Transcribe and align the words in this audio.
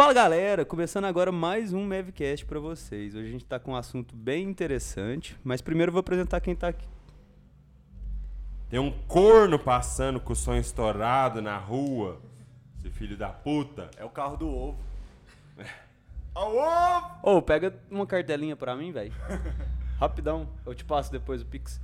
Fala 0.00 0.14
galera, 0.14 0.64
começando 0.64 1.04
agora 1.04 1.30
mais 1.30 1.74
um 1.74 1.86
Mavcast 1.86 2.46
pra 2.46 2.58
vocês. 2.58 3.14
Hoje 3.14 3.28
a 3.28 3.30
gente 3.30 3.44
tá 3.44 3.58
com 3.58 3.72
um 3.72 3.76
assunto 3.76 4.16
bem 4.16 4.48
interessante, 4.48 5.36
mas 5.44 5.60
primeiro 5.60 5.90
eu 5.90 5.92
vou 5.92 6.00
apresentar 6.00 6.40
quem 6.40 6.56
tá 6.56 6.68
aqui. 6.68 6.88
Tem 8.70 8.80
um 8.80 8.90
corno 9.06 9.58
passando 9.58 10.18
com 10.18 10.32
o 10.32 10.34
som 10.34 10.54
estourado 10.54 11.42
na 11.42 11.58
rua. 11.58 12.18
Esse 12.78 12.88
filho 12.88 13.14
da 13.14 13.28
puta. 13.28 13.90
É 13.98 14.02
o 14.02 14.08
carro 14.08 14.38
do 14.38 14.48
ovo. 14.48 14.78
Ao 16.34 16.56
ovo! 16.56 17.36
Ô, 17.36 17.42
pega 17.42 17.78
uma 17.90 18.06
cartelinha 18.06 18.56
pra 18.56 18.74
mim, 18.74 18.92
velho. 18.92 19.12
Rapidão, 20.00 20.48
eu 20.64 20.74
te 20.74 20.82
passo 20.82 21.12
depois 21.12 21.42
o 21.42 21.44
Pix. 21.44 21.78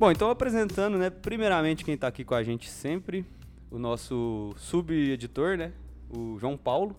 Bom, 0.00 0.10
então 0.10 0.30
apresentando, 0.30 0.96
né, 0.96 1.10
primeiramente 1.10 1.84
quem 1.84 1.94
tá 1.94 2.06
aqui 2.08 2.24
com 2.24 2.34
a 2.34 2.42
gente 2.42 2.70
sempre, 2.70 3.22
o 3.70 3.78
nosso 3.78 4.50
sub-editor, 4.56 5.58
né, 5.58 5.74
o 6.08 6.38
João 6.38 6.56
Paulo. 6.56 6.96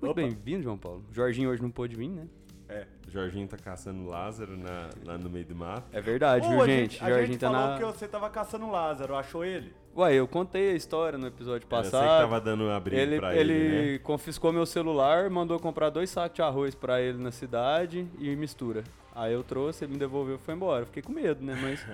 Muito 0.00 0.14
bem-vindo, 0.14 0.62
João 0.62 0.78
Paulo. 0.78 1.02
O 1.10 1.12
Jorginho 1.12 1.50
hoje 1.50 1.60
não 1.60 1.72
pôde 1.72 1.96
vir, 1.96 2.08
né? 2.08 2.28
É, 2.68 2.86
o 3.08 3.10
Jorginho 3.10 3.48
tá 3.48 3.56
caçando 3.56 4.06
Lázaro 4.06 4.56
na- 4.56 4.90
lá 5.04 5.18
no 5.18 5.28
meio 5.28 5.44
do 5.44 5.56
mato. 5.56 5.88
É 5.90 6.00
verdade, 6.00 6.46
Ô, 6.46 6.50
viu, 6.50 6.62
a 6.62 6.66
gente? 6.68 7.02
A 7.02 7.08
Jorginho 7.08 7.26
gente 7.32 7.40
tá 7.40 7.50
falou 7.50 7.66
na... 7.70 7.76
que 7.78 7.84
você 7.84 8.06
tava 8.06 8.30
caçando 8.30 8.66
o 8.66 8.70
Lázaro, 8.70 9.16
achou 9.16 9.44
ele? 9.44 9.72
Ué, 9.96 10.14
eu 10.14 10.28
contei 10.28 10.70
a 10.70 10.74
história 10.74 11.18
no 11.18 11.26
episódio 11.26 11.66
Eu 11.68 11.78
sei 11.82 11.90
que 11.90 11.90
passado. 11.90 12.20
tava 12.20 12.40
dando 12.40 12.62
um 12.62 12.70
abrigo 12.70 13.02
ele, 13.02 13.16
pra 13.16 13.34
ele, 13.34 13.52
ele, 13.52 13.92
né? 13.94 13.98
confiscou 13.98 14.52
meu 14.52 14.64
celular, 14.64 15.28
mandou 15.28 15.58
comprar 15.58 15.90
dois 15.90 16.10
sacos 16.10 16.36
de 16.36 16.42
arroz 16.42 16.76
pra 16.76 17.00
ele 17.00 17.18
na 17.18 17.32
cidade 17.32 18.06
e 18.20 18.36
mistura. 18.36 18.84
Aí 19.18 19.32
eu 19.32 19.42
trouxe, 19.42 19.84
ele 19.84 19.94
me 19.94 19.98
devolveu 19.98 20.36
e 20.36 20.38
foi 20.38 20.54
embora. 20.54 20.86
Fiquei 20.86 21.02
com 21.02 21.10
medo, 21.10 21.44
né? 21.44 21.58
Mas 21.60 21.84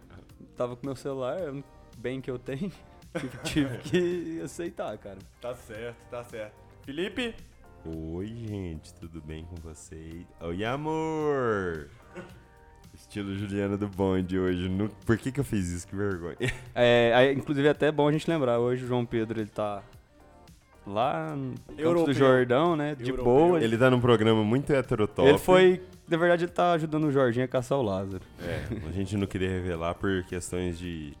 tava 0.56 0.74
com 0.74 0.86
meu 0.86 0.96
celular, 0.96 1.38
é 1.38 1.62
bem 1.98 2.22
que 2.22 2.30
eu 2.30 2.38
tenho. 2.38 2.72
Tive, 3.12 3.38
tive 3.42 3.78
que 3.78 4.40
aceitar, 4.40 4.96
cara. 4.96 5.18
Tá 5.40 5.52
certo, 5.52 5.98
tá 6.08 6.24
certo. 6.24 6.54
Felipe? 6.82 7.34
Oi, 7.84 8.26
gente, 8.28 8.94
tudo 8.94 9.20
bem 9.20 9.44
com 9.44 9.56
vocês? 9.56 10.24
Oi, 10.40 10.64
amor! 10.64 11.90
Estilo 12.94 13.34
Juliana 13.34 13.76
do 13.76 13.88
Bonde 13.88 14.38
hoje. 14.38 14.68
No... 14.68 14.88
Por 15.04 15.18
que 15.18 15.32
que 15.32 15.40
eu 15.40 15.44
fiz 15.44 15.68
isso? 15.70 15.88
Que 15.88 15.96
vergonha. 15.96 16.36
É, 16.72 17.12
aí, 17.14 17.34
inclusive 17.34 17.66
é 17.66 17.72
até 17.72 17.90
bom 17.90 18.06
a 18.06 18.12
gente 18.12 18.30
lembrar, 18.30 18.60
hoje 18.60 18.84
o 18.84 18.86
João 18.86 19.04
Pedro 19.04 19.40
ele 19.40 19.50
tá 19.50 19.82
lá 20.86 21.34
no 21.36 21.54
Europeu. 21.78 22.06
do 22.06 22.12
Jordão, 22.12 22.76
né? 22.76 22.94
De 22.94 23.10
Europeu. 23.10 23.24
boa. 23.24 23.62
Ele 23.62 23.76
tá 23.76 23.90
num 23.90 24.00
programa 24.00 24.42
muito 24.44 24.72
heterotop. 24.72 25.28
Ele 25.28 25.38
foi, 25.38 25.82
na 26.08 26.16
verdade, 26.16 26.44
ele 26.44 26.52
tá 26.52 26.72
ajudando 26.72 27.04
o 27.04 27.12
Jorginho 27.12 27.44
a 27.44 27.48
caçar 27.48 27.78
o 27.78 27.82
Lázaro. 27.82 28.24
É, 28.40 28.64
a 28.88 28.92
gente 28.92 29.16
não 29.16 29.26
queria 29.26 29.48
revelar 29.48 29.94
por 29.94 30.24
questões 30.24 30.78
de... 30.78 31.12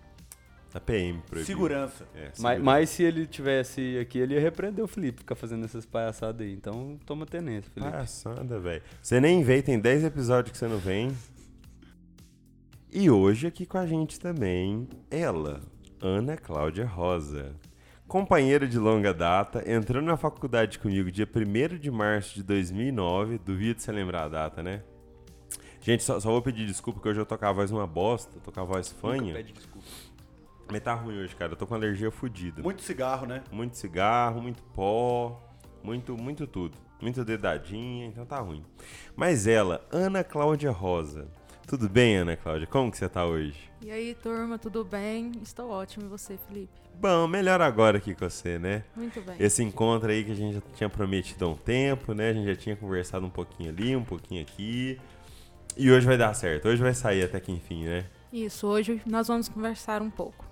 Da 0.72 0.78
PM, 0.78 1.18
proibido. 1.26 1.46
Segurança. 1.46 2.06
É, 2.14 2.26
Mas, 2.26 2.36
segurança. 2.36 2.62
mas 2.62 2.90
se 2.90 3.02
ele 3.02 3.26
tivesse 3.26 3.98
aqui, 4.00 4.20
ele 4.20 4.34
ia 4.34 4.40
repreender 4.40 4.84
o 4.84 4.86
Felipe 4.86 5.18
ficar 5.18 5.34
fazendo 5.34 5.64
essas 5.64 5.84
palhaçadas 5.84 6.46
aí. 6.46 6.52
Então 6.52 6.96
toma 7.04 7.26
tenência, 7.26 7.68
Felipe. 7.74 7.90
Palhaçada, 7.90 8.60
velho. 8.60 8.80
Você 9.02 9.18
nem 9.20 9.42
vem, 9.42 9.60
tem 9.62 9.80
10 9.80 10.04
episódios 10.04 10.52
que 10.52 10.58
você 10.58 10.68
não 10.68 10.78
vem. 10.78 11.10
E 12.92 13.10
hoje 13.10 13.48
aqui 13.48 13.66
com 13.66 13.78
a 13.78 13.86
gente 13.86 14.20
também, 14.20 14.88
ela, 15.10 15.60
Ana 16.00 16.36
Cláudia 16.36 16.86
Rosa. 16.86 17.52
Companheira 18.10 18.66
de 18.66 18.76
longa 18.76 19.14
data, 19.14 19.62
entrou 19.70 20.02
na 20.02 20.16
faculdade 20.16 20.80
comigo 20.80 21.12
dia 21.12 21.28
1 21.32 21.78
de 21.78 21.92
março 21.92 22.34
de 22.34 22.42
2009. 22.42 23.38
Duvido 23.38 23.80
você 23.80 23.92
lembrar 23.92 24.24
a 24.24 24.28
data, 24.28 24.64
né? 24.64 24.82
Gente, 25.80 26.02
só, 26.02 26.18
só 26.18 26.28
vou 26.28 26.42
pedir 26.42 26.66
desculpa 26.66 27.00
que 27.00 27.08
hoje 27.08 27.20
eu 27.20 27.24
tô 27.24 27.38
com 27.38 27.46
a 27.46 27.52
voz 27.52 27.70
uma 27.70 27.86
bosta, 27.86 28.40
tô 28.40 28.50
com 28.50 28.60
a 28.62 28.64
voz 28.64 28.88
fanha. 28.90 29.32
pede 29.32 29.52
desculpa. 29.52 29.86
Mas 30.68 30.80
tá 30.82 30.92
ruim 30.92 31.20
hoje, 31.20 31.36
cara. 31.36 31.52
Eu 31.52 31.56
tô 31.56 31.68
com 31.68 31.74
alergia 31.76 32.10
fodida. 32.10 32.60
Muito 32.60 32.82
cigarro, 32.82 33.28
né? 33.28 33.44
Muito 33.52 33.76
cigarro, 33.76 34.42
muito 34.42 34.60
pó, 34.74 35.40
muito, 35.80 36.20
muito 36.20 36.48
tudo. 36.48 36.76
Muita 37.00 37.24
dedadinha, 37.24 38.06
então 38.06 38.26
tá 38.26 38.40
ruim. 38.40 38.64
Mas 39.14 39.46
ela, 39.46 39.86
Ana 39.92 40.24
Cláudia 40.24 40.72
Rosa. 40.72 41.28
Tudo 41.70 41.88
bem, 41.88 42.16
Ana 42.16 42.36
Cláudia? 42.36 42.66
Como 42.66 42.90
que 42.90 42.98
você 42.98 43.08
tá 43.08 43.24
hoje? 43.24 43.70
E 43.80 43.92
aí, 43.92 44.12
turma, 44.16 44.58
tudo 44.58 44.82
bem? 44.82 45.30
Estou 45.40 45.70
ótimo. 45.70 46.04
E 46.04 46.08
você, 46.08 46.36
Felipe? 46.48 46.72
Bom, 47.00 47.28
melhor 47.28 47.60
agora 47.60 47.98
aqui 47.98 48.12
com 48.12 48.28
você, 48.28 48.58
né? 48.58 48.82
Muito 48.96 49.20
bem. 49.20 49.36
Esse 49.38 49.62
encontro 49.62 50.10
aí 50.10 50.24
que 50.24 50.32
a 50.32 50.34
gente 50.34 50.54
já 50.54 50.60
tinha 50.74 50.90
prometido 50.90 51.44
há 51.44 51.48
um 51.48 51.54
tempo, 51.54 52.12
né? 52.12 52.30
A 52.30 52.32
gente 52.32 52.46
já 52.46 52.56
tinha 52.56 52.74
conversado 52.74 53.24
um 53.24 53.30
pouquinho 53.30 53.70
ali, 53.70 53.94
um 53.94 54.02
pouquinho 54.02 54.42
aqui. 54.42 54.98
E 55.76 55.92
hoje 55.92 56.04
vai 56.04 56.18
dar 56.18 56.34
certo. 56.34 56.66
Hoje 56.66 56.82
vai 56.82 56.92
sair 56.92 57.22
até 57.22 57.38
que 57.38 57.52
enfim, 57.52 57.84
né? 57.84 58.04
Isso, 58.32 58.66
hoje 58.66 59.00
nós 59.06 59.28
vamos 59.28 59.48
conversar 59.48 60.02
um 60.02 60.10
pouco. 60.10 60.44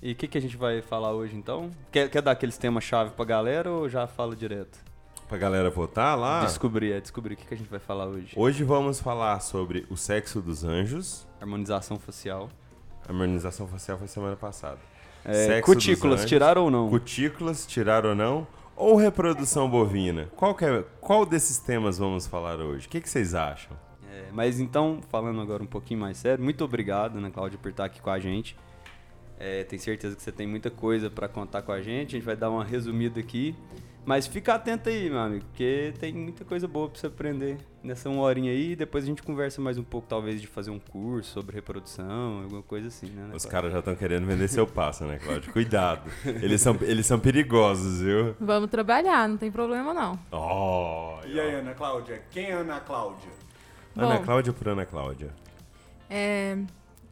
E 0.00 0.12
o 0.12 0.14
que, 0.14 0.28
que 0.28 0.38
a 0.38 0.40
gente 0.40 0.56
vai 0.56 0.80
falar 0.80 1.14
hoje 1.14 1.34
então? 1.34 1.68
Quer, 1.90 2.08
quer 2.08 2.22
dar 2.22 2.30
aqueles 2.30 2.56
temas-chave 2.56 3.10
pra 3.10 3.24
galera 3.24 3.72
ou 3.72 3.88
já 3.88 4.06
fala 4.06 4.36
direto? 4.36 4.87
Pra 5.28 5.36
galera 5.36 5.68
votar 5.70 6.16
lá. 6.18 6.44
Descobrir, 6.44 6.92
é 6.92 7.00
descobrir 7.00 7.34
o 7.34 7.36
que, 7.36 7.46
que 7.46 7.52
a 7.54 7.56
gente 7.56 7.68
vai 7.68 7.78
falar 7.78 8.06
hoje. 8.06 8.32
Hoje 8.34 8.64
vamos 8.64 8.98
falar 8.98 9.40
sobre 9.40 9.86
o 9.90 9.96
sexo 9.96 10.40
dos 10.40 10.64
anjos. 10.64 11.26
Harmonização 11.40 11.98
facial. 11.98 12.48
A 13.06 13.12
harmonização 13.12 13.66
facial 13.68 13.98
foi 13.98 14.08
semana 14.08 14.36
passada. 14.36 14.78
É, 15.24 15.32
Sexo 15.46 15.74
dos 15.74 15.84
cutículas, 15.84 16.20
anjos. 16.20 16.28
tiraram 16.30 16.64
ou 16.64 16.70
não? 16.70 16.88
Cutículas, 16.88 17.66
tirar 17.66 18.06
ou 18.06 18.14
não? 18.14 18.46
Ou 18.74 18.96
reprodução 18.96 19.68
bovina? 19.68 20.28
Qual, 20.34 20.54
que 20.54 20.64
é- 20.64 20.84
qual 21.00 21.26
desses 21.26 21.58
temas 21.58 21.98
vamos 21.98 22.26
falar 22.26 22.56
hoje? 22.60 22.86
O 22.86 22.90
que, 22.90 23.00
que 23.00 23.08
vocês 23.10 23.34
acham? 23.34 23.76
É, 24.10 24.28
mas 24.32 24.58
então, 24.58 25.00
falando 25.10 25.40
agora 25.42 25.62
um 25.62 25.66
pouquinho 25.66 26.00
mais 26.00 26.16
sério, 26.16 26.42
muito 26.42 26.64
obrigado, 26.64 27.18
Ana 27.18 27.30
Cláudia, 27.30 27.58
por 27.60 27.70
estar 27.70 27.84
aqui 27.84 28.00
com 28.00 28.08
a 28.10 28.18
gente. 28.18 28.56
É, 29.38 29.62
tenho 29.64 29.80
certeza 29.82 30.16
que 30.16 30.22
você 30.22 30.32
tem 30.32 30.46
muita 30.46 30.70
coisa 30.70 31.10
pra 31.10 31.28
contar 31.28 31.60
com 31.62 31.70
a 31.72 31.82
gente. 31.82 32.16
A 32.16 32.18
gente 32.18 32.24
vai 32.24 32.36
dar 32.36 32.48
uma 32.50 32.64
resumida 32.64 33.20
aqui. 33.20 33.54
Mas 34.08 34.26
fica 34.26 34.54
atento 34.54 34.88
aí, 34.88 35.10
meu 35.10 35.18
amigo, 35.18 35.44
porque 35.44 35.92
tem 36.00 36.14
muita 36.14 36.42
coisa 36.42 36.66
boa 36.66 36.88
pra 36.88 36.98
você 36.98 37.08
aprender 37.08 37.58
nessa 37.84 38.08
uma 38.08 38.22
horinha 38.22 38.50
aí. 38.50 38.74
Depois 38.74 39.04
a 39.04 39.06
gente 39.06 39.22
conversa 39.22 39.60
mais 39.60 39.76
um 39.76 39.82
pouco, 39.82 40.06
talvez, 40.08 40.40
de 40.40 40.46
fazer 40.46 40.70
um 40.70 40.78
curso 40.78 41.30
sobre 41.30 41.56
reprodução, 41.56 42.40
alguma 42.42 42.62
coisa 42.62 42.88
assim, 42.88 43.04
né? 43.08 43.24
Ana 43.24 43.36
Os 43.36 43.44
caras 43.44 43.70
já 43.70 43.80
estão 43.80 43.94
querendo 43.94 44.26
vender 44.26 44.48
seu 44.48 44.66
passo, 44.66 45.04
né, 45.04 45.18
Cláudio? 45.18 45.52
Cuidado. 45.52 46.10
Eles 46.24 46.58
são, 46.62 46.74
eles 46.80 47.04
são 47.04 47.20
perigosos, 47.20 48.00
viu? 48.00 48.34
Vamos 48.40 48.70
trabalhar, 48.70 49.28
não 49.28 49.36
tem 49.36 49.52
problema 49.52 49.92
não. 49.92 50.18
Oh, 50.32 51.18
E 51.26 51.38
aí, 51.38 51.56
Ana 51.56 51.74
Cláudia? 51.74 52.22
Quem 52.30 52.46
é 52.46 52.52
Ana 52.52 52.80
Cláudia? 52.80 53.28
Ana 53.94 54.16
Bom. 54.16 54.24
Cláudia 54.24 54.54
por 54.54 54.68
Ana 54.68 54.86
Cláudia. 54.86 55.34
É, 56.08 56.56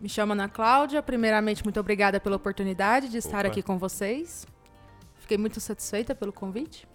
me 0.00 0.08
chamo 0.08 0.32
Ana 0.32 0.48
Cláudia. 0.48 1.02
Primeiramente, 1.02 1.62
muito 1.62 1.78
obrigada 1.78 2.18
pela 2.18 2.36
oportunidade 2.36 3.10
de 3.10 3.18
estar 3.18 3.40
Opa. 3.40 3.48
aqui 3.48 3.62
com 3.62 3.76
vocês. 3.76 4.46
Fiquei 5.26 5.37
muito 5.38 5.59
satisfeita 5.59 6.14
pelo 6.14 6.32
convite. 6.32 6.87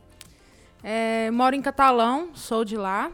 É, 0.81 1.29
moro 1.31 1.53
em 1.53 1.61
Catalão, 1.61 2.29
sou 2.33 2.63
de 2.63 2.77
lá. 2.77 3.11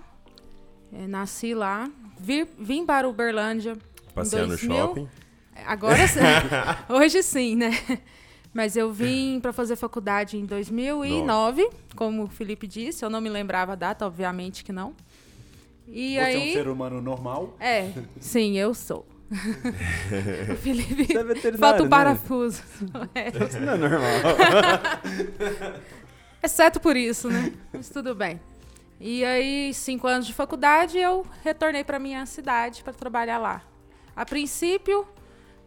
É, 0.94 1.08
nasci 1.08 1.56
lá. 1.56 1.90
Vi- 2.20 2.48
vim 2.60 2.86
para 2.86 3.10
Uberlândia 3.10 3.76
Passear 4.14 4.44
no 4.44 4.50
2000? 4.50 4.78
shopping. 4.78 5.10
Agora 5.66 6.08
sim. 6.08 6.20
Hoje 6.88 7.24
sim, 7.24 7.56
né? 7.56 7.72
Mas 8.54 8.78
eu 8.78 8.94
vim 8.94 9.40
para 9.42 9.52
fazer 9.52 9.76
faculdade 9.76 10.38
em 10.38 10.46
2009, 10.46 11.68
como 11.96 12.26
o 12.26 12.28
Felipe 12.28 12.68
disse. 12.68 13.04
Eu 13.04 13.10
não 13.10 13.20
me 13.20 13.28
lembrava 13.30 13.72
a 13.74 13.76
data, 13.76 14.06
obviamente 14.06 14.64
que 14.64 14.72
não. 14.72 14.94
E 15.88 16.14
Você 16.14 16.20
aí. 16.20 16.36
é 16.36 16.52
um 16.52 16.54
ser 16.54 16.68
humano 16.68 17.02
normal? 17.02 17.58
É, 17.60 17.92
sim, 18.22 18.56
eu 18.56 18.76
sou. 18.76 19.04
o 20.54 20.56
Felipe. 20.58 21.06
Você 21.06 21.18
é 21.18 21.24
veterinário, 21.24 21.60
Falta 21.60 21.82
o 21.82 21.86
né? 21.86 21.90
parafuso. 21.90 22.64
É. 23.14 23.28
Isso 23.30 23.60
não 23.60 23.74
é 23.74 23.78
normal. 23.78 24.02
Exceto 26.42 26.80
por 26.80 26.96
isso, 26.96 27.30
né? 27.30 27.52
Mas 27.74 27.90
tudo 27.90 28.14
bem. 28.16 28.40
E 29.00 29.24
aí, 29.26 29.74
cinco 29.74 30.08
anos 30.08 30.26
de 30.26 30.34
faculdade, 30.34 30.98
eu 30.98 31.26
retornei 31.44 31.84
para 31.84 32.00
minha 32.00 32.26
cidade 32.26 32.84
para 32.84 32.94
trabalhar 32.94 33.38
lá. 33.38 33.62
A 34.16 34.26
princípio, 34.26 35.08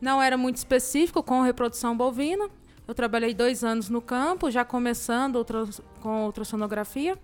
não 0.01 0.21
era 0.23 0.37
muito 0.37 0.57
específico 0.57 1.23
com 1.23 1.43
reprodução 1.43 1.97
bovina. 1.97 2.49
Eu 2.89 2.95
trabalhei 2.95 3.33
dois 3.35 3.62
anos 3.62 3.89
no 3.89 4.01
campo, 4.01 4.51
já 4.51 4.65
começando 4.65 5.37
ultra- 5.37 5.67
com 6.01 6.25
ultrassonografia, 6.27 7.17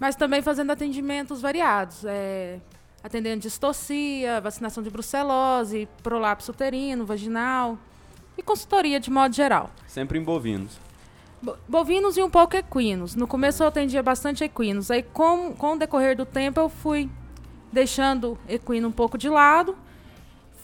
mas 0.00 0.16
também 0.16 0.42
fazendo 0.42 0.72
atendimentos 0.72 1.40
variados. 1.40 2.04
é, 2.04 2.58
atendendo 3.06 3.40
distocia, 3.40 4.40
vacinação 4.40 4.82
de 4.82 4.90
brucelose, 4.90 5.88
prolapso 6.02 6.50
uterino, 6.50 7.06
vaginal 7.06 7.78
e 8.36 8.42
consultoria 8.42 8.98
de 9.00 9.10
modo 9.10 9.34
geral. 9.34 9.70
Sempre 9.86 10.18
em 10.18 10.22
bovinos. 10.24 10.78
Bo- 11.40 11.56
Bovinos 11.68 12.16
e 12.16 12.22
um 12.22 12.28
pouco 12.30 12.56
equinos. 12.56 13.14
No 13.14 13.26
começo 13.26 13.62
eu 13.62 13.68
atendia 13.68 14.02
bastante 14.02 14.42
equinos. 14.42 14.90
Aí, 14.90 15.02
com, 15.02 15.54
com 15.54 15.74
o 15.74 15.78
decorrer 15.78 16.16
do 16.16 16.26
tempo, 16.26 16.58
eu 16.60 16.68
fui 16.68 17.08
deixando 17.72 18.36
equino 18.48 18.88
um 18.88 18.92
pouco 18.92 19.16
de 19.16 19.28
lado. 19.28 19.76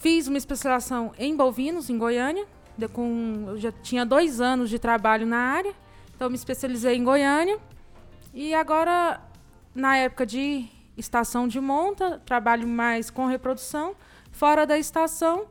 Fiz 0.00 0.26
uma 0.26 0.36
especialização 0.38 1.12
em 1.18 1.36
bovinos, 1.36 1.88
em 1.88 1.96
Goiânia. 1.96 2.44
De- 2.76 2.88
com, 2.88 3.44
eu 3.48 3.58
já 3.58 3.70
tinha 3.70 4.04
dois 4.04 4.40
anos 4.40 4.68
de 4.68 4.78
trabalho 4.78 5.26
na 5.26 5.38
área. 5.38 5.72
Então, 6.16 6.28
me 6.28 6.34
especializei 6.36 6.96
em 6.96 7.04
Goiânia. 7.04 7.58
E 8.34 8.52
agora 8.54 9.20
na 9.74 9.96
época 9.96 10.26
de 10.26 10.66
estação 10.96 11.48
de 11.48 11.60
monta, 11.60 12.20
trabalho 12.24 12.66
mais 12.66 13.10
com 13.10 13.26
reprodução. 13.26 13.94
Fora 14.30 14.66
da 14.66 14.78
estação, 14.78 15.46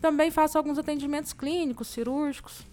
também 0.00 0.30
faço 0.30 0.56
alguns 0.56 0.78
atendimentos 0.78 1.32
clínicos, 1.32 1.88
cirúrgicos, 1.88 2.66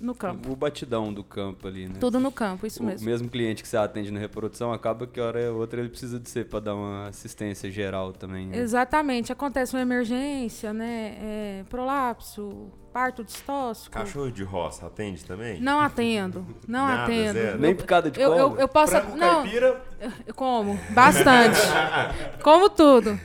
no 0.00 0.14
campo. 0.14 0.50
O 0.50 0.56
batidão 0.56 1.12
do 1.12 1.22
campo 1.22 1.68
ali, 1.68 1.88
né? 1.88 1.94
Tudo 2.00 2.18
no 2.20 2.30
campo, 2.32 2.66
isso 2.66 2.82
o 2.82 2.86
mesmo. 2.86 3.08
mesmo 3.08 3.28
cliente 3.28 3.62
que 3.62 3.68
você 3.68 3.76
atende 3.76 4.10
na 4.10 4.20
reprodução, 4.20 4.72
acaba 4.72 5.06
que 5.06 5.20
hora 5.20 5.52
ou 5.52 5.58
outra 5.60 5.80
ele 5.80 5.88
precisa 5.88 6.18
de 6.18 6.28
você 6.28 6.44
para 6.44 6.60
dar 6.60 6.74
uma 6.74 7.08
assistência 7.08 7.70
geral 7.70 8.12
também. 8.12 8.46
Né? 8.46 8.58
Exatamente. 8.58 9.32
Acontece 9.32 9.74
uma 9.74 9.82
emergência, 9.82 10.72
né? 10.72 11.16
É, 11.20 11.64
prolapso, 11.68 12.70
parto 12.92 13.24
distóxico. 13.24 13.92
Cachorro 13.92 14.30
de 14.30 14.42
roça 14.42 14.86
atende 14.86 15.24
também? 15.24 15.60
Não 15.60 15.80
atendo. 15.80 16.46
Não 16.66 16.86
Nada, 16.86 17.04
atendo. 17.04 17.32
zero. 17.32 17.58
Nem 17.58 17.74
picada 17.74 18.10
de 18.10 18.20
Eu, 18.20 18.34
eu, 18.34 18.58
eu 18.58 18.68
posso. 18.68 18.92
Frango 18.92 19.16
não, 19.16 19.42
caipira, 19.42 19.82
eu 20.26 20.34
como. 20.34 20.78
Bastante. 20.90 21.58
como 22.42 22.68
tudo. 22.68 23.18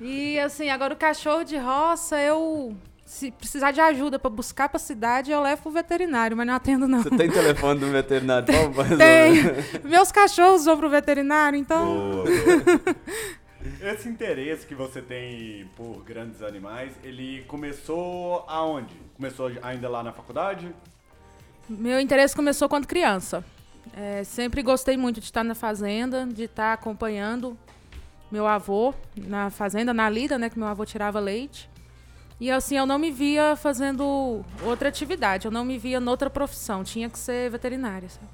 E 0.00 0.38
assim, 0.38 0.68
agora 0.68 0.94
o 0.94 0.96
cachorro 0.96 1.44
de 1.44 1.56
roça, 1.56 2.20
eu. 2.20 2.76
Se 3.08 3.30
precisar 3.30 3.70
de 3.70 3.80
ajuda 3.80 4.18
para 4.18 4.28
buscar 4.28 4.68
pra 4.68 4.78
cidade, 4.78 5.30
eu 5.30 5.40
levo 5.40 5.62
pro 5.62 5.70
veterinário, 5.70 6.36
mas 6.36 6.46
não 6.46 6.52
atendo, 6.52 6.86
não. 6.86 7.02
Você 7.02 7.08
tem 7.08 7.30
telefone 7.30 7.80
do 7.80 7.90
veterinário? 7.90 8.46
Resolver. 8.46 8.98
Tenho. 8.98 9.88
Meus 9.88 10.12
cachorros 10.12 10.66
vão 10.66 10.76
pro 10.76 10.90
veterinário, 10.90 11.58
então. 11.58 11.86
Boa, 11.86 12.24
boa. 12.24 12.96
esse 13.94 14.10
interesse 14.10 14.66
que 14.66 14.74
você 14.74 15.00
tem 15.00 15.70
por 15.74 16.04
grandes 16.04 16.42
animais, 16.42 16.92
ele 17.02 17.44
começou 17.48 18.44
aonde? 18.46 18.94
Começou 19.16 19.50
ainda 19.62 19.88
lá 19.88 20.02
na 20.02 20.12
faculdade? 20.12 20.70
Meu 21.66 21.98
interesse 21.98 22.36
começou 22.36 22.68
quando 22.68 22.86
criança. 22.86 23.42
É, 23.96 24.22
sempre 24.22 24.62
gostei 24.62 24.98
muito 24.98 25.18
de 25.18 25.24
estar 25.24 25.42
na 25.42 25.54
fazenda, 25.54 26.26
de 26.26 26.42
estar 26.44 26.74
acompanhando 26.74 27.56
meu 28.30 28.46
avô 28.46 28.92
na 29.16 29.48
fazenda, 29.48 29.94
na 29.94 30.10
lida, 30.10 30.36
né, 30.36 30.50
que 30.50 30.58
meu 30.58 30.68
avô 30.68 30.84
tirava 30.84 31.18
leite. 31.18 31.70
E 32.40 32.50
assim, 32.50 32.76
eu 32.76 32.86
não 32.86 32.98
me 32.98 33.10
via 33.10 33.56
fazendo 33.56 34.44
outra 34.64 34.88
atividade, 34.88 35.46
eu 35.46 35.50
não 35.50 35.64
me 35.64 35.76
via 35.76 35.98
noutra 35.98 36.30
profissão, 36.30 36.84
tinha 36.84 37.08
que 37.10 37.18
ser 37.18 37.50
veterinária. 37.50 38.08
sabe? 38.08 38.26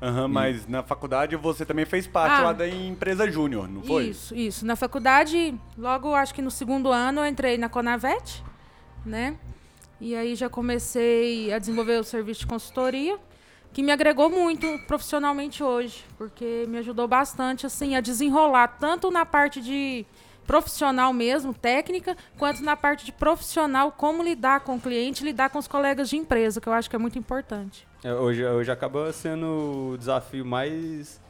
Aham, 0.00 0.28
mas 0.28 0.66
na 0.68 0.82
faculdade 0.82 1.34
você 1.36 1.64
também 1.64 1.84
fez 1.86 2.06
parte 2.06 2.40
Ah. 2.40 2.44
lá 2.44 2.52
da 2.52 2.68
empresa 2.68 3.28
Júnior, 3.30 3.66
não 3.68 3.82
foi? 3.82 4.08
Isso, 4.08 4.34
isso. 4.34 4.66
Na 4.66 4.76
faculdade, 4.76 5.54
logo 5.76 6.14
acho 6.14 6.34
que 6.34 6.42
no 6.42 6.50
segundo 6.50 6.92
ano, 6.92 7.22
eu 7.22 7.26
entrei 7.26 7.56
na 7.58 7.68
Conavet, 7.68 8.42
né? 9.04 9.36
E 10.00 10.14
aí 10.14 10.34
já 10.36 10.50
comecei 10.50 11.50
a 11.52 11.58
desenvolver 11.58 11.98
o 11.98 12.04
serviço 12.04 12.40
de 12.40 12.46
consultoria, 12.46 13.18
que 13.72 13.82
me 13.82 13.90
agregou 13.90 14.28
muito 14.30 14.66
profissionalmente 14.86 15.62
hoje, 15.64 16.04
porque 16.18 16.66
me 16.68 16.78
ajudou 16.78 17.08
bastante 17.08 17.64
assim 17.66 17.96
a 17.96 18.00
desenrolar 18.00 18.68
tanto 18.78 19.10
na 19.10 19.24
parte 19.24 19.60
de 19.62 20.04
profissional 20.46 21.12
mesmo, 21.12 21.52
técnica, 21.52 22.16
quanto 22.38 22.62
na 22.62 22.76
parte 22.76 23.04
de 23.04 23.12
profissional, 23.12 23.92
como 23.92 24.22
lidar 24.22 24.60
com 24.60 24.76
o 24.76 24.80
cliente, 24.80 25.24
lidar 25.24 25.50
com 25.50 25.58
os 25.58 25.68
colegas 25.68 26.08
de 26.08 26.16
empresa, 26.16 26.60
que 26.60 26.68
eu 26.68 26.72
acho 26.72 26.88
que 26.88 26.96
é 26.96 26.98
muito 26.98 27.18
importante. 27.18 27.86
É, 28.04 28.14
hoje, 28.14 28.44
hoje 28.44 28.70
acaba 28.70 29.12
sendo 29.12 29.92
o 29.92 29.98
desafio 29.98 30.44
mais 30.44 31.20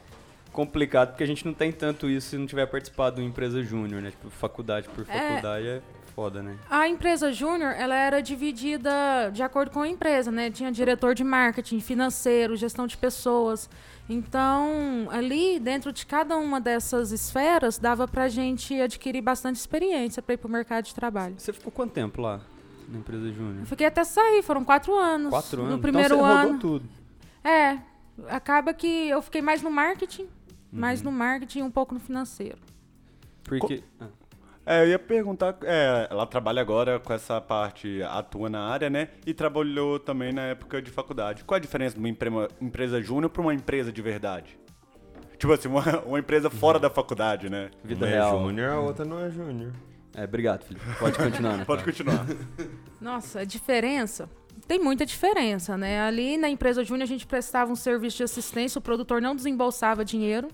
complicado, 0.51 1.09
porque 1.09 1.23
a 1.23 1.27
gente 1.27 1.45
não 1.45 1.53
tem 1.53 1.71
tanto 1.71 2.09
isso 2.09 2.29
se 2.29 2.37
não 2.37 2.45
tiver 2.45 2.65
participado 2.65 3.17
de 3.17 3.21
uma 3.21 3.27
empresa 3.29 3.61
júnior, 3.63 4.01
né? 4.01 4.11
Tipo, 4.11 4.29
faculdade 4.29 4.87
por 4.89 5.05
É. 5.07 5.29
faculdade 5.29 5.67
é, 5.67 5.81
foda, 6.15 6.41
né? 6.41 6.57
A 6.69 6.87
empresa 6.87 7.31
júnior, 7.31 7.73
ela 7.77 7.95
era 7.95 8.21
dividida 8.21 8.89
de 9.31 9.43
acordo 9.43 9.71
com 9.71 9.81
a 9.81 9.87
empresa, 9.87 10.31
né? 10.31 10.49
Tinha 10.49 10.71
diretor 10.71 11.13
de 11.13 11.23
marketing, 11.23 11.79
financeiro, 11.79 12.55
gestão 12.55 12.87
de 12.87 12.97
pessoas. 12.97 13.69
Então, 14.09 15.07
ali, 15.11 15.59
dentro 15.59 15.91
de 15.91 16.05
cada 16.05 16.37
uma 16.37 16.59
dessas 16.61 17.11
esferas, 17.11 17.77
dava 17.77 18.07
pra 18.07 18.27
gente 18.27 18.79
adquirir 18.81 19.21
bastante 19.21 19.57
experiência 19.57 20.21
para 20.21 20.33
ir 20.33 20.37
pro 20.37 20.49
mercado 20.49 20.85
de 20.85 20.95
trabalho. 20.95 21.35
Você 21.37 21.51
ficou 21.53 21.71
quanto 21.71 21.91
tempo 21.91 22.21
lá 22.21 22.39
na 22.87 22.99
empresa 22.99 23.31
júnior? 23.31 23.57
Eu 23.59 23.65
fiquei 23.65 23.85
até 23.85 24.03
sair, 24.03 24.41
foram 24.41 24.63
quatro 24.63 24.95
anos. 24.95 25.29
Quatro 25.29 25.61
anos? 25.61 25.73
No 25.75 25.79
primeiro 25.79 26.15
então 26.15 26.27
você 26.27 26.47
ano. 26.47 26.59
tudo. 26.59 26.89
É, 27.43 27.77
acaba 28.29 28.73
que 28.73 29.09
eu 29.09 29.21
fiquei 29.21 29.41
mais 29.41 29.61
no 29.61 29.69
marketing, 29.69 30.27
Uhum. 30.77 30.81
mais 30.81 31.01
no 31.01 31.11
marketing 31.11 31.59
e 31.59 31.63
um 31.63 31.71
pouco 31.71 31.93
no 31.93 31.99
financeiro. 31.99 32.59
Porque... 33.43 33.83
Ah. 33.99 34.07
É, 34.69 34.83
eu 34.83 34.89
ia 34.89 34.99
perguntar, 34.99 35.57
é, 35.63 36.09
ela 36.11 36.25
trabalha 36.27 36.61
agora 36.61 36.99
com 36.99 37.13
essa 37.13 37.39
parte, 37.39 38.03
atua 38.03 38.49
na 38.49 38.67
área, 38.67 38.89
né? 38.89 39.07
E 39.25 39.33
trabalhou 39.33 39.97
também 39.97 40.33
na 40.33 40.41
época 40.41 40.81
de 40.81 40.91
faculdade. 40.91 41.45
Qual 41.45 41.55
a 41.55 41.59
diferença 41.59 41.93
de 41.95 41.99
uma 42.01 42.09
empre- 42.09 42.29
empresa 42.59 43.01
júnior 43.01 43.29
para 43.29 43.41
uma 43.41 43.53
empresa 43.53 43.93
de 43.93 44.01
verdade? 44.01 44.59
Tipo 45.37 45.53
assim, 45.53 45.69
uma, 45.71 46.01
uma 46.01 46.19
empresa 46.19 46.49
fora 46.49 46.79
da 46.79 46.89
faculdade, 46.89 47.49
né? 47.49 47.71
Vida 47.81 48.05
Uma 48.05 48.11
é 48.11 48.15
real. 48.15 48.39
júnior, 48.41 48.73
a 48.73 48.79
outra 48.81 49.05
não 49.05 49.21
é 49.21 49.29
júnior. 49.29 49.71
É, 50.13 50.25
obrigado, 50.25 50.63
Felipe. 50.65 50.85
Pode 50.99 51.17
continuar, 51.17 51.57
né? 51.59 51.63
Pode 51.65 51.83
continuar. 51.85 52.25
Nossa, 52.99 53.39
a 53.39 53.45
diferença. 53.45 54.29
Tem 54.67 54.79
muita 54.79 55.05
diferença, 55.05 55.77
né? 55.77 56.01
Ali 56.01 56.35
na 56.35 56.49
empresa 56.49 56.83
Júnior 56.83 57.03
a 57.03 57.07
gente 57.07 57.25
prestava 57.25 57.71
um 57.71 57.75
serviço 57.75 58.17
de 58.17 58.23
assistência, 58.23 58.79
o 58.79 58.81
produtor 58.81 59.21
não 59.21 59.33
desembolsava 59.33 60.03
dinheiro, 60.03 60.49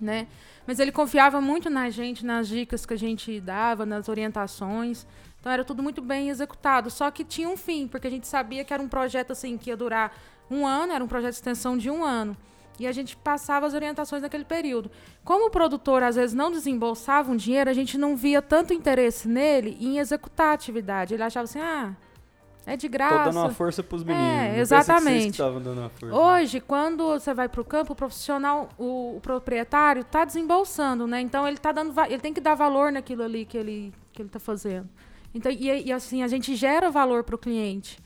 né? 0.00 0.26
Mas 0.66 0.78
ele 0.78 0.92
confiava 0.92 1.40
muito 1.40 1.68
na 1.68 1.90
gente, 1.90 2.24
nas 2.24 2.48
dicas 2.48 2.86
que 2.86 2.94
a 2.94 2.98
gente 2.98 3.40
dava, 3.40 3.84
nas 3.84 4.08
orientações. 4.08 5.06
Então 5.40 5.50
era 5.50 5.64
tudo 5.64 5.82
muito 5.82 6.00
bem 6.00 6.28
executado. 6.28 6.90
Só 6.90 7.10
que 7.10 7.24
tinha 7.24 7.48
um 7.48 7.56
fim, 7.56 7.88
porque 7.88 8.06
a 8.06 8.10
gente 8.10 8.26
sabia 8.26 8.64
que 8.64 8.72
era 8.72 8.82
um 8.82 8.88
projeto 8.88 9.32
assim 9.32 9.58
que 9.58 9.70
ia 9.70 9.76
durar 9.76 10.16
um 10.50 10.66
ano, 10.66 10.92
era 10.92 11.02
um 11.02 11.08
projeto 11.08 11.32
de 11.32 11.36
extensão 11.36 11.76
de 11.76 11.90
um 11.90 12.04
ano. 12.04 12.36
E 12.78 12.86
a 12.86 12.92
gente 12.92 13.16
passava 13.16 13.66
as 13.66 13.74
orientações 13.74 14.22
naquele 14.22 14.44
período. 14.44 14.90
Como 15.24 15.46
o 15.46 15.50
produtor 15.50 16.02
às 16.02 16.16
vezes 16.16 16.34
não 16.34 16.50
desembolsava 16.50 17.30
um 17.30 17.36
dinheiro, 17.36 17.68
a 17.68 17.74
gente 17.74 17.98
não 17.98 18.16
via 18.16 18.40
tanto 18.40 18.72
interesse 18.72 19.28
nele 19.28 19.76
em 19.80 19.98
executar 19.98 20.48
a 20.48 20.52
atividade. 20.52 21.14
Ele 21.14 21.22
achava 21.22 21.44
assim, 21.44 21.60
ah, 21.60 21.94
é 22.66 22.76
de 22.76 22.88
Tô 22.88 22.92
graça. 22.92 23.24
dando 23.30 23.38
uma 23.38 23.50
força 23.50 23.82
pros 23.82 24.04
meninos. 24.04 24.26
É, 24.28 24.54
que 24.54 24.60
exatamente. 24.60 25.04
vocês 25.04 25.24
que 25.24 25.30
estavam 25.30 25.60
dando 25.60 25.78
uma 25.80 25.88
força. 25.90 26.14
Hoje, 26.14 26.60
quando 26.60 27.04
você 27.06 27.34
vai 27.34 27.48
para 27.48 27.60
o 27.60 27.64
campo, 27.64 27.92
o 27.92 27.96
profissional, 27.96 28.68
o, 28.78 29.16
o 29.16 29.20
proprietário 29.20 30.02
está 30.02 30.24
desembolsando, 30.24 31.06
né? 31.06 31.20
Então 31.20 31.46
ele 31.46 31.58
tá 31.58 31.72
dando, 31.72 31.92
ele 32.06 32.18
tem 32.20 32.32
que 32.32 32.40
dar 32.40 32.54
valor 32.54 32.92
naquilo 32.92 33.22
ali 33.22 33.44
que 33.44 33.56
ele 33.56 33.92
que 34.12 34.20
ele 34.22 34.28
está 34.28 34.38
fazendo. 34.38 34.88
Então 35.34 35.50
e, 35.50 35.86
e 35.86 35.92
assim 35.92 36.22
a 36.22 36.28
gente 36.28 36.54
gera 36.54 36.90
valor 36.90 37.24
para 37.24 37.34
o 37.34 37.38
cliente. 37.38 37.98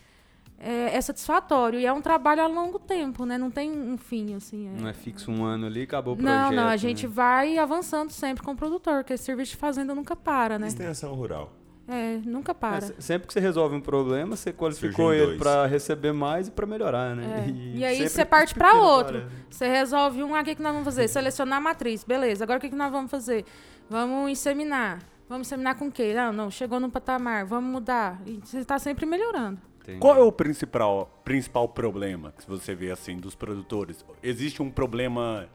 É, 0.59 0.97
é 0.97 1.01
satisfatório 1.03 1.79
e 1.79 1.85
é 1.85 1.93
um 1.93 2.01
trabalho 2.01 2.41
a 2.43 2.47
longo 2.47 2.79
tempo, 2.79 3.27
né? 3.27 3.37
Não 3.37 3.51
tem 3.51 3.71
um 3.71 3.99
fim 3.99 4.35
assim. 4.35 4.69
é- 4.69 4.81
Não 4.81 4.89
é 4.89 4.95
fixo 4.95 5.31
um 5.31 5.45
ano 5.45 5.67
ali, 5.67 5.83
acabou 5.83 6.15
o 6.15 6.17
projeto. 6.17 6.35
não, 6.35 6.51
não, 6.51 6.67
a 6.67 6.71
né? 6.71 6.79
gente 6.79 7.07
vai 7.07 7.59
avançando 7.59 8.11
sempre 8.11 8.43
com 8.43 8.53
o 8.53 8.57
produtor, 8.57 9.03
porque 9.05 9.13
esse 9.13 9.25
serviço 9.25 9.51
de 9.51 9.59
fazenda 9.59 9.95
nunca 9.95 10.17
para, 10.17 10.59
né? 10.59 10.69
Extensão 10.69 11.13
rural. 11.15 11.53
É, 11.89 12.19
nunca 12.25 12.51
É, 12.51 12.55
para. 12.55 12.81
se- 12.81 12.95
sempre 12.99 13.29
que 13.29 13.33
você 13.33 13.39
resolve 13.41 13.77
um 13.77 13.81
problema, 13.81 14.35
você 14.35 14.53
qualificou 14.53 15.15
ele 15.15 15.39
pra 15.39 15.67
receber 15.67 16.13
mais 16.13 16.49
e 16.49 16.51
pra 16.51 16.67
melhorar, 16.67 17.15
né? 17.15 17.47
É. 17.47 17.51
E, 17.79 17.85
aí 17.85 17.97
sempre 17.97 18.11
você 18.11 18.25
parte 18.25 18.55
para 18.55 18.75
outro. 18.75 19.25
Você 19.49 19.69
resolve 19.69 20.23
um, 20.23 20.35
ah, 20.35 20.41
o 20.41 20.45
que, 20.45 20.57
que 20.57 20.63
nós 20.63 20.73
vamos 20.73 20.85
fazer? 20.85 21.07
Selecionar 21.09 21.59
a 21.59 21.61
matriz, 21.61 22.03
beleza. 22.03 22.43
Agora 22.45 22.59
o 22.59 22.61
que, 22.61 22.69
que 22.71 22.75
nós 22.77 22.91
vamos 22.91 23.11
fazer? 23.11 23.45
Vamos 23.89 24.31
inseminar. 24.31 24.99
Vamos 25.29 25.47
inseminar 25.47 25.77
com 25.77 25.87
o 25.87 25.93
quê? 25.93 26.13
Não, 26.15 26.33
não, 26.33 26.51
chegou 26.51 26.79
no 26.81 26.91
patamar, 26.91 27.45
vamos 27.45 27.71
mudar. 27.71 28.21
E 28.27 28.41
você 28.45 28.59
está 28.59 28.79
sempre 28.79 29.07
melhorando. 29.07 29.61
Entendi. 29.83 30.01
Qual 30.01 30.17
é 30.17 30.21
o 30.23 30.33
principal, 30.33 31.21
principal 31.25 31.69
problema 31.69 32.33
que 32.37 32.49
você 32.49 32.75
vê 32.75 32.91
assim 32.91 33.17
dos 33.17 33.37
produtores? 33.37 34.05
Existe 34.23 34.61
um 34.61 34.71
problema 34.71 35.49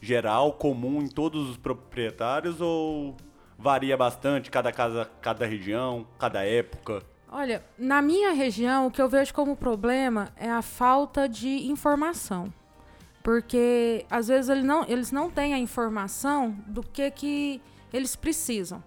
geral, 0.00 0.52
comum 0.54 1.00
em 1.00 1.06
todos 1.08 1.48
os 1.48 1.56
proprietários 1.56 2.60
ou 2.60 3.16
varia 3.58 3.96
bastante 3.96 4.50
cada 4.50 4.72
casa, 4.72 5.10
cada 5.20 5.46
região, 5.46 6.06
cada 6.18 6.44
época? 6.44 7.02
Olha, 7.28 7.64
na 7.78 8.00
minha 8.00 8.32
região, 8.32 8.86
o 8.86 8.90
que 8.90 9.02
eu 9.02 9.08
vejo 9.08 9.34
como 9.34 9.56
problema 9.56 10.28
é 10.36 10.50
a 10.50 10.62
falta 10.62 11.28
de 11.28 11.66
informação. 11.68 12.52
Porque 13.22 14.06
às 14.08 14.28
vezes 14.28 14.48
ele 14.48 14.62
não- 14.62 14.84
eles 14.86 15.10
não 15.10 15.28
têm 15.30 15.52
a 15.52 15.58
informação 15.58 16.56
do 16.66 16.82
que, 16.82 17.10
que 17.10 17.60
eles 17.92 18.14
precisam. 18.14 18.82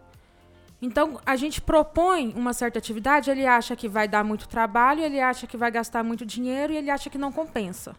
Então, 0.82 1.20
a 1.26 1.36
gente 1.36 1.60
propõe 1.60 2.34
uma 2.38 2.54
certa 2.54 2.80
atividade, 2.80 3.30
ele 3.30 3.46
acha 3.46 3.76
que 3.76 3.90
vai 3.90 4.08
dar 4.08 4.24
muito 4.24 4.48
trabalho, 4.48 5.02
ele 5.04 5.20
acha 5.20 5.46
que 5.46 5.58
vai 5.58 5.70
gastar 5.70 6.04
muito 6.06 6.26
dinheiro 6.26 6.72
e 6.72 6.78
ele 6.78 6.90
acha 6.90 7.10
que 7.10 7.18
não 7.18 7.34
compensa. 7.34 7.94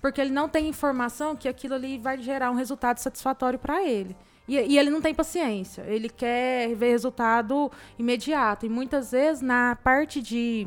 Porque 0.00 0.20
ele 0.20 0.30
não 0.32 0.48
tem 0.48 0.66
informação 0.68 1.36
que 1.36 1.48
aquilo 1.48 1.74
ali 1.74 1.96
vai 1.96 2.18
gerar 2.18 2.50
um 2.50 2.54
resultado 2.56 2.98
satisfatório 2.98 3.58
para 3.58 3.84
ele. 3.84 4.16
E, 4.46 4.56
e 4.56 4.78
ele 4.78 4.90
não 4.90 5.00
tem 5.00 5.14
paciência, 5.14 5.82
ele 5.88 6.08
quer 6.08 6.74
ver 6.74 6.90
resultado 6.90 7.70
imediato. 7.98 8.66
E 8.66 8.68
muitas 8.68 9.12
vezes, 9.12 9.40
na 9.40 9.76
parte 9.82 10.20
de, 10.20 10.66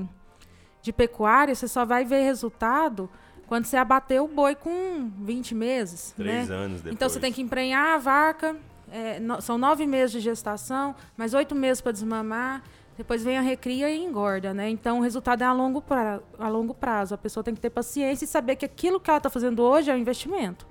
de 0.81 0.91
pecuária, 0.91 1.53
você 1.53 1.67
só 1.67 1.86
vai 1.86 2.03
ver 2.03 2.24
resultado 2.24 3.10
quando 3.48 3.65
você 3.65 3.77
abateu 3.77 4.25
o 4.25 4.27
boi 4.27 4.55
com 4.55 5.10
20 5.22 5.55
meses. 5.55 6.13
Três 6.17 6.50
né? 6.50 6.55
anos 6.55 6.77
depois. 6.77 6.96
Então 6.96 7.07
você 7.07 7.19
tem 7.19 7.31
que 7.31 7.41
emprenhar 7.41 7.96
a 7.96 7.98
vaca, 7.98 8.55
é, 8.91 9.19
no- 9.19 9.41
são 9.41 9.57
nove 9.57 9.86
meses 9.86 10.12
de 10.12 10.19
gestação, 10.19 10.96
mais 11.15 11.34
oito 11.34 11.53
meses 11.53 11.79
para 11.79 11.91
desmamar, 11.91 12.63
depois 12.98 13.24
vem 13.24 13.38
a 13.38 13.41
recria 13.41 13.89
e 13.91 14.03
engorda, 14.03 14.55
né? 14.55 14.69
Então 14.69 15.00
o 15.00 15.01
resultado 15.03 15.43
é 15.43 15.46
a 15.46 15.53
longo, 15.53 15.81
pra, 15.84 16.19
a 16.39 16.50
longo 16.50 16.74
prazo. 16.74 17.13
A 17.13 17.17
pessoa 17.17 17.43
tem 17.43 17.53
que 17.53 17.62
ter 17.62 17.69
paciência 17.69 18.25
e 18.25 18.27
saber 18.27 18.55
que 18.55 18.65
aquilo 18.65 19.00
que 19.00 19.07
ela 19.10 19.17
está 19.17 19.29
fazendo 19.29 19.62
hoje 19.62 19.91
é 19.91 19.93
um 19.93 19.98
investimento. 19.98 20.65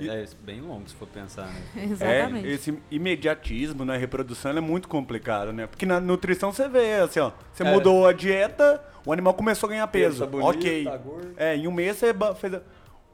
É, 0.00 0.06
é 0.22 0.26
bem 0.44 0.60
longo 0.60 0.88
se 0.88 0.94
for 0.94 1.06
pensar, 1.08 1.46
né? 1.46 1.62
Exatamente. 1.90 2.48
É, 2.48 2.50
esse 2.52 2.78
imediatismo 2.90 3.84
na 3.84 3.96
reprodução 3.96 4.50
ele 4.50 4.58
é 4.58 4.62
muito 4.62 4.88
complicado, 4.88 5.52
né? 5.52 5.66
Porque 5.66 5.86
na 5.86 6.00
nutrição 6.00 6.52
você 6.52 6.68
vê, 6.68 6.94
assim, 6.94 7.20
ó, 7.20 7.30
você 7.52 7.62
É. 7.62 7.72
mudou 7.72 8.06
a 8.06 8.12
dieta, 8.12 8.82
o 9.04 9.12
animal 9.12 9.34
começou 9.34 9.68
a 9.68 9.70
ganhar 9.70 9.86
peso. 9.88 10.26
Bonito, 10.26 10.48
ok. 10.48 10.84
tá 10.84 10.96
gordo. 10.96 11.28
É, 11.36 11.56
em 11.56 11.66
um 11.68 11.72
mês 11.72 11.96
você 11.96 12.12
fez. 12.38 12.54
A, 12.54 12.60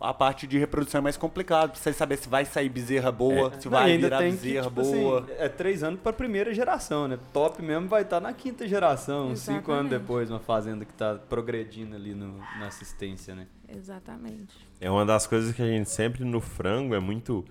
a 0.02 0.12
parte 0.12 0.47
de 0.47 0.59
reprodução 0.59 0.99
é 0.99 1.02
mais 1.02 1.16
complicada, 1.16 1.68
pra 1.73 1.80
você 1.80 1.92
saber 1.92 2.16
se 2.18 2.28
vai 2.28 2.44
sair 2.44 2.68
bezerra 2.68 3.12
boa, 3.12 3.52
se 3.59 3.66
Não, 3.66 3.73
vai 3.73 3.92
ainda 3.92 4.06
virar 4.09 4.18
tem 4.18 4.37
que, 4.37 4.42
bezerra 4.42 4.68
tipo 4.68 4.82
boa. 4.82 5.21
assim, 5.21 5.32
é 5.38 5.49
três 5.49 5.82
anos 5.82 6.00
pra 6.00 6.12
primeira 6.12 6.52
geração, 6.52 7.06
né? 7.09 7.18
Top 7.32 7.61
mesmo 7.62 7.88
vai 7.88 8.02
estar 8.02 8.21
na 8.21 8.32
quinta 8.32 8.66
geração, 8.66 9.28
uns 9.30 9.40
cinco 9.40 9.71
anos 9.73 9.87
Exatamente. 9.87 10.00
depois, 10.00 10.30
uma 10.30 10.40
fazenda 10.40 10.85
que 10.85 10.92
tá 10.92 11.14
progredindo 11.28 11.94
ali 11.97 12.14
no- 12.14 12.38
na 12.59 12.66
assistência, 12.66 13.35
né? 13.35 13.47
Exatamente. 13.68 14.54
É 14.80 14.90
uma 14.90 15.06
das 15.06 15.26
coisas 15.26 15.54
que 15.54 15.62
a 15.62 15.66
gente 15.66 15.88
sempre 15.88 16.25
no 16.25 16.40
frango 16.40 16.94
é 16.94 17.00
muito 17.00 17.44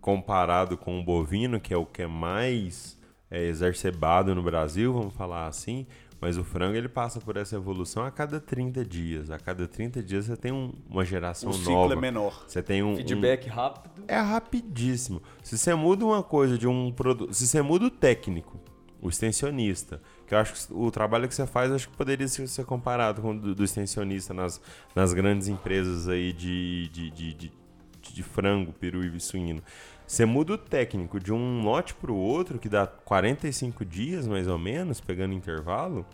comparado 0.00 0.76
com 0.76 1.00
o 1.00 1.02
bovino, 1.02 1.58
que 1.60 1.72
é 1.72 1.76
o 1.76 1.86
que 1.86 2.02
é 2.02 2.06
mais 2.06 2.98
é, 3.30 3.46
exacerbado 3.46 4.34
no 4.34 4.42
Brasil, 4.42 4.92
vamos 4.92 5.14
falar 5.14 5.46
assim. 5.46 5.86
Mas 6.24 6.38
o 6.38 6.42
frango 6.42 6.74
ele 6.74 6.88
passa 6.88 7.20
por 7.20 7.36
essa 7.36 7.54
evolução 7.54 8.02
a 8.02 8.10
cada 8.10 8.40
30 8.40 8.82
dias. 8.82 9.30
A 9.30 9.38
cada 9.38 9.68
30 9.68 10.02
dias 10.02 10.24
você 10.24 10.36
tem 10.38 10.50
um- 10.50 10.72
uma 10.88 11.04
geração 11.04 11.50
O 11.50 11.52
ciclo 11.52 11.72
nova. 11.74 11.92
é 11.92 11.96
menor. 11.96 12.44
Você 12.48 12.62
tem 12.62 12.82
um, 12.82 12.92
um- 12.92 12.96
Feedback 12.96 13.46
rápido. 13.46 14.02
é 14.08 14.18
rapidíssimo. 14.18 15.20
Se 15.42 15.58
você 15.58 15.74
muda 15.74 16.02
uma 16.02 16.22
coisa 16.22 16.56
de 16.56 16.66
um 16.66 16.90
produto, 16.90 17.34
se 17.34 17.46
você 17.46 17.60
muda 17.60 17.84
o 17.84 17.90
técnico, 17.90 18.58
o 19.02 19.10
extensionista, 19.10 20.00
que 20.26 20.34
eu 20.34 20.38
acho 20.38 20.54
que 20.66 20.72
o 20.72 20.90
trabalho 20.90 21.28
que 21.28 21.34
você 21.34 21.46
faz, 21.46 21.68
eu 21.68 21.76
acho 21.76 21.90
que 21.90 21.94
poderia 21.96 22.26
ser, 22.26 22.48
ser 22.48 22.64
comparado 22.64 23.20
com 23.20 23.32
o 23.32 23.38
do, 23.38 23.54
do 23.54 23.62
extensionista 23.62 24.32
nas, 24.32 24.58
nas 24.96 25.12
grandes 25.12 25.48
empresas 25.48 26.08
aí 26.08 26.32
de, 26.32 26.88
de, 26.88 27.10
de, 27.10 27.34
de, 27.34 27.52
de 28.00 28.22
frango, 28.22 28.72
peru 28.72 29.04
e 29.04 29.20
suíno. 29.20 29.62
Você 30.06 30.24
muda 30.24 30.52
o 30.54 30.58
técnico 30.58 31.18
de 31.18 31.32
um 31.32 31.62
lote 31.62 31.94
para 31.94 32.12
o 32.12 32.16
outro, 32.16 32.58
que 32.58 32.68
dá 32.68 32.86
45 32.86 33.84
dias 33.84 34.26
mais 34.26 34.46
ou 34.46 34.58
menos, 34.58 35.00
pegando 35.00 35.32
intervalo, 35.34 36.04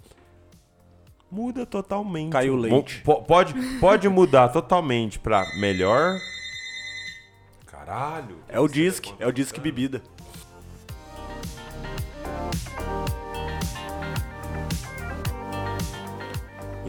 muda 1.31 1.67
totalmente. 1.67 2.33
Caiu 2.33 2.55
o 2.55 2.57
leite. 2.57 3.01
Po- 3.03 3.23
Pode, 3.23 3.53
pode 3.79 4.09
mudar 4.09 4.49
totalmente 4.51 5.19
para 5.19 5.45
melhor. 5.59 6.19
Caralho. 7.67 8.37
É 8.49 8.61
o 8.61 8.69
disque, 8.69 9.13
é 9.19 9.27
o 9.27 9.33
disque 9.33 9.59
bebida. 9.61 10.01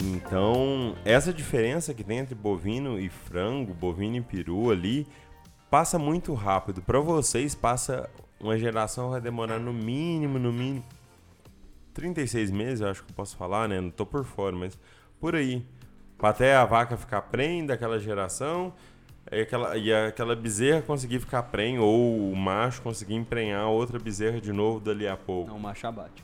Então, 0.03 0.96
essa 1.05 1.34
diferença 1.34 1.93
que 1.93 2.03
tem 2.03 2.17
entre 2.20 2.34
bovino 2.34 3.00
e 3.00 3.10
frango, 3.10 3.74
bovino 3.74 4.15
e 4.17 4.22
peru 4.22 4.72
ali, 4.72 5.05
passa 5.72 5.98
muito 5.98 6.34
rápido. 6.34 6.82
Para 6.82 7.00
vocês, 7.00 7.56
passa 7.56 8.10
uma 8.40 8.58
geração 8.58 9.10
vai 9.12 9.22
demorar 9.22 9.58
no 9.58 9.72
mínimo, 9.72 10.38
no 10.38 10.51
mínimo 10.51 10.84
36 11.94 12.51
meses, 12.51 12.82
eu 12.82 12.90
acho 12.90 13.04
que 13.04 13.12
eu 13.12 13.16
posso 13.16 13.38
falar, 13.38 13.68
né? 13.68 13.80
Não 13.80 13.90
tô 13.90 14.06
por 14.06 14.25
fora, 14.25 14.56
mas 14.56 14.78
por 15.20 15.36
aí. 15.36 15.66
Até 16.20 16.56
a 16.56 16.66
vaca 16.66 16.96
ficar 16.98 17.22
prenha 17.24 17.66
daquela 17.68 18.00
geração 18.00 18.74
e 19.32 19.42
aquela, 19.42 19.78
e 19.78 19.94
aquela 19.94 20.36
bezerra 20.36 20.82
conseguir 20.82 21.20
ficar 21.20 21.44
prenha, 21.44 21.82
ou 21.82 22.32
o 22.32 22.36
macho 22.36 22.82
conseguir 22.82 23.16
emprenhar 23.16 23.68
outra 23.68 23.98
bezerra 23.98 24.40
de 24.40 24.51
novo 24.51 24.80
dali 24.80 25.08
a 25.08 25.18
pouco. 25.18 25.50
Não, 25.50 25.60
macho 25.60 25.88
abate. 25.88 26.24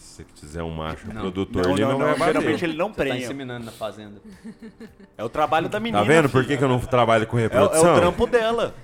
Se 0.00 0.24
você 0.24 0.24
quiser 0.34 0.62
um 0.62 0.70
macho 0.70 1.06
Não. 1.06 1.20
produtor, 1.20 1.64
Não, 1.66 1.72
ele 1.72 1.82
não, 1.82 1.92
não, 1.92 1.98
não, 1.98 2.06
vai 2.06 2.18
bater. 2.18 2.32
geralmente 2.32 2.64
ele 2.64 2.76
não 2.76 2.88
tá 2.88 2.94
prenha. 2.96 3.16
inseminando 3.24 3.66
na 3.66 3.72
fazenda. 3.72 4.20
É 5.16 5.22
o 5.22 5.28
trabalho 5.28 5.68
da 5.68 5.78
menina. 5.78 5.98
Tá 6.02 6.08
vendo 6.08 6.28
por 6.28 6.44
que, 6.44 6.56
que 6.56 6.64
eu 6.64 6.68
não 6.68 6.80
trabalho 6.80 7.26
com 7.26 7.38
É, 7.38 7.42
o- 7.42 7.44
é 7.44 7.48
reprodução? 7.48 7.94
o 7.94 7.98
trampo 8.00 8.26
dela. 8.26 8.74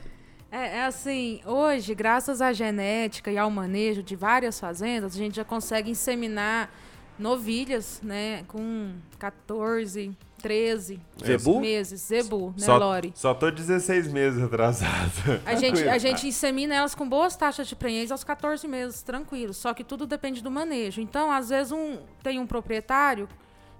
É, 0.53 0.79
é 0.79 0.85
assim, 0.85 1.41
hoje, 1.45 1.95
graças 1.95 2.41
à 2.41 2.53
genética 2.53 3.31
e 3.33 3.37
ao 3.39 3.51
manejo 3.51 4.03
de 4.03 4.15
várias 4.15 4.61
fazendas, 4.61 5.15
a 5.15 5.19
gente 5.19 5.37
já 5.37 5.45
consegue 5.45 5.91
inseminar 5.91 6.71
novilhas, 7.19 8.01
né, 8.03 8.45
com 8.47 8.93
14, 9.19 10.17
13 10.43 11.01
Zebu? 11.25 11.61
meses. 11.61 12.01
Zebu, 12.03 12.55
né, 12.59 12.65
Só, 12.65 12.77
Lore? 12.77 13.13
só 13.15 13.35
tô 13.35 13.51
16 13.51 14.09
meses 14.09 14.43
atrasado. 14.43 15.41
A 15.45 15.55
gente, 15.55 15.89
a 15.89 15.99
gente 15.99 16.27
insemina 16.27 16.75
elas 16.75 16.95
com 16.95 17.09
boas 17.09 17.37
taxas 17.37 17.67
de 17.67 17.75
prenhez 17.75 18.11
aos 18.11 18.23
14 18.23 18.67
meses, 18.69 19.03
tranquilo. 19.03 19.53
Só 19.55 19.73
que 19.75 19.83
tudo 19.83 20.07
depende 20.07 20.43
do 20.43 20.51
manejo. 20.51 21.01
Então, 21.01 21.31
às 21.31 21.49
vezes, 21.49 21.73
um, 21.73 21.99
tem 22.23 22.39
um 22.39 22.47
proprietário 22.47 23.29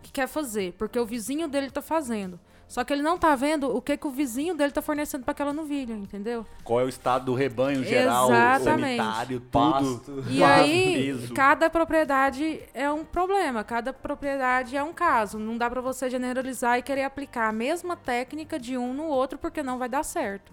que 0.03 0.13
quer 0.13 0.29
fazer, 0.29 0.73
porque 0.79 0.99
o 0.99 1.05
vizinho 1.07 1.49
dele 1.49 1.71
tá 1.71 1.83
fazendo. 1.83 2.39
Só 2.69 2.83
que 2.83 2.93
ele 2.93 3.03
não 3.03 3.17
tá 3.17 3.35
vendo 3.37 3.75
o 3.75 3.81
que, 3.81 3.97
que 3.97 4.07
o 4.07 4.11
vizinho 4.11 4.55
dele 4.55 4.73
tá 4.73 4.83
fornecendo 4.83 5.25
para 5.25 5.33
aquela 5.33 5.53
novilha, 5.53 5.95
entendeu? 5.95 6.45
Qual 6.65 6.81
é 6.81 6.85
o 6.85 6.89
estado 6.89 7.27
do 7.27 7.35
rebanho 7.35 7.85
geral, 7.85 8.29
Exatamente. 8.29 8.97
sanitário, 8.97 9.41
tudo. 9.41 9.51
Pasto. 9.51 10.25
E 10.29 10.43
aí, 10.43 10.95
peso. 10.95 11.33
cada 11.35 11.71
propriedade 11.71 12.61
é 12.75 12.91
um 12.91 13.05
problema, 13.05 13.63
cada 13.63 13.93
propriedade 13.93 14.77
é 14.77 14.83
um 14.83 14.93
caso. 14.93 15.39
Não 15.39 15.57
dá 15.57 15.71
para 15.71 15.81
você 15.81 16.11
generalizar 16.11 16.79
e 16.79 16.83
querer 16.83 17.05
aplicar 17.05 17.49
a 17.49 17.53
mesma 17.53 17.97
técnica 17.97 18.59
de 18.59 18.77
um 18.77 18.93
no 18.93 19.05
outro, 19.05 19.39
porque 19.39 19.63
não 19.63 19.79
vai 19.79 19.89
dar 19.89 20.03
certo. 20.03 20.53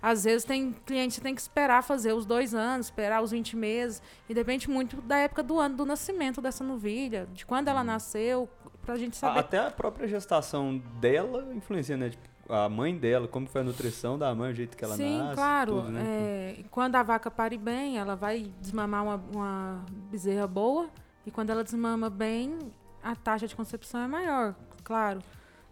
Às 0.00 0.24
vezes 0.24 0.44
tem 0.44 0.72
cliente 0.86 1.16
que 1.16 1.20
tem 1.20 1.34
que 1.34 1.40
esperar 1.40 1.82
fazer 1.82 2.12
os 2.12 2.24
dois 2.24 2.54
anos, 2.54 2.86
esperar 2.86 3.20
os 3.20 3.32
20 3.32 3.56
meses, 3.56 4.00
e 4.28 4.34
depende 4.34 4.70
muito 4.70 4.96
da 5.02 5.18
época 5.18 5.42
do 5.42 5.58
ano 5.58 5.76
do 5.76 5.84
nascimento 5.84 6.40
dessa 6.40 6.62
novilha, 6.62 7.26
de 7.32 7.44
quando 7.44 7.68
ela 7.68 7.82
nasceu, 7.82 8.48
pra 8.88 8.96
gente 8.96 9.18
saber. 9.18 9.38
Até 9.38 9.58
a 9.58 9.70
própria 9.70 10.08
gestação 10.08 10.78
dela 10.98 11.46
influencia, 11.54 11.94
né? 11.94 12.08
Tipo, 12.08 12.26
a 12.48 12.70
mãe 12.70 12.96
dela, 12.96 13.28
como 13.28 13.46
foi 13.46 13.60
a 13.60 13.64
nutrição 13.64 14.18
da 14.18 14.34
mãe, 14.34 14.50
o 14.50 14.54
jeito 14.54 14.78
que 14.78 14.82
ela 14.82 14.96
Sim, 14.96 15.18
nasce. 15.18 15.34
claro. 15.34 15.74
tudo, 15.74 15.90
né? 15.90 16.00
é, 16.02 16.64
quando 16.70 16.94
a 16.94 17.02
vaca 17.02 17.30
pare 17.30 17.58
bem, 17.58 17.98
ela 17.98 18.16
vai 18.16 18.50
desmamar 18.58 19.04
uma, 19.04 19.16
uma 19.34 19.84
bezerra 20.10 20.46
boa. 20.46 20.88
E 21.26 21.30
quando 21.30 21.50
ela 21.50 21.62
desmama 21.62 22.08
bem, 22.08 22.58
a 23.02 23.14
taxa 23.14 23.46
de 23.46 23.54
concepção 23.54 24.00
é 24.00 24.08
maior, 24.08 24.54
claro. 24.82 25.20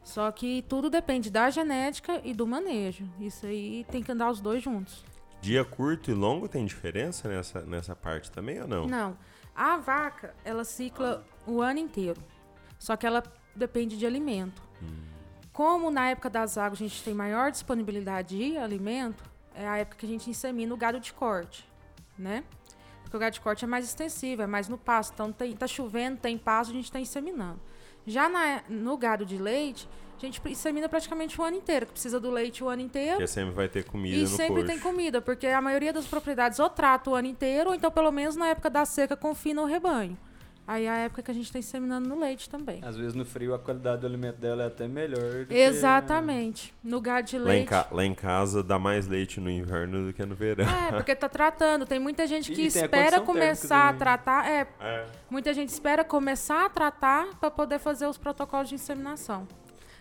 Só 0.05 0.31
que 0.31 0.63
tudo 0.69 0.91
depende 0.91 1.31
da 1.31 1.49
genética 1.49 2.21
e 2.23 2.35
do 2.35 2.47
manejo. 2.47 3.09
Isso 3.19 3.47
aí 3.47 3.87
tem 3.91 4.03
que 4.03 4.13
andar 4.13 4.31
os 4.31 4.41
dois 4.43 4.63
juntos. 4.63 5.03
Dia 5.41 5.65
curto 5.65 6.11
e 6.11 6.15
longo 6.15 6.49
tem 6.49 6.67
diferença 6.67 7.29
nessa, 7.29 7.63
nessa 7.63 7.97
parte 7.97 8.31
também 8.31 8.61
ou 8.61 8.69
não? 8.69 8.87
Não. 8.87 9.17
A 9.55 9.79
vaca, 9.79 10.35
ela 10.45 10.65
cicla 10.65 11.25
o 11.47 11.63
ano 11.63 11.79
inteiro. 11.79 12.21
Só 12.79 12.97
que 12.97 13.07
ela 13.07 13.23
depende 13.55 13.97
de 13.97 14.07
alimento. 14.07 14.63
Como 15.53 15.91
na 15.91 16.11
época 16.11 16.29
das 16.29 16.59
águas 16.59 16.81
a 16.81 16.85
gente 16.85 17.03
tem 17.03 17.15
maior 17.15 17.51
disponibilidade 17.51 18.37
de 18.37 18.59
alimento, 18.59 19.25
é 19.55 19.67
a 19.67 19.79
época 19.79 19.97
que 19.99 20.07
a 20.07 20.09
gente 20.09 20.29
insemina 20.29 20.73
o 20.75 20.77
gado 20.77 21.01
de 21.01 21.13
corte, 21.15 21.67
né? 22.19 22.45
Porque 23.03 23.17
o 23.17 23.21
gado 23.21 23.33
de 23.33 23.41
corte 23.41 23.65
é 23.65 23.69
mais 23.69 23.87
extensivo, 23.87 24.43
é 24.43 24.47
mais 24.47 24.69
no 24.69 24.77
pasto. 24.77 25.15
Então 25.15 25.33
tem, 25.33 25.57
tá 25.57 25.67
chovendo, 25.67 26.19
tem 26.19 26.37
pasto, 26.37 26.71
a 26.73 26.75
gente 26.75 26.85
está 26.85 27.01
inseminando. 27.01 27.59
Já 28.07 28.29
na- 28.29 28.63
no 28.69 28.99
gado 28.99 29.25
de 29.25 29.39
leite, 29.39 29.89
a 30.17 30.21
gente 30.21 30.41
insemina 30.47 30.89
praticamente 30.91 31.41
o 31.41 31.45
ano 31.45 31.57
inteiro, 31.57 31.87
que 31.87 31.93
precisa 31.93 32.21
do 32.21 32.31
leite 32.31 32.63
o 32.63 32.69
ano 32.69 32.83
inteiro. 32.83 33.13
Porque 33.13 33.27
sempre 33.27 33.55
vai 33.55 33.69
ter 33.69 33.85
comida 33.85 34.17
E 34.17 34.27
sempre 34.27 34.55
coxo. 34.63 34.67
tem 34.67 34.79
comida, 34.79 35.23
porque 35.23 35.47
a 35.47 35.61
maioria 35.63 35.93
das 35.93 36.07
propriedades 36.07 36.59
ou 36.59 36.69
trata 36.69 37.09
o 37.11 37.15
ano 37.15 37.29
inteiro, 37.29 37.71
ou 37.71 37.75
então 37.75 37.91
pelo 37.91 38.11
menos 38.13 38.37
na 38.37 38.49
época 38.49 38.69
da 38.69 38.85
seca 38.85 39.17
confina 39.17 39.63
o 39.63 39.65
rebanho. 39.65 40.19
Aí 40.69 40.85
é 40.87 40.91
a 40.91 40.97
época 40.97 41.23
que 41.23 41.31
a 41.31 41.35
gente 41.35 41.45
está 41.47 41.61
inseminando 41.61 42.09
no 42.09 42.19
leite 42.19 42.51
também. 42.51 42.81
Às 42.83 42.97
vezes 42.97 43.15
no 43.15 43.25
frio 43.25 43.55
a 43.55 43.59
qualidade 43.59 44.01
do 44.01 44.07
alimento 44.09 44.37
dela 44.39 44.65
é 44.65 44.67
até 44.67 44.89
melhor. 44.89 45.45
do 45.45 45.47
que, 45.47 45.55
Exatamente. 45.55 46.75
No 46.83 47.01
gado 47.01 47.29
de 47.29 47.39
Lá 47.39 47.55
em, 47.55 47.59
leite. 47.59 47.71
lá 47.93 48.05
em 48.05 48.15
casa 48.15 48.63
dá 48.65 48.77
mais 48.77 49.07
leite 49.07 49.39
no 49.39 49.49
inverno 49.49 50.07
do 50.09 50.13
que 50.13 50.25
no 50.27 50.35
verão. 50.35 50.65
É, 50.69 50.91
porque 50.93 51.15
tá 51.15 51.29
tratando. 51.29 51.87
Tem 51.87 52.01
muita 52.01 52.27
gente 52.27 52.51
que 52.53 52.63
E 52.63 52.67
espera 52.67 53.21
começar 53.21 53.91
a 53.91 53.93
tratar. 53.93 54.51
É, 54.51 54.67
É. 54.81 55.07
muita 55.31 55.55
gente 55.55 55.69
espera 55.69 56.03
começar 56.05 56.65
a 56.67 56.69
tratar 56.69 57.29
para 57.39 57.51
poder 57.51 57.79
fazer 57.79 58.07
os 58.09 58.19
protocolos 58.19 58.69
de 58.69 58.75
inseminação. 58.75 59.47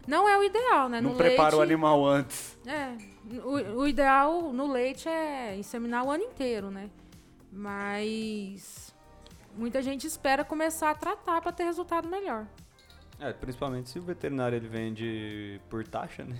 Não 0.07 0.27
é 0.27 0.35
o 0.37 0.43
ideal, 0.43 0.89
né? 0.89 0.99
Não 0.99 1.11
no 1.11 1.15
prepara 1.15 1.55
o 1.55 1.59
leite, 1.59 1.71
animal 1.73 2.05
antes. 2.05 2.57
É, 2.65 2.95
o, 3.43 3.81
o 3.81 3.87
ideal 3.87 4.51
no 4.53 4.71
leite 4.71 5.07
é 5.07 5.55
inseminar 5.57 6.03
o 6.05 6.11
ano 6.11 6.23
inteiro, 6.23 6.69
né? 6.71 6.89
Mas 7.51 8.93
muita 9.57 9.81
gente 9.81 10.05
espera 10.07 10.43
começar 10.43 10.91
a 10.91 10.95
tratar 10.95 11.41
para 11.41 11.51
ter 11.51 11.63
resultado 11.63 12.07
melhor. 12.07 12.45
É, 13.19 13.31
principalmente 13.31 13.89
se 13.89 13.97
o 13.99 14.01
veterinário 14.01 14.55
ele 14.57 14.67
vende 14.67 15.59
por 15.69 15.85
taxa, 15.87 16.23
né? 16.25 16.35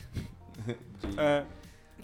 De- 0.99 1.19
É. 1.19 1.45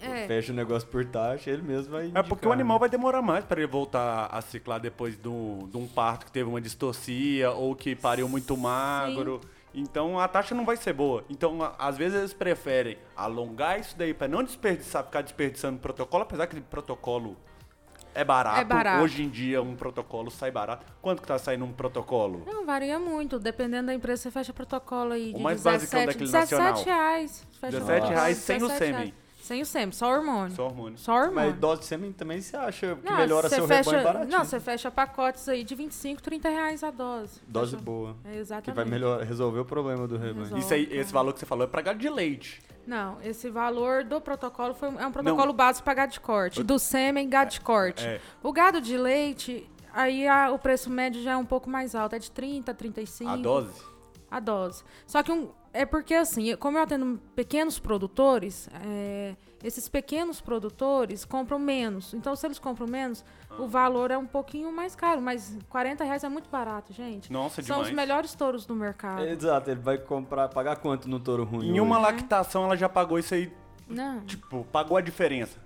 É, 0.00 0.26
Fecha 0.26 0.52
o 0.52 0.56
negócio 0.56 0.88
por 0.88 1.04
taxa, 1.04 1.48
ele 1.48 1.62
mesmo 1.62 1.92
vai. 1.92 2.10
É 2.12 2.22
porque 2.24 2.48
o 2.48 2.50
animal 2.50 2.76
vai 2.78 2.88
demorar 2.88 3.22
mais 3.22 3.44
para 3.44 3.60
ele 3.60 3.70
voltar 3.70 4.26
a 4.32 4.40
ciclar 4.40 4.80
depois 4.80 5.16
do- 5.16 5.68
de 5.70 5.76
um 5.76 5.86
parto 5.86 6.26
que 6.26 6.32
teve 6.32 6.48
uma 6.48 6.60
distorcia 6.60 7.52
ou 7.52 7.76
que 7.76 7.94
pariu 7.94 8.28
muito 8.28 8.56
magro. 8.56 9.40
Então 9.72 10.18
a 10.18 10.26
taxa 10.26 10.56
não 10.56 10.64
vai 10.64 10.76
ser 10.76 10.92
boa. 10.92 11.24
Então, 11.30 11.58
às 11.78 11.96
vezes 11.96 12.18
eles 12.18 12.32
preferem 12.34 12.98
alongar 13.14 13.78
isso 13.78 13.96
daí 13.96 14.12
para 14.12 14.26
não 14.26 14.42
desperdiçar, 14.42 15.04
ficar 15.04 15.22
desperdiçando 15.22 15.78
protocolo, 15.78 16.24
apesar 16.24 16.46
que 16.48 16.60
protocolo 16.62 17.36
é 18.14 18.24
barato. 18.24 18.60
É 18.60 18.64
barato. 18.64 19.02
Hoje 19.04 19.22
em 19.22 19.28
dia 19.28 19.62
um 19.62 19.74
protocolo 19.74 20.30
sai 20.30 20.50
barato. 20.50 20.84
Quanto 21.00 21.22
que 21.22 21.28
tá 21.28 21.38
saindo 21.38 21.64
um 21.64 21.72
protocolo? 21.72 22.42
Não, 22.46 22.64
varia 22.64 22.98
muito. 22.98 23.38
Dependendo 23.38 23.86
da 23.86 23.94
empresa, 23.94 24.22
você 24.22 24.30
fecha 24.30 24.52
protocolo 24.52 25.12
aí 25.12 25.30
O 25.32 25.38
de 25.38 25.42
mais 25.42 25.62
17, 25.62 25.78
basicão 25.80 26.06
daquele 26.06 26.24
17 26.30 26.54
nacional. 26.54 26.84
reais. 26.84 27.46
Fecha 27.60 27.72
17 27.72 27.86
protocolo, 27.86 28.10
reais 28.14 28.36
sem 28.38 28.56
o 28.56 28.68
17 28.68 28.78
sêmen. 28.78 29.14
Sem 29.42 29.60
o 29.60 29.66
sêmen, 29.66 29.90
só 29.90 30.08
hormônio. 30.08 30.54
Só 30.54 30.66
hormônio. 30.66 30.96
Só 30.96 31.12
hormônio. 31.14 31.50
Mas 31.50 31.58
dose 31.58 31.80
de 31.80 31.86
sêmen 31.88 32.12
também 32.12 32.40
você 32.40 32.56
acha 32.56 32.94
que 32.94 33.10
Não, 33.10 33.16
melhora 33.16 33.48
seu 33.48 33.66
fecha, 33.66 33.90
rebanho 33.90 34.04
baratinho. 34.04 34.38
Não, 34.38 34.44
você 34.44 34.60
fecha 34.60 34.88
pacotes 34.88 35.48
aí 35.48 35.64
de 35.64 35.74
25, 35.74 36.22
30 36.22 36.48
reais 36.48 36.84
a 36.84 36.92
dose. 36.92 37.40
Dose 37.48 37.72
Fecha- 37.72 37.82
boa. 37.82 38.16
É, 38.24 38.30
Que 38.32 38.38
exatamente. 38.38 38.76
vai 38.76 38.84
melhor, 38.84 39.20
resolver 39.24 39.58
o 39.58 39.64
problema 39.64 40.06
do 40.06 40.16
rebanho. 40.16 40.44
Resolve. 40.44 40.60
Isso 40.64 40.72
aí, 40.74 40.88
esse 40.92 41.12
valor 41.12 41.32
que 41.32 41.40
você 41.40 41.46
falou 41.46 41.64
é 41.64 41.66
pra 41.66 41.82
gado 41.82 41.98
de 41.98 42.08
leite. 42.08 42.62
Não, 42.86 43.20
esse 43.22 43.50
valor 43.50 44.04
do 44.04 44.20
protocolo 44.20 44.74
foi, 44.74 44.88
é 44.96 45.06
um 45.06 45.10
protocolo 45.12 45.52
básico 45.52 45.84
para 45.84 45.94
gado 45.94 46.12
de 46.12 46.20
corte. 46.20 46.62
Do 46.62 46.78
sêmen, 46.78 47.28
gado 47.28 47.50
de 47.50 47.60
corte. 47.60 48.06
É. 48.06 48.20
O 48.44 48.52
gado 48.52 48.80
de 48.80 48.96
leite, 48.96 49.68
aí 49.92 50.26
a- 50.28 50.52
o 50.52 50.58
preço 50.58 50.88
médio 50.88 51.20
já 51.20 51.32
é 51.32 51.36
um 51.36 51.44
pouco 51.44 51.68
mais 51.68 51.96
alto. 51.96 52.14
É 52.14 52.18
de 52.20 52.30
30, 52.30 52.72
35. 52.72 53.28
A 53.30 53.36
dose. 53.36 53.82
A 54.30 54.38
dose. 54.40 54.84
Só 55.04 55.20
que 55.22 55.30
um, 55.32 55.50
é 55.72 55.84
porque, 55.86 56.14
assim, 56.14 56.54
como 56.56 56.78
eu 56.78 56.82
atendo 56.82 57.20
pequenos 57.34 57.78
produtores, 57.78 58.68
é, 58.84 59.34
esses 59.62 59.88
pequenos 59.88 60.40
produtores 60.40 61.24
compram 61.24 61.58
menos. 61.58 62.12
Então, 62.14 62.34
se 62.36 62.46
eles 62.46 62.58
compram 62.58 62.86
menos, 62.86 63.24
Ah. 63.50 63.62
o 63.62 63.66
valor 63.68 64.10
é 64.10 64.18
um 64.18 64.26
pouquinho 64.26 64.72
mais 64.72 64.94
caro. 64.94 65.20
Mas 65.22 65.56
40 65.68 66.04
reais 66.04 66.24
é 66.24 66.28
muito 66.28 66.48
barato, 66.50 66.92
gente. 66.92 67.32
Nossa, 67.32 67.62
São 67.62 67.76
demais. 67.76 67.88
os 67.88 67.94
melhores 67.94 68.34
touros 68.34 68.66
do 68.66 68.74
mercado. 68.74 69.24
Exato, 69.24 69.70
ele 69.70 69.80
vai 69.80 69.98
comprar, 69.98 70.48
pagar 70.48 70.76
quanto 70.76 71.08
no 71.08 71.18
touro 71.20 71.44
ruim? 71.44 71.68
Em 71.76 71.80
uma 71.80 71.96
hoje? 71.96 72.06
lactação, 72.06 72.64
ela 72.64 72.76
já 72.76 72.88
pagou 72.88 73.18
isso 73.18 73.34
aí, 73.34 73.52
Não. 73.88 74.20
tipo, 74.20 74.64
pagou 74.72 74.96
a 74.96 75.00
diferença. 75.00 75.58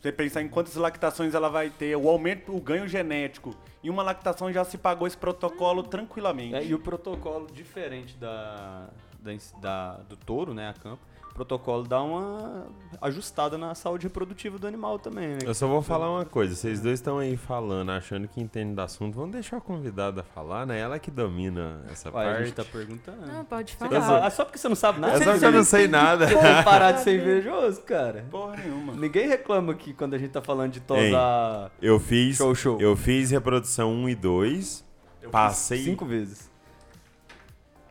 Você 0.00 0.10
pensar 0.10 0.40
em 0.40 0.48
quantas 0.48 0.76
lactações 0.76 1.34
ela 1.34 1.50
vai 1.50 1.68
ter, 1.68 1.94
o 1.94 2.08
aumento, 2.08 2.56
o 2.56 2.60
ganho 2.60 2.88
genético. 2.88 3.54
Em 3.84 3.90
uma 3.90 4.02
lactação 4.02 4.50
já 4.50 4.64
se 4.64 4.78
pagou 4.78 5.06
esse 5.06 5.16
protocolo 5.16 5.82
tranquilamente. 5.82 6.54
É, 6.54 6.64
e 6.64 6.74
o 6.74 6.78
protocolo 6.78 7.46
diferente 7.52 8.16
da, 8.16 8.88
da, 9.22 9.32
da- 9.60 9.96
do 10.08 10.16
touro, 10.16 10.52
né, 10.54 10.68
a 10.68 10.74
campo, 10.74 10.98
o 11.30 11.34
protocolo 11.34 11.84
dá 11.84 12.02
uma 12.02 12.66
ajustada 13.00 13.56
na 13.56 13.72
saúde 13.74 14.08
reprodutiva 14.08 14.58
do 14.58 14.66
animal 14.66 14.98
também, 14.98 15.28
né? 15.28 15.38
Eu 15.44 15.54
só 15.54 15.66
vou 15.68 15.80
falar 15.80 16.10
uma 16.10 16.24
coisa, 16.24 16.56
vocês 16.56 16.80
dois 16.80 16.94
estão 16.98 17.18
aí 17.18 17.36
falando, 17.36 17.90
achando 17.92 18.26
que 18.26 18.40
entendem 18.40 18.74
do 18.74 18.80
assunto, 18.82 19.14
vamos 19.14 19.30
deixar 19.30 19.58
a 19.58 19.60
convidada 19.60 20.24
falar, 20.24 20.66
né? 20.66 20.78
Ela 20.80 20.98
que 20.98 21.08
domina 21.10 21.82
essa 21.88 22.10
Ué, 22.10 22.20
a 22.26 22.30
parte. 22.32 22.44
gente 22.46 22.54
tá 22.56 22.64
perguntando. 22.64 23.26
Não, 23.28 23.44
pode 23.44 23.74
falar. 23.76 23.90
quer 23.90 24.00
falar? 24.02 24.26
Ah, 24.26 24.30
só 24.30 24.44
porque 24.44 24.58
você 24.58 24.68
não 24.68 24.74
sabe 24.76 24.98
nada? 25.00 25.14
É 25.14 25.18
só 25.18 25.32
você 25.32 25.38
que 25.38 25.44
eu 25.46 25.52
não 25.52 25.64
sei 25.64 25.86
nada. 25.88 26.26
Pô, 26.26 26.40
parar 26.64 26.92
de 26.92 27.00
ser 27.02 27.20
invejoso, 27.20 27.80
cara. 27.82 28.26
Porra 28.28 28.56
nenhuma. 28.56 28.92
Ninguém 28.94 29.28
reclama 29.28 29.72
aqui 29.72 29.94
quando 29.94 30.14
a 30.14 30.18
gente 30.18 30.32
tá 30.32 30.42
falando 30.42 30.72
de 30.72 30.80
tosar 30.80 31.70
Eu 31.80 32.00
fiz, 32.00 32.36
show 32.36 32.54
show. 32.56 32.80
eu 32.80 32.96
fiz 32.96 33.30
reprodução 33.30 33.92
1 33.92 34.08
e 34.08 34.14
2, 34.16 34.84
passei... 35.30 35.84
cinco 35.84 36.04
vezes. 36.04 36.49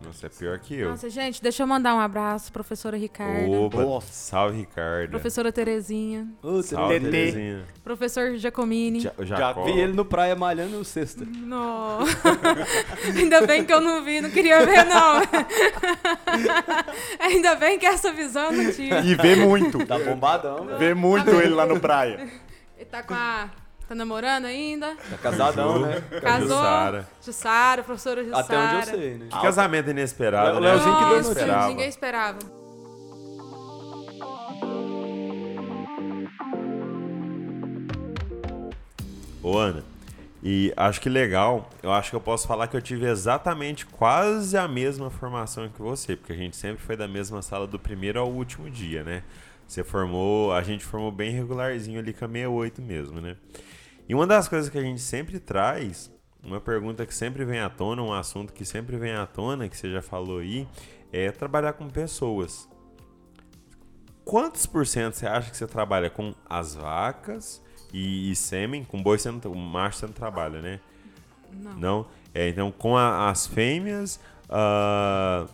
Nossa, 0.02 0.28
é 0.28 0.30
pior 0.30 0.58
que 0.60 0.76
eu. 0.76 0.92
Nossa, 0.92 1.10
gente, 1.10 1.42
deixa 1.44 1.62
eu 1.64 1.68
mandar 1.68 1.94
um 1.94 2.00
abraço, 2.00 2.52
professora 2.54 2.96
Ricardo, 2.98 3.52
Opa, 3.52 3.82
Nossa. 3.84 4.08
salve 4.14 4.58
Ricardo. 4.60 5.10
professora 5.12 5.52
Terezinha, 5.52 6.26
Ô, 6.42 6.62
Salve, 6.64 7.00
TT. 7.02 7.12
Terezinha. 7.12 7.66
professor 7.84 8.36
Giacomini. 8.38 9.02
Ja- 9.02 9.12
Já. 9.20 9.52
Vi 9.52 9.72
ele 9.78 9.92
no 9.94 10.06
praia 10.06 10.36
malhando 10.38 10.80
o 10.80 10.86
sexta. 10.86 11.26
Não. 11.26 12.00
Ainda 13.18 13.46
bem 13.46 13.66
que 13.66 13.74
eu 13.74 13.82
não 13.82 14.02
vi, 14.04 14.22
não 14.22 14.30
queria 14.30 14.66
ver, 14.66 14.86
não. 14.86 15.20
Ainda 17.20 17.56
bem 17.56 17.78
que 17.78 17.86
essa 17.86 18.12
visão 18.14 18.52
não 18.52 18.72
tive. 18.72 18.96
E 19.02 19.16
vê 19.16 19.36
muito. 19.36 19.86
Tá 19.86 19.98
bombadão. 20.00 20.78
Vê 20.78 20.94
muito 20.94 21.30
ele 21.32 21.54
lá 21.54 21.66
no 21.66 21.80
praia. 21.80 22.30
Ele 22.78 22.86
tá 22.86 23.04
com 23.04 23.14
a. 23.14 23.50
Tá 23.90 23.96
namorando 23.96 24.46
ainda? 24.46 24.96
Tá 25.10 25.18
casadão, 25.18 25.80
né? 25.80 26.00
Casou. 26.22 26.48
Jussara. 26.50 27.10
Jussara, 27.26 27.84
professora 27.84 28.24
Jussara. 28.24 28.44
Até 28.44 28.58
onde 28.60 28.76
eu 28.76 28.84
sei, 29.00 29.18
né? 29.18 29.28
Que 29.32 29.42
casamento 29.42 29.90
inesperado, 29.90 30.58
O 30.58 30.62
né? 30.62 30.70
Leozinho 30.70 30.96
que 30.96 31.04
notícia. 31.06 31.32
esperava. 31.32 31.68
Ninguém 31.70 31.90
esperava. 31.90 32.40
Ô, 39.42 39.58
Ana, 39.58 39.84
e 40.44 40.72
acho 40.78 41.02
que 41.02 41.10
legal, 41.10 41.68
eu 41.82 41.92
acho 41.92 42.12
que 42.12 42.16
eu 42.16 42.22
posso 42.22 42.48
falar 42.48 42.68
que 42.68 42.78
eu 42.78 42.82
tive 42.82 43.08
exatamente 43.08 43.88
quase 43.88 44.56
a 44.56 44.68
mesma 44.68 45.10
formação 45.10 45.68
que 45.68 45.82
você, 45.82 46.16
porque 46.16 46.34
a 46.34 46.36
gente 46.36 46.56
sempre 46.56 46.84
foi 46.84 46.96
da 46.96 47.08
mesma 47.08 47.42
sala 47.42 47.66
do 47.66 47.80
primeiro 47.80 48.20
ao 48.20 48.30
último 48.30 48.70
dia, 48.70 49.04
né? 49.04 49.24
Você 49.68 49.84
formou, 49.84 50.52
a 50.54 50.62
gente 50.62 50.86
formou 50.86 51.12
bem 51.12 51.32
regularzinho 51.32 52.00
ali 52.00 52.14
com 52.14 52.26
a 52.26 52.28
68 52.28 52.82
mesmo, 52.82 53.20
né? 53.22 53.36
E 54.10 54.16
uma 54.16 54.26
das 54.26 54.48
coisas 54.48 54.70
que 54.72 54.78
a 54.78 54.82
gente 54.82 55.00
sempre 55.00 55.40
traz, 55.40 56.12
uma 56.44 56.60
pergunta 56.60 57.06
que 57.06 57.14
sempre 57.14 57.46
vem 57.46 57.60
à 57.60 57.70
tona, 57.70 58.02
um 58.02 58.12
assunto 58.12 58.52
que 58.52 58.66
sempre 58.66 58.98
vem 58.98 59.14
à 59.14 59.28
tona, 59.28 59.70
que 59.70 59.78
você 59.78 59.92
já 59.92 60.02
falou 60.02 60.40
aí, 60.40 60.68
é 61.14 61.30
trabalhar 61.30 61.74
com 61.74 61.88
pessoas. 61.88 62.68
Quantos 64.26 64.66
por 64.66 64.86
cento 64.88 65.14
você 65.14 65.28
acha 65.28 65.52
que 65.52 65.58
você 65.58 65.68
trabalha 65.68 66.10
com 66.10 66.34
as 66.50 66.74
vacas 66.74 67.64
e, 67.94 68.32
e 68.32 68.36
sêmen? 68.36 68.84
Com 68.84 69.02
boi 69.02 69.20
você 69.20 69.30
não, 69.32 69.40
o 69.52 69.56
macho 69.56 70.00
você 70.00 70.06
não 70.08 70.14
trabalha, 70.14 70.60
né? 70.60 70.80
Não. 71.52 71.74
Não? 71.74 72.06
É, 72.34 72.50
então, 72.50 72.72
com 72.72 72.98
a- 72.98 73.30
as 73.30 73.46
fêmeas, 73.46 74.20
ah, 74.50 75.46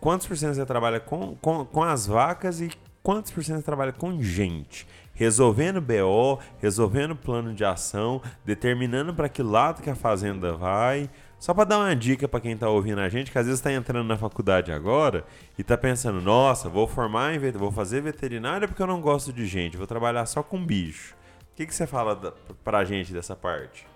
quantos 0.00 0.26
por 0.26 0.36
cento 0.36 0.54
você 0.54 0.64
trabalha 0.64 0.98
com, 0.98 1.34
com, 1.36 1.64
com 1.66 1.82
as 1.82 2.06
vacas 2.06 2.60
e 2.60 2.70
quantos 3.02 3.32
por 3.32 3.42
cento 3.44 3.56
você 3.58 3.64
trabalha 3.64 3.92
com 3.92 4.22
gente? 4.22 4.86
Resolvendo 5.20 5.82
BO, 5.82 6.38
resolvendo 6.62 7.14
plano 7.14 7.52
de 7.52 7.62
ação, 7.62 8.22
determinando 8.42 9.12
para 9.12 9.28
que 9.28 9.42
lado 9.42 9.82
que 9.82 9.90
a 9.90 9.94
fazenda 9.94 10.54
vai. 10.54 11.10
Só 11.38 11.52
para 11.52 11.64
dar 11.64 11.78
uma 11.78 11.94
dica 11.94 12.26
para 12.26 12.40
quem 12.40 12.56
tá 12.56 12.70
ouvindo 12.70 13.02
a 13.02 13.08
gente, 13.10 13.30
que 13.30 13.36
às 13.36 13.44
vezes 13.44 13.60
está 13.60 13.70
entrando 13.70 14.06
na 14.06 14.16
faculdade 14.16 14.72
agora 14.72 15.26
e 15.58 15.62
tá 15.62 15.76
pensando, 15.76 16.22
nossa, 16.22 16.70
vou 16.70 16.88
formar 16.88 17.38
vou 17.52 17.70
fazer 17.70 18.00
veterinária 18.00 18.66
porque 18.66 18.80
eu 18.80 18.86
não 18.86 19.02
gosto 19.02 19.30
de 19.30 19.44
gente, 19.44 19.76
vou 19.76 19.86
trabalhar 19.86 20.24
só 20.24 20.42
com 20.42 20.64
bicho. 20.64 21.14
O 21.52 21.56
que, 21.56 21.66
que 21.66 21.74
você 21.74 21.86
fala 21.86 22.16
da, 22.16 22.32
pra 22.64 22.82
gente 22.86 23.12
dessa 23.12 23.36
parte? 23.36 23.86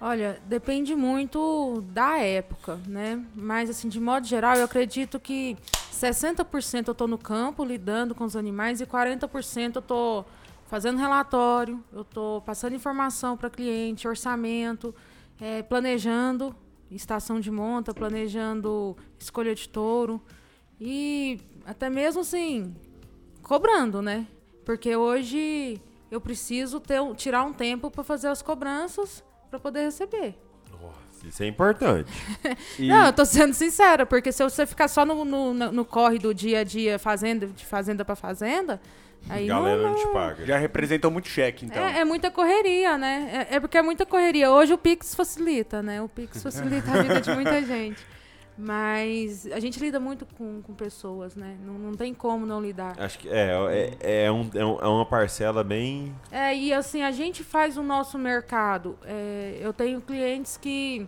Olha, 0.00 0.38
depende 0.46 0.94
muito 0.94 1.84
da 1.88 2.16
época, 2.16 2.80
né? 2.86 3.22
Mas, 3.34 3.68
assim, 3.68 3.90
de 3.90 4.00
modo 4.00 4.26
geral, 4.26 4.56
eu 4.56 4.64
acredito 4.64 5.20
que 5.20 5.58
60% 5.92 6.88
eu 6.88 6.94
tô 6.94 7.06
no 7.06 7.18
campo 7.18 7.62
lidando 7.62 8.14
com 8.14 8.24
os 8.24 8.34
animais 8.34 8.80
e 8.80 8.86
40% 8.86 9.76
eu 9.76 9.82
tô 9.82 10.24
fazendo 10.66 10.98
relatório, 10.98 11.82
eu 11.92 12.04
tô 12.04 12.42
passando 12.44 12.74
informação 12.74 13.36
para 13.36 13.50
cliente, 13.50 14.06
orçamento, 14.08 14.94
eh, 15.40 15.62
planejando 15.62 16.54
estação 16.90 17.40
de 17.40 17.50
monta, 17.50 17.92
planejando 17.92 18.96
escolha 19.18 19.54
de 19.54 19.68
touro 19.68 20.20
e 20.80 21.40
até 21.66 21.88
mesmo, 21.90 22.20
assim, 22.20 22.74
cobrando, 23.42 24.00
né? 24.02 24.26
Porque 24.64 24.94
hoje 24.96 25.80
eu 26.10 26.20
preciso 26.20 26.78
ter, 26.80 27.00
tirar 27.16 27.44
um 27.44 27.52
tempo 27.52 27.90
para 27.90 28.04
fazer 28.04 28.28
as 28.28 28.42
cobranças 28.42 29.24
para 29.50 29.58
poder 29.58 29.82
receber. 29.84 30.36
Isso 31.26 31.42
é 31.42 31.46
importante. 31.46 32.10
E 32.78 32.86
Não, 32.88 33.06
eu 33.06 33.12
tô 33.12 33.24
sendo 33.24 33.54
sincera, 33.54 34.04
porque 34.04 34.30
se 34.30 34.42
você 34.44 34.66
ficar 34.66 34.88
só 34.88 35.04
no, 35.06 35.24
no, 35.24 35.54
no- 35.54 35.72
no 35.72 35.84
corre 35.84 36.18
do 36.18 36.34
dia 36.34 36.60
a 36.60 36.64
dia, 36.64 36.98
fazenda, 36.98 37.46
de 37.46 37.64
fazenda 37.64 38.04
para 38.04 38.14
fazenda, 38.14 38.80
aí 39.28 39.46
Galera 39.46 39.82
não, 39.82 39.90
não 39.90 39.96
te 39.96 40.06
paga. 40.12 40.44
Já 40.46 40.58
representou 40.58 41.10
muito 41.10 41.28
cheque, 41.28 41.66
então. 41.66 41.82
é, 41.82 42.00
é 42.00 42.04
muita 42.04 42.30
correria, 42.30 42.96
né? 42.98 43.46
É, 43.50 43.56
é 43.56 43.60
porque 43.60 43.78
é 43.78 43.82
muita 43.82 44.04
correria. 44.06 44.50
Hoje 44.50 44.72
o 44.72 44.78
Pix 44.78 45.14
facilita, 45.14 45.82
né? 45.82 46.00
O 46.02 46.08
Pix 46.08 46.42
facilita 46.42 46.90
a 46.90 47.02
vida 47.02 47.20
de 47.20 47.30
muita 47.32 47.60
gente. 47.64 48.04
Mas 48.56 49.46
a 49.50 49.58
gente 49.58 49.80
lida 49.80 49.98
muito 49.98 50.24
com, 50.24 50.62
com 50.62 50.74
pessoas, 50.74 51.34
né? 51.34 51.56
Não, 51.66 51.74
não 51.74 51.92
tem 51.94 52.14
como 52.14 52.46
não 52.46 52.62
lidar. 52.62 52.94
Acho 52.98 53.18
que 53.18 53.28
é, 53.28 53.50
é, 54.00 54.24
é, 54.26 54.30
um- 54.32 54.48
é 54.54 54.64
um- 54.64 54.78
é 54.80 54.86
uma 54.86 55.04
parcela 55.04 55.64
bem. 55.64 56.14
É, 56.30 56.54
e 56.54 56.72
assim, 56.72 57.02
a 57.02 57.10
gente 57.10 57.42
faz 57.42 57.76
o 57.76 57.82
nosso 57.82 58.16
mercado. 58.16 58.96
É, 59.04 59.58
eu 59.60 59.72
tenho 59.72 60.00
clientes 60.00 60.56
que 60.56 61.04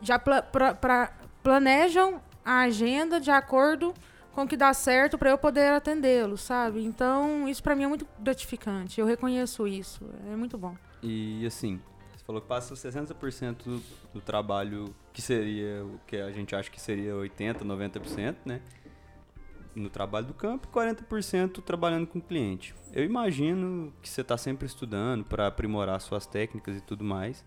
já 0.00 0.16
pla- 0.16 0.40
pra- 0.42 0.74
pra- 0.74 1.12
planejam 1.42 2.22
a 2.44 2.60
agenda 2.60 3.20
de 3.20 3.32
acordo 3.32 3.92
com 4.38 4.46
que 4.46 4.56
dá 4.56 4.72
certo 4.72 5.18
para 5.18 5.30
eu 5.30 5.36
poder 5.36 5.72
atendê-los, 5.72 6.42
sabe? 6.42 6.84
Então, 6.84 7.48
isso 7.48 7.60
para 7.60 7.74
mim 7.74 7.82
é 7.82 7.88
muito 7.88 8.06
gratificante. 8.20 9.00
Eu 9.00 9.06
reconheço 9.06 9.66
isso. 9.66 10.08
É 10.30 10.36
muito 10.36 10.56
bom. 10.56 10.76
E 11.02 11.44
assim, 11.44 11.80
você 12.14 12.24
falou 12.24 12.40
que 12.40 12.46
passa 12.46 12.72
60% 12.72 13.64
do, 13.64 13.82
do 14.14 14.20
trabalho 14.20 14.94
que 15.12 15.20
seria 15.20 15.84
o 15.84 15.98
que 16.06 16.18
a 16.18 16.30
gente 16.30 16.54
acha 16.54 16.70
que 16.70 16.80
seria 16.80 17.14
80%, 17.14 17.64
90%, 17.64 18.36
né? 18.44 18.60
No 19.74 19.90
trabalho 19.90 20.26
do 20.28 20.34
campo 20.34 20.68
e 20.70 20.72
40% 20.72 21.60
trabalhando 21.60 22.06
com 22.06 22.20
o 22.20 22.22
cliente. 22.22 22.76
Eu 22.92 23.02
imagino 23.02 23.92
que 24.00 24.08
você 24.08 24.20
está 24.20 24.36
sempre 24.36 24.66
estudando 24.66 25.24
para 25.24 25.48
aprimorar 25.48 26.00
suas 26.00 26.26
técnicas 26.26 26.76
e 26.76 26.80
tudo 26.80 27.02
mais. 27.02 27.44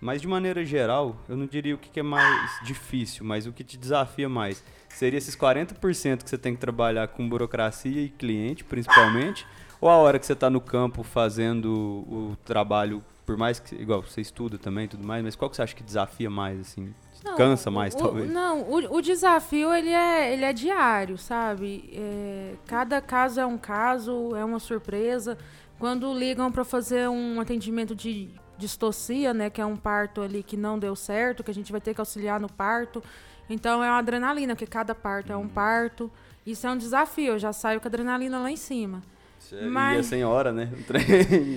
Mas 0.00 0.20
de 0.20 0.28
maneira 0.28 0.64
geral, 0.64 1.16
eu 1.28 1.36
não 1.36 1.46
diria 1.46 1.74
o 1.74 1.78
que 1.78 1.98
é 1.98 2.02
mais 2.02 2.60
difícil, 2.62 3.24
mas 3.24 3.46
o 3.46 3.52
que 3.52 3.64
te 3.64 3.76
desafia 3.76 4.28
mais. 4.28 4.62
Seria 4.88 5.18
esses 5.18 5.34
40% 5.36 6.22
que 6.24 6.30
você 6.30 6.38
tem 6.38 6.54
que 6.54 6.60
trabalhar 6.60 7.08
com 7.08 7.28
burocracia 7.28 8.00
e 8.02 8.08
cliente, 8.08 8.62
principalmente, 8.64 9.46
ou 9.80 9.88
a 9.88 9.96
hora 9.96 10.18
que 10.18 10.26
você 10.26 10.32
está 10.32 10.48
no 10.48 10.60
campo 10.60 11.02
fazendo 11.02 11.68
o 12.08 12.36
trabalho 12.44 13.02
por 13.26 13.36
mais 13.36 13.60
que, 13.60 13.74
igual, 13.74 14.00
você 14.00 14.22
estuda 14.22 14.56
também 14.56 14.86
e 14.86 14.88
tudo 14.88 15.06
mais, 15.06 15.22
mas 15.22 15.36
qual 15.36 15.50
que 15.50 15.56
você 15.56 15.60
acha 15.60 15.74
que 15.76 15.82
desafia 15.82 16.30
mais, 16.30 16.58
assim? 16.60 16.94
Não, 17.22 17.36
Cansa 17.36 17.70
mais, 17.70 17.94
o- 17.94 17.98
talvez? 17.98 18.30
Não, 18.30 18.62
o, 18.62 18.96
o 18.96 19.02
desafio 19.02 19.74
ele 19.74 19.90
é, 19.90 20.32
ele 20.32 20.46
é 20.46 20.52
diário, 20.54 21.18
sabe? 21.18 21.90
É, 21.92 22.54
cada 22.66 23.02
caso 23.02 23.38
é 23.38 23.44
um 23.44 23.58
caso, 23.58 24.34
é 24.34 24.42
uma 24.42 24.58
surpresa. 24.58 25.36
Quando 25.78 26.10
ligam 26.14 26.50
para 26.50 26.64
fazer 26.64 27.06
um 27.10 27.38
atendimento 27.38 27.94
de 27.94 28.30
distocia, 28.58 29.32
né, 29.32 29.48
que 29.48 29.60
é 29.60 29.64
um 29.66 29.76
parto 29.76 30.20
ali 30.20 30.42
que 30.42 30.56
não 30.56 30.78
deu 30.78 30.94
certo, 30.96 31.42
que 31.44 31.50
a 31.50 31.54
gente 31.54 31.70
vai 31.72 31.80
ter 31.80 31.94
que 31.94 32.00
auxiliar 32.00 32.38
no 32.40 32.50
parto, 32.52 33.02
então 33.48 33.82
é 33.82 33.88
uma 33.88 33.98
adrenalina, 33.98 34.54
porque 34.54 34.66
cada 34.66 34.94
parto 34.94 35.32
é 35.32 35.36
um 35.36 35.48
parto. 35.48 36.10
Isso 36.44 36.66
é 36.66 36.70
um 36.70 36.76
desafio, 36.76 37.32
eu 37.34 37.38
já 37.38 37.52
saio 37.52 37.80
com 37.80 37.86
a 37.86 37.90
adrenalina 37.90 38.38
lá 38.40 38.50
em 38.50 38.56
cima. 38.56 39.02
Você 39.38 39.60
Mas- 39.62 39.96
ia 39.96 40.02
sem 40.02 40.24
hora, 40.24 40.52
né? 40.52 40.70
O 40.78 40.82
trem, 40.84 41.02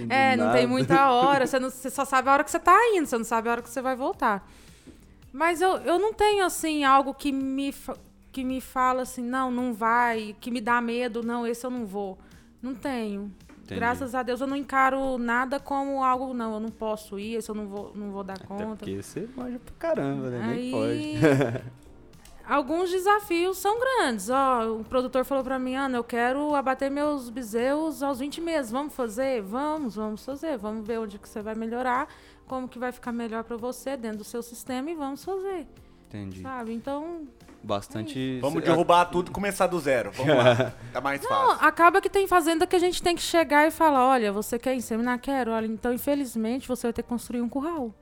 É, 0.09 0.35
não 0.37 0.45
nada. 0.45 0.57
tem 0.57 0.67
muita 0.67 1.11
hora, 1.11 1.45
você, 1.47 1.57
não- 1.59 1.69
você 1.69 1.89
só 1.89 2.05
sabe 2.05 2.29
a 2.29 2.33
hora 2.33 2.43
que 2.43 2.51
você 2.51 2.59
tá 2.59 2.77
indo, 2.93 3.05
você 3.07 3.17
não 3.17 3.25
sabe 3.25 3.49
a 3.49 3.51
hora 3.53 3.61
que 3.61 3.69
você 3.69 3.81
vai 3.81 3.95
voltar. 3.95 4.47
Mas 5.33 5.61
eu, 5.61 5.77
eu 5.77 5.97
não 5.97 6.13
tenho, 6.13 6.45
assim, 6.45 6.83
algo 6.83 7.13
que 7.13 7.31
me, 7.31 7.73
que 8.31 8.43
me 8.43 8.59
fala 8.61 9.01
assim, 9.03 9.23
não, 9.23 9.49
não 9.49 9.73
vai, 9.73 10.35
que 10.39 10.51
me 10.51 10.59
dá 10.61 10.79
medo, 10.81 11.23
não, 11.23 11.47
esse 11.47 11.65
eu 11.65 11.69
não 11.71 11.85
vou. 11.85 12.17
Não 12.61 12.75
tenho. 12.75 13.31
Entendi. 13.71 13.79
Graças 13.79 14.13
a 14.13 14.21
Deus 14.23 14.41
eu 14.41 14.47
não 14.47 14.55
encaro 14.57 15.17
nada 15.17 15.59
como 15.59 16.03
algo, 16.03 16.33
não, 16.33 16.53
eu 16.55 16.59
não 16.59 16.69
posso 16.69 17.17
ir, 17.17 17.35
esse 17.35 17.49
eu 17.49 17.55
não 17.55 17.67
vou, 17.67 17.91
não 17.95 18.11
vou 18.11 18.23
dar 18.23 18.33
Até 18.33 18.45
conta. 18.45 18.75
porque 18.77 19.01
você 19.01 19.27
manja 19.35 19.59
pra 19.59 19.73
caramba, 19.79 20.29
né? 20.29 20.39
Nem 20.47 20.57
Aí, 20.57 20.71
pode. 21.19 21.63
alguns 22.45 22.89
desafios 22.91 23.57
são 23.57 23.79
grandes. 23.79 24.29
Ó, 24.29 24.75
o 24.79 24.83
produtor 24.83 25.23
falou 25.23 25.43
pra 25.43 25.57
mim, 25.57 25.75
Ana, 25.75 25.97
eu 25.97 26.03
quero 26.03 26.53
abater 26.55 26.91
meus 26.91 27.29
bezerros 27.29 28.03
aos 28.03 28.19
20 28.19 28.41
meses. 28.41 28.71
Vamos 28.71 28.93
fazer? 28.93 29.41
Vamos, 29.41 29.95
vamos 29.95 30.25
fazer. 30.25 30.57
Vamos 30.57 30.85
ver 30.85 30.99
onde 30.99 31.17
que 31.17 31.29
você 31.29 31.41
vai 31.41 31.55
melhorar, 31.55 32.07
como 32.47 32.67
que 32.67 32.77
vai 32.77 32.91
ficar 32.91 33.11
melhor 33.11 33.43
pra 33.43 33.55
você 33.57 33.95
dentro 33.95 34.19
do 34.19 34.23
seu 34.25 34.41
sistema 34.43 34.91
e 34.91 34.95
vamos 34.95 35.23
fazer, 35.23 35.65
Entendi. 36.09 36.41
sabe? 36.41 36.73
Então, 36.73 37.25
Bastante... 37.63 38.39
Vamos 38.41 38.63
derrubar 38.63 39.05
tudo 39.05 39.29
e 39.29 39.33
começar 39.33 39.67
do 39.67 39.79
zero. 39.79 40.11
Vamos 40.11 40.35
lá. 40.35 40.73
Tá 40.91 40.99
mais 40.99 41.21
não, 41.21 41.29
fácil. 41.29 41.65
acaba 41.65 42.01
que 42.01 42.09
tem 42.09 42.27
fazenda 42.27 42.67
que 42.67 42.75
a 42.75 42.79
gente 42.79 43.01
tem 43.01 43.15
que 43.15 43.21
chegar 43.21 43.67
e 43.67 43.71
falar, 43.71 44.05
olha, 44.05 44.31
você 44.31 44.59
quer 44.59 44.73
inseminar? 44.75 45.19
Quero. 45.19 45.51
Olha, 45.51 45.67
então, 45.67 45.93
infelizmente, 45.93 46.67
você 46.67 46.87
vai 46.87 46.93
ter 46.93 47.03
que 47.03 47.09
construir 47.09 47.41
um 47.41 47.47
curral. 47.47 47.93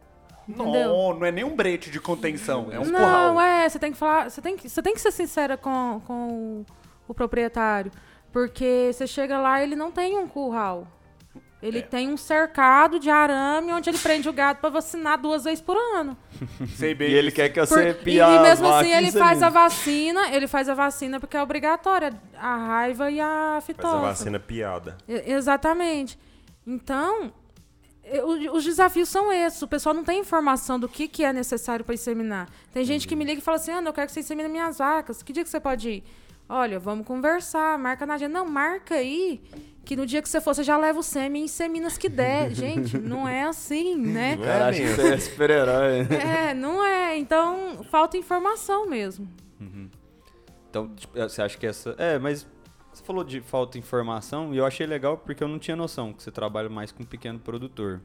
entendeu? 0.47 0.89
Não, 0.89 1.19
não 1.19 1.25
é 1.25 1.31
nem 1.31 1.43
um 1.43 1.55
brete 1.55 1.91
de 1.91 1.99
contenção, 1.99 2.69
é 2.71 2.79
um 2.79 2.85
não, 2.85 2.99
curral. 2.99 3.41
é, 3.41 3.69
você 3.69 3.77
tem 3.77 3.91
que 3.91 3.97
falar, 3.97 4.29
você 4.29 4.41
tem 4.41 4.57
que, 4.57 4.67
você 4.67 4.81
tem 4.81 4.93
que 4.93 5.01
ser 5.01 5.11
sincera 5.11 5.55
com, 5.55 6.01
com 6.07 6.65
o 7.07 7.13
proprietário, 7.13 7.91
porque 8.31 8.89
você 8.91 9.05
chega 9.05 9.39
lá 9.39 9.59
e 9.59 9.63
ele 9.63 9.75
não 9.75 9.91
tem 9.91 10.17
um 10.17 10.27
curral. 10.27 10.87
Ele 11.61 11.79
É. 11.79 11.81
tem 11.81 12.07
um 12.09 12.15
cercado 12.15 12.97
de 12.99 13.09
arame 13.09 13.73
onde 13.73 13.89
ele 13.89 13.97
prende 13.97 14.29
o 14.29 14.33
gado 14.33 14.59
para 14.59 14.69
vacinar 14.69 15.19
duas 15.19 15.43
vezes 15.43 15.59
por 15.59 15.75
ano. 15.75 16.17
Sei 16.77 16.95
bem. 16.95 17.09
E 17.11 17.13
ele 17.13 17.31
quer 17.31 17.49
que 17.49 17.59
você 17.59 17.89
e, 17.89 17.93
pia 17.95 18.25
e 18.27 18.39
mesmo 18.39 18.67
assim 18.67 18.91
ele 18.93 19.11
faz 19.11 19.43
a 19.43 19.49
vacina, 19.49 20.29
ele 20.33 20.47
faz 20.47 20.69
a 20.69 20.73
vacina 20.73 21.19
porque 21.19 21.35
é 21.35 21.43
obrigatória, 21.43 22.13
a 22.37 22.55
raiva 22.55 23.11
e 23.11 23.19
a 23.19 23.49
Faz 23.55 23.65
fitosa. 23.65 23.97
a 23.97 23.99
vacina 24.01 24.39
piada. 24.39 24.97
E- 25.07 25.33
Exatamente. 25.33 26.17
Então, 26.65 27.33
e- 28.05 28.19
o- 28.21 28.53
os 28.55 28.63
desafios 28.63 29.09
são 29.09 29.31
esses. 29.33 29.61
O 29.61 29.67
pessoal 29.67 29.93
não 29.93 30.03
tem 30.03 30.19
informação 30.21 30.79
do 30.79 30.87
que, 30.87 31.07
que 31.09 31.25
é 31.25 31.33
necessário 31.33 31.83
para 31.83 31.93
inseminar. 31.93 32.47
Tem 32.71 32.85
gente 32.85 33.05
que 33.07 33.15
me 33.17 33.25
liga 33.25 33.39
e 33.39 33.43
fala 33.43 33.57
assim: 33.57 33.71
Ana, 33.71 33.89
eu 33.89 33.93
quero 33.93 34.07
que 34.07 34.13
você 34.13 34.21
insemine 34.21 34.47
minhas 34.47 34.77
vacas. 34.77 35.21
Que 35.21 35.33
dia 35.33 35.43
que 35.43 35.49
você 35.49 35.59
pode 35.59 35.89
ir? 35.89 36.03
Olha, 36.47 36.79
vamos 36.79 37.05
conversar, 37.05 37.77
marca 37.77 38.05
na 38.05 38.15
agenda. 38.15 38.39
Não, 38.39 38.45
marca 38.45 38.95
aí, 38.95 39.41
que 39.89 39.95
no 39.95 40.06
dia 40.06 40.21
que 40.21 40.30
você 40.30 40.39
for, 40.39 40.54
você 40.54 40.63
já 40.63 40.78
leva 40.78 40.99
o 40.99 41.02
sêmen 41.02 41.41
e 41.41 41.45
insemina 41.45 41.88
as 41.88 41.97
que 41.97 42.08
der. 42.08 42.54
gente, 42.54 42.95
não 42.99 43.28
é 43.28 43.41
assim, 43.41 43.95
né? 43.95 44.36
Não 44.36 44.43
Cara, 44.43 44.65
é 44.65 44.69
acho 44.69 44.82
que 44.82 44.88
você 44.89 45.13
é 45.15 45.17
super-herói. 45.17 46.08
É, 46.12 46.54
não 46.54 46.86
é. 46.86 47.17
Então, 47.17 47.84
falta 47.89 48.15
informação 48.15 48.88
mesmo. 48.88 49.28
Então, 50.69 50.93
tipo, 50.93 51.17
você 51.17 51.41
acha 51.41 51.58
que 51.58 51.65
essa... 51.65 51.95
É, 51.97 52.19
mas 52.19 52.47
você 52.93 53.04
falou 53.04 53.23
de 53.23 53.41
falta 53.41 53.73
de 53.73 53.80
informação 53.80 54.54
e 54.54 54.60
eu 54.60 54.65
achei 54.67 54.86
legal 54.86 55.17
porque 55.17 55.43
eu 55.43 55.47
não 55.47 55.58
tinha 55.58 55.75
noção 55.75 56.13
que 56.13 56.21
você 56.21 56.30
trabalha 56.30 56.69
mais 56.69 56.91
com 56.91 57.02
um 57.02 57.06
pequeno 57.08 57.39
produtor. 57.39 57.99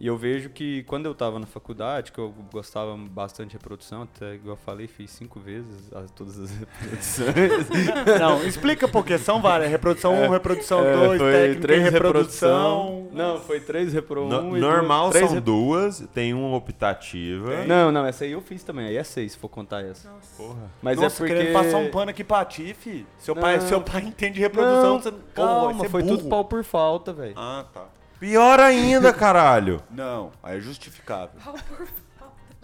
E 0.00 0.06
eu 0.08 0.16
vejo 0.16 0.50
que 0.50 0.82
quando 0.82 1.06
eu 1.06 1.14
tava 1.14 1.38
na 1.38 1.46
faculdade, 1.46 2.10
que 2.10 2.18
eu 2.18 2.34
gostava 2.52 2.96
bastante 2.96 3.50
de 3.50 3.56
reprodução, 3.56 4.02
até 4.02 4.34
igual 4.34 4.54
eu 4.54 4.60
falei, 4.64 4.88
fiz 4.88 5.10
cinco 5.12 5.38
vezes 5.38 5.92
as- 5.94 6.10
todas 6.10 6.40
as 6.40 6.50
reproduções. 6.58 7.68
Não, 8.20 8.44
explica 8.44 8.88
porque 8.88 9.16
são 9.16 9.40
várias. 9.40 9.70
Reprodução 9.70 10.12
1, 10.24 10.30
reprodução 10.30 10.80
É, 10.84 11.06
2, 11.06 11.18
foi 11.20 11.32
técnica 11.32 11.60
três 11.62 11.82
reprodução. 11.84 12.84
reprodução. 12.84 13.08
Não, 13.12 13.40
foi 13.40 13.60
três 13.60 13.92
repro 13.92 14.26
No- 14.28 14.40
um 14.40 14.56
normal 14.58 15.02
duas, 15.04 15.12
três 15.12 15.26
são 15.26 15.34
rep- 15.36 15.44
duas, 15.44 16.00
tem 16.12 16.34
uma 16.34 16.56
optativa. 16.56 17.64
Não, 17.64 17.92
não, 17.92 18.04
essa 18.04 18.24
aí 18.24 18.32
eu 18.32 18.40
fiz 18.40 18.64
também. 18.64 18.86
Aí 18.86 18.96
é 18.96 19.04
seis, 19.04 19.32
se 19.32 19.38
for 19.38 19.48
contar 19.48 19.82
essa. 19.84 20.10
Porra. 20.36 20.68
Mas 20.82 20.98
Nossa, 20.98 21.14
é 21.14 21.18
porque... 21.18 21.32
querendo 21.34 21.52
passar 21.52 21.76
um 21.78 21.90
pano 21.90 22.10
aqui 22.10 22.24
pra 22.24 22.44
ti, 22.44 22.74
fi. 22.74 23.06
Seu, 23.18 23.36
pai, 23.36 23.60
seu 23.60 23.80
pai 23.80 24.02
entende 24.06 24.40
reprodução. 24.40 24.94
Não, 24.94 25.00
você... 25.00 25.12
Calma, 25.34 25.80
ser 25.84 25.88
foi 25.90 26.02
burro. 26.02 26.16
tudo 26.18 26.28
pau 26.28 26.44
por 26.44 26.64
falta, 26.64 27.12
velho. 27.12 27.34
Ah, 27.36 27.64
tá. 27.72 27.84
Pior 28.22 28.60
ainda, 28.60 29.10
caralho. 29.12 29.82
Não, 29.90 30.30
aí 30.40 30.58
é 30.58 30.60
justificável. 30.60 31.40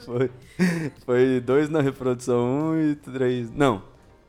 Foi, 0.04 0.30
foi 1.04 1.40
dois 1.40 1.68
na 1.68 1.80
reprodução 1.80 2.38
1 2.38 2.68
um 2.68 2.80
e 2.80 2.94
três. 2.94 3.50
Não. 3.50 3.82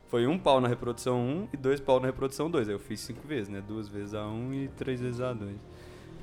Foi 0.08 0.26
um 0.26 0.36
pau 0.36 0.60
na 0.60 0.66
reprodução 0.66 1.20
1 1.20 1.20
um 1.20 1.48
e 1.52 1.56
dois 1.56 1.78
pau 1.78 2.00
na 2.00 2.06
reprodução 2.06 2.50
2. 2.50 2.66
Aí 2.66 2.74
eu 2.74 2.80
fiz 2.80 2.98
cinco 2.98 3.28
vezes, 3.28 3.48
né? 3.48 3.62
Duas 3.64 3.88
vezes 3.88 4.12
a 4.12 4.26
1 4.26 4.28
um 4.28 4.52
e 4.52 4.66
três 4.70 5.00
vezes 5.00 5.20
a 5.20 5.32
2. 5.32 5.54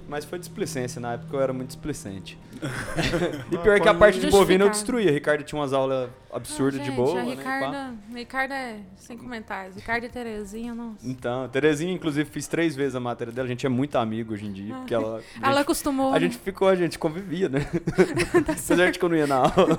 Mas 0.07 0.23
foi 0.23 0.39
displicência, 0.39 1.01
na 1.01 1.13
época 1.13 1.35
eu 1.35 1.41
era 1.41 1.51
muito 1.51 1.67
displicente. 1.67 2.39
e 3.51 3.57
pior 3.57 3.79
que 3.79 3.89
a 3.89 3.93
parte 3.93 4.19
de 4.19 4.29
bovina 4.29 4.63
eu 4.65 4.69
destruía. 4.69 5.11
Ricardo 5.11 5.43
tinha 5.43 5.59
umas 5.59 5.73
aulas 5.73 6.09
absurdas 6.31 6.81
de 6.81 6.91
boa. 6.91 7.19
A 7.19 7.23
né, 7.23 7.97
Ricarda 8.15 8.55
é 8.55 8.79
sem 8.95 9.17
comentários. 9.17 9.75
Ricarda 9.75 10.05
e 10.05 10.09
Terezinha, 10.09 10.73
nossa. 10.73 11.07
Então, 11.07 11.49
Terezinha, 11.49 11.93
inclusive, 11.93 12.29
fiz 12.29 12.47
três 12.47 12.75
vezes 12.75 12.95
a 12.95 12.99
matéria 12.99 13.33
dela. 13.33 13.45
A 13.45 13.49
gente 13.49 13.65
é 13.65 13.69
muito 13.69 13.97
amigo 13.97 14.33
hoje 14.33 14.45
em 14.45 14.53
dia. 14.53 14.75
Porque 14.75 14.93
ela. 14.93 15.17
a 15.17 15.21
Ela 15.43 15.51
gente- 15.51 15.61
acostumou. 15.61 16.09
A 16.09 16.13
né? 16.13 16.19
gente 16.21 16.37
ficou, 16.37 16.69
a 16.69 16.75
gente 16.75 16.97
convivia, 16.97 17.49
né? 17.49 17.67
Apesar 18.47 18.91
de 18.91 18.97
que 18.97 19.03
eu 19.03 19.09
não 19.09 19.17
ia 19.17 19.27
na 19.27 19.37
aula. 19.37 19.77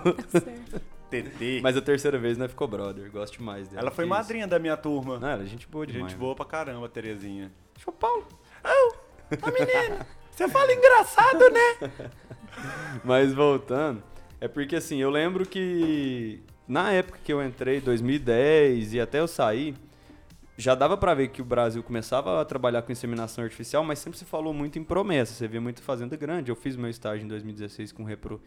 TT. 1.11 1.61
Mas 1.63 1.75
a 1.75 1.81
terceira 1.81 2.19
vez, 2.19 2.37
né, 2.37 2.47
ficou 2.49 2.69
brother. 2.69 3.11
Gosto 3.11 3.43
mais 3.43 3.67
dela. 3.69 3.81
Ela 3.81 3.91
foi 3.91 4.05
que 4.05 4.11
isso. 4.11 4.19
madrinha 4.21 4.47
da 4.47 4.59
minha 4.59 4.77
turma. 4.77 5.19
Não, 5.19 5.29
ela 5.29 5.43
é 5.43 5.47
gente 5.47 5.67
boa 5.67 5.87
demais. 5.87 6.13
Gente 6.13 6.19
boa 6.19 6.35
pra 6.35 6.45
caramba, 6.45 6.87
Terezinha. 6.89 7.51
Show 7.79 7.93
Paulo. 7.95 8.27
Ô, 9.43 9.51
menina, 9.51 10.07
você 10.39 10.49
fala 10.49 10.73
engraçado, 10.73 11.51
né? 11.51 12.11
Mas 13.03 13.35
voltando, 13.35 14.01
é 14.41 14.47
porque 14.47 14.77
assim, 14.77 14.99
eu 14.99 15.11
lembro 15.11 15.45
que 15.45 16.41
na 16.67 16.93
época 16.93 17.19
que 17.25 17.33
eu 17.33 17.45
entrei, 17.45 17.81
2010 17.81 18.95
e 18.95 19.01
até 19.01 19.19
eu 19.19 19.27
sair, 19.27 19.75
já 20.57 20.77
dava 20.77 20.97
pra 20.97 21.13
ver 21.13 21.29
que 21.29 21.43
o 21.43 21.45
Brasil 21.45 21.83
começava 21.83 22.41
a 22.41 22.45
trabalhar 22.45 22.83
com 22.83 22.93
inseminação 22.93 23.43
artificial, 23.43 23.83
mas 23.83 23.99
sempre 23.99 24.17
se 24.17 24.25
falou 24.25 24.55
muito 24.55 24.79
em 24.79 24.85
promessa. 24.85 25.35
Você 25.35 25.49
via 25.49 25.61
muito 25.61 25.83
fazenda 25.83 26.17
grande. 26.17 26.53
Eu 26.53 26.57
fiz 26.57 26.77
meu 26.77 26.89
estágio 26.89 27.25
em 27.25 27.29
2016 27.29 27.91
com 27.91 28.05
repro, 28.05 28.41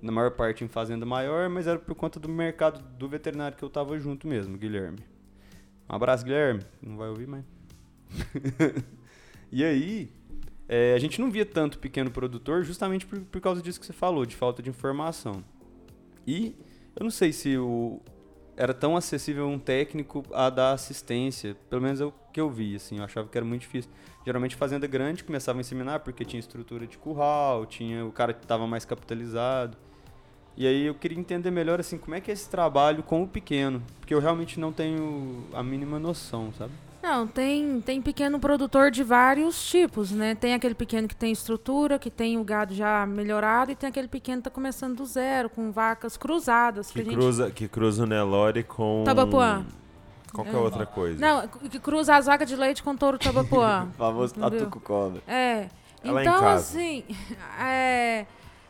na 0.00 0.12
maior 0.12 0.30
parte 0.30 0.62
em 0.62 0.68
fazenda 0.68 1.04
maior, 1.04 1.48
mas 1.48 1.66
era 1.66 1.80
por 1.80 1.96
conta 1.96 2.20
do 2.20 2.28
mercado 2.28 2.80
do 2.96 3.08
veterinário 3.08 3.56
que 3.56 3.64
eu 3.64 3.70
tava 3.70 3.98
junto 3.98 4.28
mesmo, 4.28 4.56
Guilherme. 4.56 5.00
Um 5.90 5.96
abraço, 5.96 6.24
Guilherme. 6.24 6.62
Não 6.80 6.96
vai 6.96 7.08
ouvir, 7.08 7.26
mas. 7.26 7.44
e 9.50 9.64
aí, 9.64 10.12
é, 10.68 10.94
a 10.94 10.98
gente 10.98 11.20
não 11.20 11.30
via 11.30 11.44
tanto 11.44 11.78
pequeno 11.78 12.10
produtor 12.10 12.64
justamente 12.64 13.06
por, 13.06 13.20
por 13.20 13.40
causa 13.40 13.60
disso 13.60 13.78
que 13.78 13.86
você 13.86 13.92
falou, 13.92 14.24
de 14.24 14.34
falta 14.34 14.62
de 14.62 14.70
informação. 14.70 15.44
E 16.26 16.54
eu 16.96 17.04
não 17.04 17.10
sei 17.10 17.32
se 17.32 17.56
o, 17.58 18.00
era 18.56 18.72
tão 18.72 18.96
acessível 18.96 19.46
um 19.48 19.58
técnico 19.58 20.24
a 20.32 20.48
dar 20.48 20.72
assistência, 20.72 21.56
pelo 21.68 21.82
menos 21.82 22.00
é 22.00 22.04
o 22.04 22.12
que 22.32 22.40
eu 22.40 22.48
vi, 22.48 22.76
assim, 22.76 22.98
eu 22.98 23.04
achava 23.04 23.28
que 23.28 23.36
era 23.36 23.44
muito 23.44 23.62
difícil. 23.62 23.90
Geralmente 24.24 24.56
fazenda 24.56 24.86
grande 24.86 25.22
começava 25.22 25.58
a 25.58 25.60
inseminar 25.60 26.00
porque 26.00 26.24
tinha 26.24 26.40
estrutura 26.40 26.86
de 26.86 26.96
curral, 26.96 27.66
tinha 27.66 28.04
o 28.04 28.12
cara 28.12 28.32
que 28.32 28.42
estava 28.42 28.66
mais 28.66 28.84
capitalizado. 28.84 29.76
E 30.56 30.66
aí 30.66 30.86
eu 30.86 30.94
queria 30.94 31.18
entender 31.18 31.50
melhor 31.50 31.80
assim, 31.80 31.98
como 31.98 32.14
é 32.14 32.20
que 32.20 32.30
é 32.30 32.34
esse 32.34 32.48
trabalho 32.48 33.02
com 33.02 33.22
o 33.22 33.28
pequeno, 33.28 33.82
porque 33.98 34.14
eu 34.14 34.20
realmente 34.20 34.58
não 34.58 34.72
tenho 34.72 35.44
a 35.52 35.62
mínima 35.62 35.98
noção, 35.98 36.52
sabe? 36.56 36.72
Não, 37.04 37.26
tem, 37.26 37.82
tem 37.82 38.00
pequeno 38.00 38.40
produtor 38.40 38.90
de 38.90 39.04
vários 39.04 39.62
tipos, 39.68 40.10
né? 40.10 40.34
Tem 40.34 40.54
aquele 40.54 40.74
pequeno 40.74 41.06
que 41.06 41.14
tem 41.14 41.30
estrutura, 41.30 41.98
que 41.98 42.10
tem 42.10 42.38
o 42.38 42.42
gado 42.44 42.74
já 42.74 43.04
melhorado, 43.04 43.70
e 43.70 43.76
tem 43.76 43.90
aquele 43.90 44.08
pequeno 44.08 44.38
que 44.38 44.44
tá 44.44 44.50
começando 44.50 44.96
do 44.96 45.04
zero, 45.04 45.50
com 45.50 45.70
vacas 45.70 46.16
cruzadas. 46.16 46.86
Que 46.86 46.94
Que 46.94 47.00
a 47.00 47.04
gente... 47.04 47.14
cruza, 47.14 47.50
que 47.50 47.68
cruza 47.68 48.04
o 48.04 48.06
Nelore 48.06 48.62
com. 48.62 49.04
Tabapuã. 49.04 49.66
Qualquer 50.32 50.54
É. 50.54 50.56
outra 50.56 50.86
coisa. 50.86 51.20
Não, 51.20 51.46
que 51.46 51.78
cruza 51.78 52.16
as 52.16 52.24
vacas 52.24 52.48
de 52.48 52.56
leite 52.56 52.82
com 52.82 52.96
touro 52.96 53.18
tabapuã. 53.18 53.86
Famoso 53.98 54.34
Entendeu? 54.38 54.70
tatu. 54.70 55.22
É. 55.28 55.68
Ela 56.02 56.24
em 56.24 56.26
então, 56.26 56.40
casa. 56.40 56.54
assim, 56.54 57.04
é, 57.60 58.24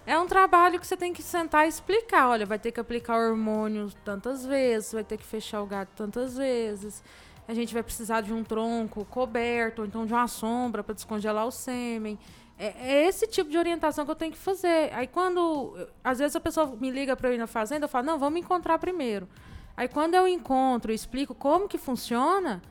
é 0.04 0.18
um 0.18 0.26
trabalho 0.26 0.80
que 0.80 0.86
você 0.88 0.96
tem 0.96 1.12
que 1.12 1.22
sentar 1.22 1.66
e 1.66 1.68
explicar. 1.68 2.28
Olha, 2.30 2.44
vai 2.44 2.58
ter 2.58 2.72
que 2.72 2.80
aplicar 2.80 3.16
hormônio 3.16 3.92
tantas 4.04 4.44
vezes, 4.44 4.92
vai 4.92 5.04
ter 5.04 5.16
que 5.18 5.24
fechar 5.24 5.62
o 5.62 5.66
gato 5.66 5.90
tantas 5.94 6.36
vezes. 6.36 7.00
A 7.46 7.52
gente 7.52 7.74
vai 7.74 7.82
precisar 7.82 8.22
de 8.22 8.32
um 8.32 8.42
tronco 8.42 9.04
coberto, 9.04 9.82
ou 9.82 9.86
então 9.86 10.06
de 10.06 10.12
uma 10.12 10.26
sombra 10.26 10.82
para 10.82 10.94
descongelar 10.94 11.46
o 11.46 11.50
sêmen. 11.50 12.18
É, 12.58 12.66
é 12.66 13.06
esse 13.06 13.26
tipo 13.26 13.50
de 13.50 13.58
orientação 13.58 14.04
que 14.04 14.10
eu 14.10 14.16
tenho 14.16 14.32
que 14.32 14.38
fazer. 14.38 14.92
Aí 14.94 15.06
quando. 15.06 15.76
Às 16.02 16.18
vezes 16.18 16.36
a 16.36 16.40
pessoa 16.40 16.74
me 16.80 16.90
liga 16.90 17.16
para 17.16 17.28
eu 17.28 17.34
ir 17.34 17.38
na 17.38 17.46
fazenda, 17.46 17.84
eu 17.84 17.88
falo, 17.88 18.06
não, 18.06 18.18
vamos 18.18 18.40
encontrar 18.40 18.78
primeiro. 18.78 19.28
Aí 19.76 19.88
quando 19.88 20.14
eu 20.14 20.26
encontro 20.26 20.92
e 20.92 20.94
explico 20.94 21.34
como 21.34 21.68
que 21.68 21.76
funciona, 21.76 22.62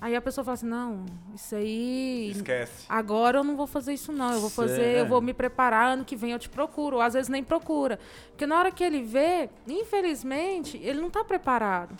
aí 0.00 0.14
a 0.14 0.22
pessoa 0.22 0.44
fala 0.44 0.54
assim, 0.54 0.66
não, 0.66 1.04
isso 1.34 1.54
aí. 1.54 2.30
Esquece. 2.30 2.86
Agora 2.88 3.38
eu 3.38 3.44
não 3.44 3.56
vou 3.56 3.66
fazer 3.66 3.92
isso, 3.92 4.12
não. 4.12 4.32
Eu 4.32 4.40
vou 4.40 4.50
fazer, 4.50 4.98
eu 4.98 5.06
vou 5.06 5.20
me 5.20 5.34
preparar, 5.34 5.92
ano 5.94 6.04
que 6.04 6.16
vem 6.16 6.30
eu 6.30 6.38
te 6.38 6.48
procuro. 6.48 6.96
Ou 6.96 7.02
às 7.02 7.14
vezes 7.14 7.28
nem 7.28 7.42
procura. 7.42 7.98
Porque 8.30 8.46
na 8.46 8.58
hora 8.58 8.70
que 8.70 8.84
ele 8.84 9.02
vê, 9.02 9.50
infelizmente, 9.66 10.78
ele 10.78 11.00
não 11.00 11.08
está 11.08 11.24
preparado. 11.24 11.94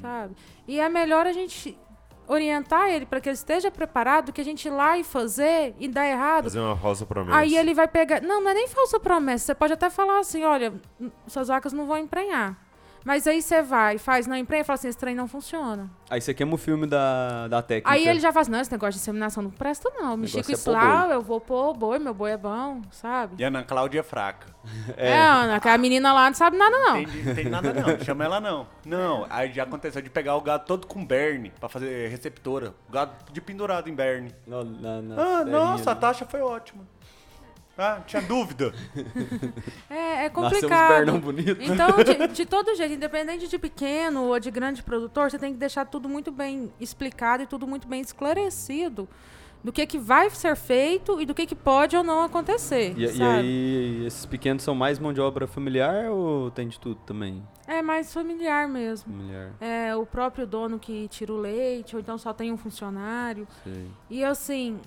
Sabe? 0.00 0.34
E 0.66 0.80
é 0.80 0.88
melhor 0.88 1.26
a 1.26 1.32
gente 1.32 1.78
orientar 2.26 2.88
ele 2.88 3.06
para 3.06 3.20
que 3.20 3.28
ele 3.28 3.34
esteja 3.34 3.70
preparado 3.70 4.26
do 4.26 4.32
que 4.32 4.40
a 4.40 4.44
gente 4.44 4.66
ir 4.66 4.70
lá 4.70 4.98
e 4.98 5.04
fazer 5.04 5.74
e 5.78 5.88
dar 5.88 6.06
errado. 6.06 6.44
Fazer 6.44 6.60
uma 6.60 6.76
falsa 6.76 7.04
promessa. 7.04 7.38
Aí 7.38 7.56
ele 7.56 7.74
vai 7.74 7.86
pegar. 7.88 8.20
Não, 8.22 8.40
não 8.40 8.50
é 8.50 8.54
nem 8.54 8.68
falsa 8.68 8.98
promessa. 8.98 9.46
Você 9.46 9.54
pode 9.54 9.72
até 9.72 9.90
falar 9.90 10.20
assim: 10.20 10.42
olha, 10.44 10.72
suas 11.26 11.48
vacas 11.48 11.72
não 11.72 11.86
vão 11.86 11.98
emprenhar. 11.98 12.58
Mas 13.04 13.26
aí 13.26 13.42
você 13.42 13.60
vai, 13.60 13.98
faz, 13.98 14.26
não 14.26 14.34
emprenha 14.34 14.62
e 14.62 14.64
fala 14.64 14.74
assim: 14.74 14.88
esse 14.88 14.96
trem 14.96 15.14
não 15.14 15.28
funciona. 15.28 15.90
Aí 16.08 16.20
você 16.20 16.32
queima 16.32 16.54
o 16.54 16.56
filme 16.56 16.86
da, 16.86 17.48
da 17.48 17.60
técnica. 17.60 17.90
Aí 17.90 18.08
ele 18.08 18.18
já 18.18 18.32
fala 18.32 18.42
assim: 18.42 18.50
não, 18.50 18.60
esse 18.60 18.72
negócio 18.72 18.92
de 18.92 18.98
inseminação 18.98 19.42
não 19.42 19.50
presta, 19.50 19.90
não. 19.94 20.16
Mexi 20.16 20.42
com 20.42 20.50
é 20.50 20.54
isso 20.54 20.70
lá, 20.70 21.08
eu 21.10 21.20
vou 21.20 21.40
pôr 21.40 21.74
boi, 21.74 21.98
meu 21.98 22.14
boi 22.14 22.30
é 22.32 22.36
bom, 22.36 22.80
sabe? 22.90 23.34
E 23.38 23.44
a 23.44 23.48
Ana 23.48 23.62
Cláudia 23.62 24.00
é 24.00 24.02
fraca. 24.02 24.54
É, 24.96 25.12
Ana, 25.14 25.60
que 25.60 25.68
a 25.68 25.76
menina 25.76 26.12
lá 26.12 26.26
não 26.26 26.34
sabe 26.34 26.56
nada, 26.56 26.78
não. 26.78 26.94
Tem, 26.94 27.34
tem 27.34 27.44
nada 27.48 27.72
não, 27.72 27.98
chama 28.02 28.24
ela 28.24 28.40
não. 28.40 28.66
Não, 28.86 29.26
aí 29.28 29.52
já 29.52 29.64
aconteceu 29.64 30.00
de 30.00 30.08
pegar 30.08 30.36
o 30.36 30.40
gado 30.40 30.64
todo 30.64 30.86
com 30.86 31.04
berne 31.04 31.52
pra 31.60 31.68
fazer 31.68 32.08
receptora. 32.08 32.74
O 32.88 32.92
gado 32.92 33.12
de 33.32 33.40
pendurado 33.40 33.88
em 33.90 33.94
berne. 33.94 34.34
Na, 34.46 34.64
na, 34.64 35.02
na 35.02 35.14
Ah, 35.14 35.38
terrinha, 35.44 35.58
nossa, 35.58 35.90
a 35.90 35.94
taxa 35.94 36.24
foi 36.24 36.40
ótima. 36.40 36.84
Ah, 37.76 38.00
tinha 38.06 38.22
dúvida. 38.22 38.72
É, 39.90 40.26
é 40.26 40.28
complicado. 40.28 40.88
bernão 40.88 41.18
bonito. 41.18 41.60
Então, 41.60 41.88
de, 42.04 42.28
de 42.28 42.46
todo 42.46 42.74
jeito, 42.74 42.94
independente 42.94 43.48
de 43.48 43.58
pequeno 43.58 44.24
ou 44.24 44.38
de 44.38 44.50
grande 44.50 44.82
produtor, 44.82 45.30
você 45.30 45.38
tem 45.38 45.52
que 45.52 45.58
deixar 45.58 45.84
tudo 45.84 46.08
muito 46.08 46.30
bem 46.30 46.72
explicado 46.80 47.42
e 47.42 47.46
tudo 47.46 47.66
muito 47.66 47.88
bem 47.88 48.00
esclarecido 48.00 49.08
do 49.62 49.72
que, 49.72 49.86
que 49.86 49.98
vai 49.98 50.28
ser 50.28 50.54
feito 50.56 51.18
e 51.20 51.24
do 51.24 51.34
que, 51.34 51.46
que 51.46 51.54
pode 51.54 51.96
ou 51.96 52.04
não 52.04 52.22
acontecer. 52.22 52.92
E, 52.98 53.06
e 53.16 53.22
aí, 53.22 54.06
esses 54.06 54.26
pequenos 54.26 54.62
são 54.62 54.74
mais 54.74 54.98
mão 54.98 55.10
de 55.10 55.22
obra 55.22 55.46
familiar 55.46 56.10
ou 56.10 56.50
tem 56.50 56.68
de 56.68 56.78
tudo 56.78 56.96
também? 57.06 57.42
É 57.66 57.80
mais 57.80 58.12
familiar 58.12 58.68
mesmo. 58.68 59.10
Familiar, 59.10 59.52
É 59.58 59.96
o 59.96 60.04
próprio 60.04 60.46
dono 60.46 60.78
que 60.78 61.08
tira 61.08 61.32
o 61.32 61.38
leite, 61.38 61.96
ou 61.96 62.00
então 62.00 62.18
só 62.18 62.34
tem 62.34 62.52
um 62.52 62.58
funcionário. 62.58 63.48
sei. 63.64 63.86
E 64.10 64.22
assim, 64.22 64.78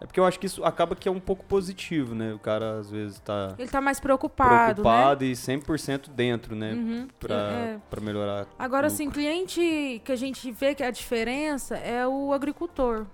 É 0.00 0.06
porque 0.06 0.20
eu 0.20 0.24
acho 0.24 0.38
que 0.38 0.46
isso 0.46 0.62
acaba 0.64 0.94
que 0.94 1.08
é 1.08 1.12
um 1.12 1.20
pouco 1.20 1.44
positivo, 1.44 2.14
né? 2.14 2.34
O 2.34 2.38
cara 2.38 2.78
às 2.78 2.90
vezes 2.90 3.18
tá 3.20 3.54
ele 3.58 3.68
tá 3.68 3.80
mais 3.80 3.98
preocupado, 4.00 4.82
preocupado 4.82 5.24
e 5.24 5.32
100% 5.32 6.10
dentro, 6.10 6.54
né? 6.54 6.74
né? 6.74 6.80
Uhum. 6.80 7.08
Pra, 7.18 7.34
É. 7.34 7.80
pra 7.88 8.00
melhorar. 8.00 8.46
Agora, 8.58 8.88
assim, 8.88 9.08
cliente 9.10 10.02
que 10.04 10.12
a 10.12 10.16
gente 10.16 10.50
vê 10.52 10.74
que 10.74 10.82
a 10.82 10.90
diferença 10.90 11.76
é 11.76 12.06
o 12.06 12.32
agricultor. 12.32 13.06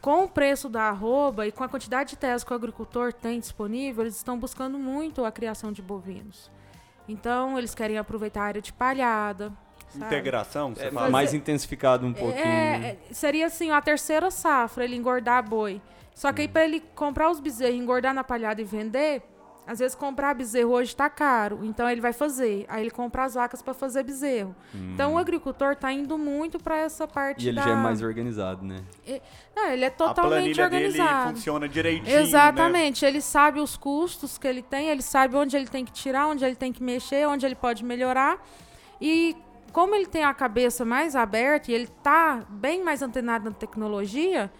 Com 0.00 0.24
o 0.24 0.28
preço 0.28 0.68
da 0.68 0.88
arroba 0.88 1.46
e 1.46 1.52
com 1.52 1.62
a 1.62 1.68
quantidade 1.68 2.10
de 2.10 2.16
terras 2.16 2.42
que 2.42 2.52
o 2.52 2.56
agricultor 2.56 3.12
tem 3.12 3.38
disponível, 3.38 4.02
eles 4.02 4.16
estão 4.16 4.36
buscando 4.36 4.76
muito 4.76 5.24
a 5.24 5.30
criação 5.30 5.70
de 5.70 5.80
bovinos. 5.80 6.50
Então, 7.08 7.56
eles 7.56 7.72
querem 7.72 7.98
aproveitar 7.98 8.42
a 8.42 8.46
área 8.46 8.62
de 8.62 8.72
palhada. 8.72 9.52
Sabe? 9.92 10.06
Integração, 10.06 10.74
você 10.74 10.86
É 10.86 10.90
fala. 10.90 11.10
mais 11.10 11.32
intensificado 11.34 12.06
um 12.06 12.12
pouquinho. 12.12 12.44
É, 12.44 12.96
é, 13.10 13.14
seria 13.14 13.46
assim, 13.46 13.70
a 13.70 13.80
terceira 13.80 14.30
safra, 14.30 14.84
ele 14.84 14.96
engordar 14.96 15.48
boi. 15.48 15.80
Só 16.14 16.32
que 16.32 16.42
aí 16.42 16.48
para 16.48 16.64
ele 16.64 16.82
comprar 16.94 17.30
os 17.30 17.40
bezerros, 17.40 17.74
engordar 17.76 18.12
na 18.12 18.22
palhada 18.22 18.60
e 18.60 18.64
vender, 18.64 19.22
às 19.66 19.78
vezes 19.78 19.94
comprar 19.94 20.34
bezerro 20.34 20.70
hoje 20.72 20.94
tá 20.94 21.08
caro. 21.08 21.60
Então 21.62 21.88
ele 21.88 22.00
vai 22.00 22.12
fazer. 22.12 22.66
Aí 22.68 22.82
ele 22.82 22.90
compra 22.90 23.24
as 23.24 23.34
vacas 23.34 23.62
para 23.62 23.72
fazer 23.72 24.02
bezerro. 24.02 24.54
Então 24.74 25.14
o 25.14 25.18
agricultor 25.18 25.74
tá 25.76 25.90
indo 25.92 26.18
muito 26.18 26.58
para 26.58 26.76
essa 26.76 27.06
parte 27.08 27.44
E 27.44 27.48
ele 27.48 27.56
da... 27.56 27.62
já 27.62 27.70
é 27.70 27.76
mais 27.76 28.02
organizado, 28.02 28.62
né? 28.64 28.82
Não, 29.56 29.68
ele 29.70 29.84
é 29.84 29.88
a 29.88 29.90
totalmente 29.90 30.54
planilha 30.56 30.68
dele 30.68 30.84
organizado. 30.86 31.30
funciona 31.36 31.68
direitinho, 31.68 32.06
né? 32.16 32.22
Exatamente, 32.22 33.04
ele 33.04 33.20
sabe 33.22 33.60
os 33.60 33.76
custos 33.76 34.36
que 34.36 34.46
ele 34.46 34.62
tem, 34.62 34.88
ele 34.88 35.02
sabe 35.02 35.34
onde 35.36 35.56
ele 35.56 35.68
tem 35.68 35.84
que 35.84 35.92
tirar, 35.92 36.26
onde 36.26 36.44
ele 36.44 36.56
tem 36.56 36.72
que 36.72 36.82
mexer, 36.82 37.26
onde 37.28 37.46
ele 37.46 37.54
pode 37.54 37.84
melhorar. 37.84 38.44
E 39.00 39.36
como 39.72 39.94
ele 39.94 40.06
tem 40.06 40.22
a 40.22 40.34
cabeça 40.34 40.84
mais 40.84 41.16
aberta 41.16 41.70
e 41.70 41.74
ele 41.74 41.86
tá 41.86 42.44
bem 42.48 42.84
mais 42.84 43.02
antenado 43.02 43.46
na 43.46 43.56
tecnologia, 43.56 44.52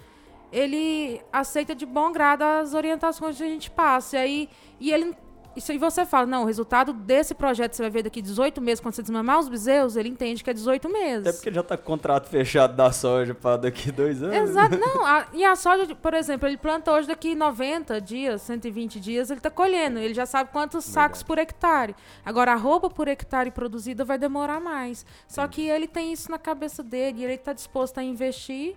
ele 0.50 1.22
aceita 1.32 1.74
de 1.74 1.86
bom 1.86 2.12
grado 2.12 2.42
as 2.42 2.74
orientações 2.74 3.36
que 3.36 3.42
a 3.42 3.48
gente 3.48 3.70
passa. 3.70 4.16
E 4.16 4.20
aí, 4.20 4.48
e 4.80 4.92
ele 4.92 5.14
isso 5.56 5.70
aí 5.72 5.78
você 5.78 6.04
fala, 6.06 6.26
não, 6.26 6.42
o 6.42 6.46
resultado 6.46 6.92
desse 6.92 7.34
projeto 7.34 7.74
você 7.74 7.82
vai 7.82 7.90
ver 7.90 8.02
daqui 8.02 8.20
18 8.22 8.60
meses, 8.60 8.80
quando 8.80 8.94
você 8.94 9.02
desmamar 9.02 9.38
os 9.38 9.48
bezerros, 9.48 9.96
ele 9.96 10.08
entende 10.08 10.42
que 10.42 10.50
é 10.50 10.52
18 10.52 10.88
meses. 10.88 11.26
Até 11.26 11.32
porque 11.32 11.52
já 11.52 11.62
tá 11.62 11.76
com 11.76 11.84
contrato 11.84 12.28
fechado 12.28 12.74
da 12.74 12.90
soja 12.92 13.34
pra 13.34 13.56
daqui 13.56 13.92
dois 13.92 14.22
anos. 14.22 14.36
Exato. 14.50 14.76
Não, 14.80 15.04
a- 15.06 15.26
e 15.32 15.44
a 15.44 15.54
soja, 15.56 15.94
por 15.94 16.14
exemplo, 16.14 16.48
ele 16.48 16.56
planta 16.56 16.90
hoje 16.92 17.06
daqui 17.08 17.34
90 17.34 18.00
dias, 18.00 18.42
120 18.42 18.98
dias, 18.98 19.30
ele 19.30 19.40
tá 19.40 19.50
colhendo. 19.50 19.98
Ele 19.98 20.14
já 20.14 20.26
sabe 20.26 20.50
quantos 20.50 20.84
sacos 20.84 21.22
por 21.22 21.38
hectare. 21.38 21.94
Agora, 22.24 22.52
a 22.52 22.56
roupa 22.56 22.88
por 22.90 23.08
hectare 23.08 23.50
produzida 23.50 24.04
vai 24.04 24.18
demorar 24.18 24.60
mais. 24.60 25.04
Só 25.28 25.46
que 25.46 25.62
ele 25.68 25.86
tem 25.86 26.12
isso 26.12 26.30
na 26.30 26.38
cabeça 26.38 26.82
dele 26.82 27.20
e 27.20 27.24
ele 27.24 27.38
tá 27.38 27.52
disposto 27.52 27.98
a 27.98 28.02
investir 28.02 28.74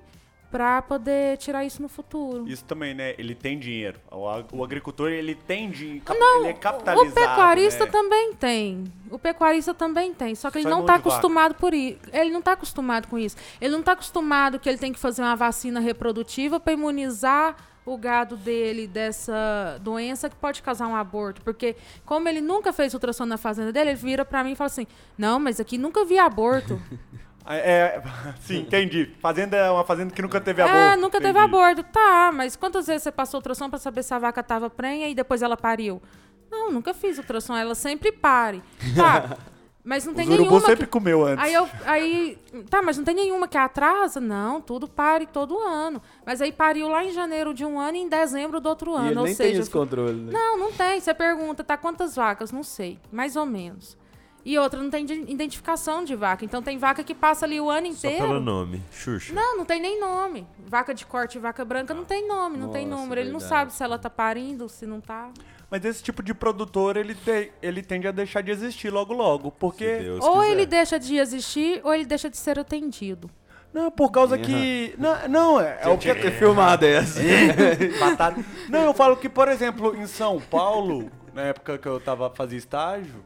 para 0.56 0.82
poder 0.82 1.36
tirar 1.38 1.65
isso 1.65 1.82
no 1.82 1.89
futuro. 1.89 2.48
Isso 2.48 2.63
também, 2.63 2.94
né? 2.94 3.13
Ele 3.18 3.36
tem 3.36 3.60
dinheiro. 3.60 4.00
O, 4.10 4.26
ag- 4.26 4.48
o 4.54 4.63
agricultor, 4.63 5.10
ele 5.12 5.36
tem 5.36 5.70
dinheiro. 5.70 6.04
Não, 6.18 6.39
ele 6.39 6.48
é 6.48 6.54
capitalizado, 6.54 7.10
o 7.12 7.13
pecuarista 7.13 7.86
né? 7.86 7.91
também 7.91 8.34
tem. 8.36 8.86
O 9.12 9.20
pecuarista 9.20 9.74
também 9.74 10.13
tem. 10.13 10.34
Só 10.34 10.50
que 10.50 10.60
ele 10.60 10.63
Só 10.63 10.70
não 10.70 10.80
está 10.80 10.94
vaca. 10.94 11.10
acostumado 11.10 11.56
por 11.56 11.74
isso. 11.74 12.00
Ele 12.13 12.30
não 12.30 12.39
está 12.39 12.54
acostumado 12.54 13.10
com 13.10 13.20
isso. 13.20 13.36
Ele 13.60 13.74
não 13.74 13.82
está 13.82 13.91
acostumado 13.91 14.58
que 14.58 14.70
ele 14.70 14.78
tem 14.78 14.94
que 14.94 15.00
fazer 15.00 15.22
uma 15.24 15.36
vacina 15.36 15.82
reprodutiva 15.82 16.58
para 16.58 16.72
imunizar 16.72 17.58
o 17.86 17.98
gado 17.98 18.38
dele 18.38 18.88
dessa 18.88 19.78
doença 19.82 20.30
que 20.30 20.38
pode 20.38 20.63
causar 20.63 20.88
um 20.88 20.96
aborto. 20.96 21.41
Porque, 21.41 21.76
como 22.06 22.30
ele 22.30 22.39
nunca 22.39 22.72
fez 22.72 22.94
ultrassom 22.94 23.26
na 23.26 23.38
fazenda 23.38 23.74
dele, 23.74 23.89
ele 23.89 23.98
vira 23.98 24.24
para 24.24 24.41
mim 24.41 24.54
e 24.54 24.56
fala 24.56 24.68
assim: 24.68 24.88
Não, 25.18 25.38
mas 25.38 25.60
aqui 25.60 25.78
nunca 25.78 26.06
vi 26.06 26.18
aborto. 26.18 26.82
É, 27.47 27.58
é, 27.58 28.03
sim, 28.41 28.60
entendi. 28.60 29.12
Fazenda 29.19 29.55
é 29.55 29.69
uma 29.69 29.84
fazenda 29.84 30.13
que 30.13 30.21
nunca 30.21 30.41
teve 30.41 30.62
aborto. 30.62 30.79
É, 30.79 30.95
nunca 30.95 31.19
teve 31.19 31.38
entendi. 31.38 31.45
aborto. 31.45 31.84
Tá, 31.84 32.31
mas 32.34 32.55
quantas 32.55 32.88
vezes 32.88 33.03
você 33.03 33.12
passou 33.12 33.39
ultrassom 33.39 33.69
pra 33.69 33.77
saber 33.77 34.03
se 34.03 34.13
a 34.13 34.19
vaca 34.19 34.41
tava 34.41 34.69
prenha 34.69 35.08
e 35.08 35.15
depois 35.15 35.41
ela 35.41 35.55
pariu? 35.55 36.01
Não, 36.49 36.71
nunca 36.71 36.93
fiz 36.93 37.17
ultrassom, 37.17 37.55
ela 37.55 37.75
sempre 37.75 38.12
pare. 38.12 38.63
Tá, 38.95 39.38
mas 39.84 40.05
não 40.05 40.13
tem 40.13 40.27
Os 40.27 40.38
nenhuma 40.39 40.60
sempre 40.62 40.86
que... 40.86 40.91
comeu 40.91 41.25
antes. 41.25 41.43
Aí 41.43 41.53
eu, 41.53 41.67
aí, 41.86 42.38
tá, 42.69 42.81
mas 42.81 42.97
não 42.97 43.03
tem 43.03 43.13
nenhuma 43.13 43.47
que 43.47 43.58
atrasa? 43.58 44.19
Não, 44.19 44.60
tudo 44.60 44.88
pare 44.88 45.27
todo 45.27 45.60
ano. 45.60 46.01
Mas 46.25 46.41
aí 46.41 46.51
pariu 46.51 46.88
lá 46.88 47.03
em 47.03 47.12
janeiro 47.12 47.53
de 47.53 47.63
um 47.63 47.79
ano 47.79 47.97
e 47.97 48.01
em 48.01 48.10
dezembro 48.10 48.60
do 48.60 48.69
outro 48.69 48.93
E 48.93 48.95
ano, 48.95 49.10
ele 49.10 49.19
ou 49.19 49.25
nem 49.25 49.36
seja, 49.36 49.51
tem 49.51 49.60
esse 49.62 49.69
controle, 49.69 50.19
né? 50.19 50.31
não, 50.31 50.58
não 50.58 50.71
tem. 50.71 50.99
Você 50.99 51.13
pergunta, 51.13 51.63
tá 51.63 51.77
quantas 51.77 52.15
vacas? 52.15 52.51
Não 52.51 52.63
sei, 52.63 52.99
mais 53.12 53.36
ou 53.36 53.45
menos. 53.45 53.95
E 54.45 54.60
outra, 54.60 54.79
não 54.81 54.91
tem 54.91 55.03
de- 55.05 55.13
identificação 55.31 56.03
de 56.03 56.15
vaca. 56.15 56.45
Então 56.45 56.62
tem 56.62 56.77
vaca 56.77 57.03
que 57.03 57.15
passa 57.15 57.45
ali 57.47 57.60
o 57.60 57.67
ano 57.67 57.88
Só 57.88 58.08
inteiro. 58.08 58.27
pelo 58.27 58.39
nome. 58.39 58.79
Xuxa. 58.91 59.34
Não, 59.34 59.58
não 59.58 59.65
tem 59.65 59.81
nem 59.81 59.99
nome. 59.99 60.47
Vaca 60.67 60.93
de 60.93 61.03
corte 61.05 61.38
e 61.38 61.41
vaca 61.41 61.65
branca 61.65 61.93
não 61.95 62.05
tem 62.05 62.27
nome, 62.27 62.55
não 62.58 62.69
tem 62.69 62.86
Nossa, 62.86 63.01
número. 63.01 63.21
Ele 63.21 63.31
não 63.31 63.39
verdade. 63.39 63.60
sabe 63.60 63.73
se 63.73 63.84
ela 63.84 63.97
tá 63.97 64.10
parindo, 64.10 64.69
se 64.69 64.86
não 64.86 65.01
tá. 65.01 65.31
Mas 65.71 65.84
esse 65.84 66.03
tipo 66.03 66.21
de 66.21 66.31
produtor, 66.36 66.95
ele, 66.95 67.15
te- 67.15 67.51
ele 67.60 67.81
tende 67.81 68.08
a 68.08 68.12
deixar 68.12 68.41
de 68.41 68.51
existir 68.51 68.91
logo 68.91 69.13
logo. 69.13 69.49
Porque. 69.51 69.99
Ou 70.21 70.39
quiser. 70.41 70.51
ele 70.51 70.65
deixa 70.67 70.99
de 70.99 71.17
existir, 71.17 71.81
ou 71.84 71.91
ele 71.91 72.05
deixa 72.05 72.29
de 72.29 72.38
ser 72.38 72.60
atendido. 72.60 73.27
Não, 73.73 73.89
por 73.89 74.12
causa 74.12 74.38
que. 74.38 74.93
Não, 74.99 75.27
não 75.27 75.60
é, 75.60 75.79
é 75.81 75.88
o 75.89 75.97
que. 75.97 76.13
ter 76.13 76.31
filmado 76.34 76.86
essa. 76.86 77.19
Batata. 77.99 78.45
Não, 78.69 78.81
eu 78.86 78.93
falo 78.93 79.17
que, 79.17 79.27
por 79.27 79.47
exemplo, 79.47 79.95
em 79.95 80.05
São 80.05 80.39
Paulo, 80.39 81.10
na 81.34 81.41
época 81.41 81.79
que 81.79 81.88
eu 81.88 81.99
tava 81.99 82.29
fazendo 82.29 82.60
estágio, 82.60 83.25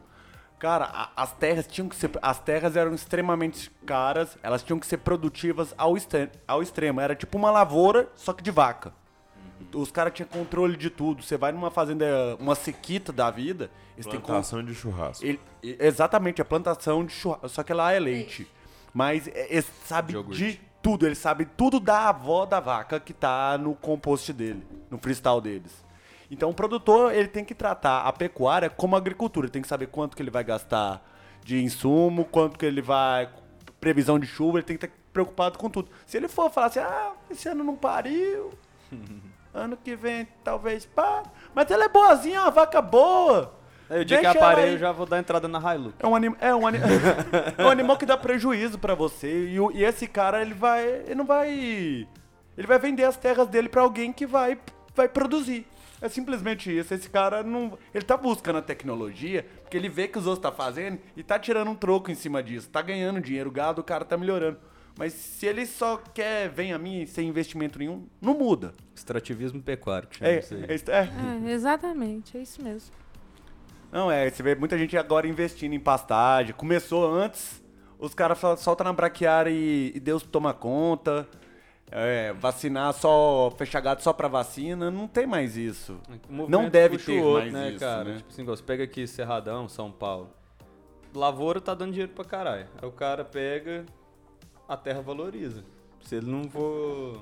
cara, 0.60 0.84
a- 0.84 1.10
as 1.16 1.32
terras 1.32 1.66
tinham 1.66 1.88
que 1.88 1.96
ser. 1.96 2.10
As 2.22 2.38
terras 2.38 2.76
eram 2.76 2.94
extremamente 2.94 3.68
caras, 3.84 4.38
elas 4.42 4.62
tinham 4.62 4.78
que 4.78 4.86
ser 4.86 4.98
produtivas 4.98 5.74
ao, 5.76 5.96
extre- 5.96 6.30
ao 6.46 6.62
extremo. 6.62 7.00
Era 7.00 7.16
tipo 7.16 7.36
uma 7.36 7.50
lavoura, 7.50 8.08
só 8.14 8.32
que 8.32 8.42
de 8.44 8.50
vaca. 8.52 8.92
Os 9.74 9.90
caras 9.90 10.12
tinham 10.14 10.28
controle 10.28 10.76
de 10.76 10.88
tudo. 10.90 11.22
Você 11.22 11.36
vai 11.36 11.50
numa 11.52 11.70
fazenda, 11.70 12.36
uma 12.38 12.54
sequita 12.54 13.12
da 13.12 13.30
vida, 13.30 13.70
Plantação 14.02 14.64
de 14.64 14.74
churrasco. 14.74 15.24
ele- 15.24 15.40
e- 15.62 15.76
exatamente, 15.80 16.40
a 16.40 16.44
plantação 16.44 17.04
de 17.04 17.12
churrasco. 17.12 17.48
Só 17.48 17.62
que 17.62 17.72
lá 17.74 17.92
é 17.92 17.98
leite. 17.98 18.46
Mas 18.94 19.28
é- 19.28 19.48
ele 19.50 19.66
sabe 19.84 20.12
Iogurte. 20.14 20.38
de 20.52 20.60
tudo. 20.82 21.06
Ele 21.06 21.14
sabe 21.14 21.44
tudo 21.44 21.78
da 21.78 22.08
avó 22.08 22.46
da 22.46 22.58
vaca 22.60 22.98
que 22.98 23.12
tá 23.12 23.58
no 23.58 23.74
compost 23.74 24.32
dele, 24.32 24.66
no 24.90 24.98
freestyle 24.98 25.40
deles. 25.40 25.84
Então 26.30 26.50
o 26.50 26.54
produtor 26.54 27.12
ele 27.14 27.28
tem 27.28 27.44
que 27.44 27.54
tratar 27.54 28.02
a 28.02 28.12
pecuária 28.12 28.70
como 28.70 28.94
agricultura. 28.96 29.46
Ele 29.46 29.52
tem 29.52 29.62
que 29.62 29.68
saber 29.68 29.88
quanto 29.88 30.16
que 30.16 30.22
ele 30.22 30.30
vai 30.30 30.44
gastar 30.44 31.02
de 31.44 31.62
insumo, 31.62 32.24
quanto 32.24 32.58
que 32.58 32.64
ele 32.66 32.80
vai. 32.82 33.28
Previsão 33.80 34.18
de 34.18 34.26
chuva, 34.26 34.58
ele 34.58 34.66
tem 34.66 34.76
que 34.76 34.84
estar 34.84 34.96
preocupado 35.12 35.58
com 35.58 35.68
tudo. 35.68 35.88
Se 36.06 36.16
ele 36.16 36.28
for 36.28 36.50
falar 36.50 36.66
assim, 36.68 36.78
ah, 36.80 37.12
esse 37.30 37.48
ano 37.48 37.64
não 37.64 37.74
pariu. 37.76 38.50
ano 39.52 39.76
que 39.76 39.96
vem 39.96 40.28
talvez 40.44 40.86
pá. 40.86 41.22
Mas 41.54 41.70
ela 41.70 41.84
é 41.84 41.88
boazinha, 41.88 42.38
é 42.38 42.42
uma 42.42 42.50
vaca 42.50 42.80
boa. 42.80 43.54
Aí 43.88 44.02
o 44.02 44.04
dia 44.04 44.18
Deixa 44.18 44.32
que 44.32 44.38
aparei, 44.38 44.74
eu 44.74 44.78
já 44.78 44.92
vou 44.92 45.04
dar 45.04 45.18
entrada 45.18 45.48
na 45.48 45.58
Hilux. 45.74 45.96
É 45.98 46.06
um, 46.06 46.14
anim, 46.14 46.36
é, 46.40 46.54
um 46.54 46.64
anim, 46.64 46.78
é 47.58 47.64
um 47.64 47.68
animal 47.70 47.96
que 47.96 48.06
dá 48.06 48.16
prejuízo 48.16 48.78
pra 48.78 48.94
você. 48.94 49.48
E, 49.48 49.58
o- 49.58 49.72
e 49.72 49.82
esse 49.82 50.06
cara, 50.06 50.40
ele 50.42 50.54
vai. 50.54 50.86
Ele 50.86 51.16
não 51.16 51.24
vai. 51.24 51.50
Ele 52.56 52.66
vai 52.68 52.78
vender 52.78 53.02
as 53.02 53.16
terras 53.16 53.48
dele 53.48 53.68
pra 53.68 53.82
alguém 53.82 54.12
que 54.12 54.26
vai, 54.26 54.56
vai 54.94 55.08
produzir. 55.08 55.66
É 56.00 56.08
simplesmente 56.08 56.76
isso. 56.76 56.94
Esse 56.94 57.08
cara 57.10 57.42
não. 57.42 57.78
Ele 57.94 58.04
tá 58.04 58.16
buscando 58.16 58.58
a 58.58 58.62
tecnologia, 58.62 59.46
porque 59.62 59.76
ele 59.76 59.88
vê 59.88 60.08
que 60.08 60.18
os 60.18 60.26
outros 60.26 60.42
tá 60.42 60.50
fazendo 60.50 60.98
e 61.16 61.22
tá 61.22 61.38
tirando 61.38 61.70
um 61.70 61.74
troco 61.74 62.10
em 62.10 62.14
cima 62.14 62.42
disso. 62.42 62.68
Tá 62.70 62.80
ganhando 62.82 63.20
dinheiro, 63.20 63.50
gado, 63.50 63.80
o 63.80 63.84
cara 63.84 64.04
tá 64.04 64.16
melhorando. 64.16 64.58
Mas 64.98 65.12
se 65.12 65.46
ele 65.46 65.64
só 65.66 65.96
quer, 65.96 66.48
vem 66.50 66.72
a 66.72 66.78
mim 66.78 67.06
sem 67.06 67.28
investimento 67.28 67.78
nenhum, 67.78 68.06
não 68.20 68.34
muda. 68.36 68.72
Extrativismo 68.94 69.62
pecuário, 69.62 70.08
que 70.08 70.16
chama 70.18 70.30
É, 70.30 70.38
isso 70.40 70.54
aí. 70.54 70.64
é, 70.64 70.74
é. 70.74 71.48
É, 71.48 71.52
exatamente, 71.52 72.36
é 72.36 72.42
isso 72.42 72.62
mesmo. 72.62 72.90
Não, 73.90 74.10
é, 74.10 74.28
você 74.28 74.42
vê 74.42 74.54
muita 74.54 74.76
gente 74.78 74.96
agora 74.96 75.26
investindo 75.26 75.72
em 75.74 75.80
pastagem. 75.80 76.54
Começou 76.54 77.10
antes, 77.12 77.62
os 77.98 78.14
caras 78.14 78.38
soltam 78.58 78.84
na 78.84 78.92
braquiária 78.92 79.50
e, 79.50 79.92
e 79.94 80.00
Deus 80.00 80.22
toma 80.22 80.52
conta. 80.52 81.26
É, 81.92 82.32
vacinar 82.34 82.92
só, 82.92 83.50
fechar 83.56 83.80
gado 83.80 84.00
só 84.02 84.12
pra 84.12 84.28
vacina, 84.28 84.90
não 84.90 85.08
tem 85.08 85.26
mais 85.26 85.56
isso. 85.56 85.98
O 86.28 86.48
Não 86.48 86.68
deve 86.68 86.98
ter 86.98 87.20
o 87.20 87.24
outro, 87.24 87.50
mais 87.50 87.52
né, 87.52 87.70
isso, 87.70 87.80
cara? 87.80 88.04
né? 88.04 88.16
Tipo 88.18 88.28
assim, 88.30 88.44
você 88.44 88.62
pega 88.62 88.84
aqui 88.84 89.06
Cerradão, 89.06 89.68
São 89.68 89.90
Paulo. 89.90 90.30
Lavoura 91.14 91.60
tá 91.60 91.74
dando 91.74 91.90
dinheiro 91.90 92.12
pra 92.12 92.24
caralho. 92.24 92.68
Aí 92.80 92.88
o 92.88 92.92
cara 92.92 93.24
pega, 93.24 93.84
a 94.68 94.76
terra 94.76 95.00
valoriza. 95.00 95.64
Se 96.00 96.14
ele 96.14 96.30
não 96.30 96.44
for. 96.48 97.20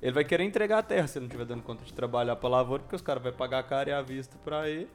Ele 0.00 0.12
vai 0.12 0.24
querer 0.24 0.44
entregar 0.44 0.78
a 0.78 0.82
terra 0.82 1.06
se 1.06 1.18
ele 1.18 1.24
não 1.24 1.28
estiver 1.28 1.44
dando 1.44 1.62
conta 1.62 1.84
de 1.84 1.92
trabalhar 1.92 2.34
pra 2.36 2.48
lavoura, 2.48 2.82
porque 2.82 2.96
os 2.96 3.02
caras 3.02 3.22
vão 3.22 3.32
pagar 3.32 3.58
a 3.58 3.62
cara 3.62 3.90
e 3.90 3.92
a 3.92 4.00
vista 4.02 4.36
pra 4.42 4.68
ele. 4.68 4.88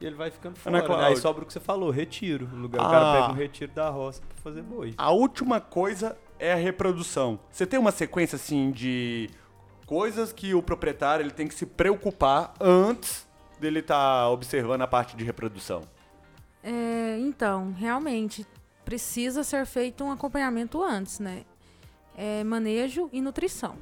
E 0.00 0.06
ele 0.06 0.14
vai 0.16 0.30
ficando 0.30 0.56
fora. 0.56 0.78
né? 0.78 0.86
Cláudia. 0.86 1.06
Aí 1.08 1.16
sobra 1.16 1.42
o 1.44 1.46
que 1.46 1.52
você 1.52 1.60
falou, 1.60 1.90
retiro. 1.90 2.48
O, 2.52 2.56
lugar, 2.56 2.80
o 2.82 2.86
Ah. 2.86 2.90
cara 2.90 3.12
pega 3.20 3.32
um 3.32 3.36
retiro 3.36 3.72
da 3.72 3.88
roça 3.90 4.22
pra 4.26 4.36
fazer 4.38 4.62
boi. 4.62 4.94
A 4.96 5.10
última 5.10 5.60
coisa 5.60 6.16
é 6.42 6.52
a 6.52 6.56
reprodução. 6.56 7.38
Você 7.52 7.64
tem 7.64 7.78
uma 7.78 7.92
sequência 7.92 8.34
assim 8.34 8.72
de 8.72 9.30
coisas 9.86 10.32
que 10.32 10.54
o 10.54 10.60
proprietário 10.60 11.22
ele 11.22 11.30
tem 11.30 11.46
que 11.46 11.54
se 11.54 11.64
preocupar 11.64 12.52
antes 12.60 13.28
dele 13.60 13.78
estar 13.78 14.28
observando 14.28 14.82
a 14.82 14.88
parte 14.88 15.16
de 15.16 15.22
reprodução. 15.22 15.82
É, 16.60 17.16
então, 17.20 17.70
realmente, 17.70 18.44
precisa 18.84 19.44
ser 19.44 19.64
feito 19.66 20.02
um 20.02 20.10
acompanhamento 20.10 20.82
antes, 20.82 21.20
né? 21.20 21.44
É, 22.16 22.42
manejo 22.42 23.08
e 23.12 23.20
nutrição. 23.20 23.76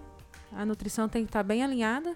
A 0.52 0.66
nutrição 0.66 1.08
tem 1.08 1.24
que 1.24 1.30
estar 1.30 1.42
bem 1.42 1.64
alinhada. 1.64 2.14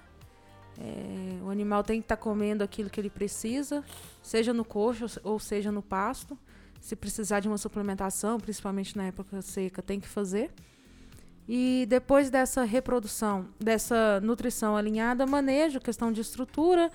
é, 0.78 1.42
o 1.42 1.48
animal 1.48 1.82
tem 1.82 2.00
que 2.00 2.04
estar 2.04 2.16
comendo 2.18 2.62
aquilo 2.62 2.90
que 2.90 3.00
ele 3.00 3.08
precisa, 3.08 3.82
seja 4.22 4.52
no 4.52 4.64
coxo 4.64 5.06
ou 5.22 5.38
seja 5.38 5.72
no 5.72 5.80
pasto. 5.80 6.38
Se 6.84 6.94
precisar 6.94 7.40
de 7.40 7.48
uma 7.48 7.56
suplementação, 7.56 8.38
principalmente 8.38 8.94
na 8.94 9.06
época 9.06 9.40
seca, 9.40 9.80
tem 9.80 9.98
que 9.98 10.06
fazer. 10.06 10.50
E 11.48 11.86
depois 11.88 12.28
dessa 12.28 12.62
reprodução, 12.62 13.46
dessa 13.58 14.20
nutrição 14.20 14.76
alinhada, 14.76 15.24
manejo, 15.24 15.80
questão 15.80 16.12
de 16.12 16.20
estrutura. 16.20 16.92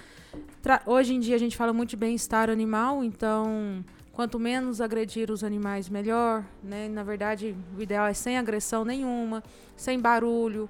Hoje 0.86 1.16
em 1.16 1.20
dia 1.20 1.36
a 1.36 1.40
gente 1.40 1.58
fala 1.58 1.74
muito 1.74 1.90
de 1.90 1.98
bem-estar 1.98 2.52
animal, 2.52 3.04
então 3.04 3.84
quanto 4.14 4.38
menos 4.38 4.80
agredir 4.80 5.32
os 5.32 5.44
animais, 5.44 5.90
melhor. 5.90 6.46
Né? 6.62 6.88
Na 6.88 7.02
verdade, 7.02 7.56
o 7.76 7.82
ideal 7.82 8.06
é 8.06 8.14
sem 8.14 8.38
agressão 8.38 8.86
nenhuma, 8.86 9.44
sem 9.76 10.00
barulho. 10.00 10.70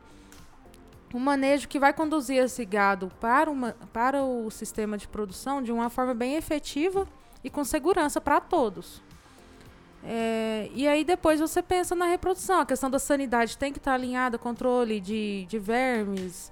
Um 1.14 1.20
manejo 1.20 1.68
que 1.68 1.78
vai 1.78 1.92
conduzir 1.92 2.42
esse 2.42 2.64
gado 2.64 3.12
para, 3.20 3.52
uma, 3.52 3.76
para 3.92 4.24
o 4.24 4.50
sistema 4.50 4.98
de 4.98 5.10
produção 5.10 5.62
de 5.62 5.74
uma 5.74 5.90
forma 5.90 6.14
bem 6.14 6.36
efetiva 6.36 7.06
e 7.44 7.50
com 7.50 7.66
segurança 7.66 8.22
para 8.22 8.40
todos. 8.40 9.09
É, 10.04 10.70
e 10.74 10.88
aí 10.88 11.04
depois 11.04 11.40
você 11.40 11.62
pensa 11.62 11.96
na 11.96 12.06
reprodução. 12.06 12.62
A 12.62 12.66
questão 12.66 12.90
da 12.90 13.00
sanidade 13.00 13.58
tem 13.58 13.72
que 13.74 13.80
estar 13.80 13.94
alinhada, 13.94 14.38
controle 14.38 15.00
de, 15.00 15.46
de 15.50 15.60
vermes, 15.60 16.52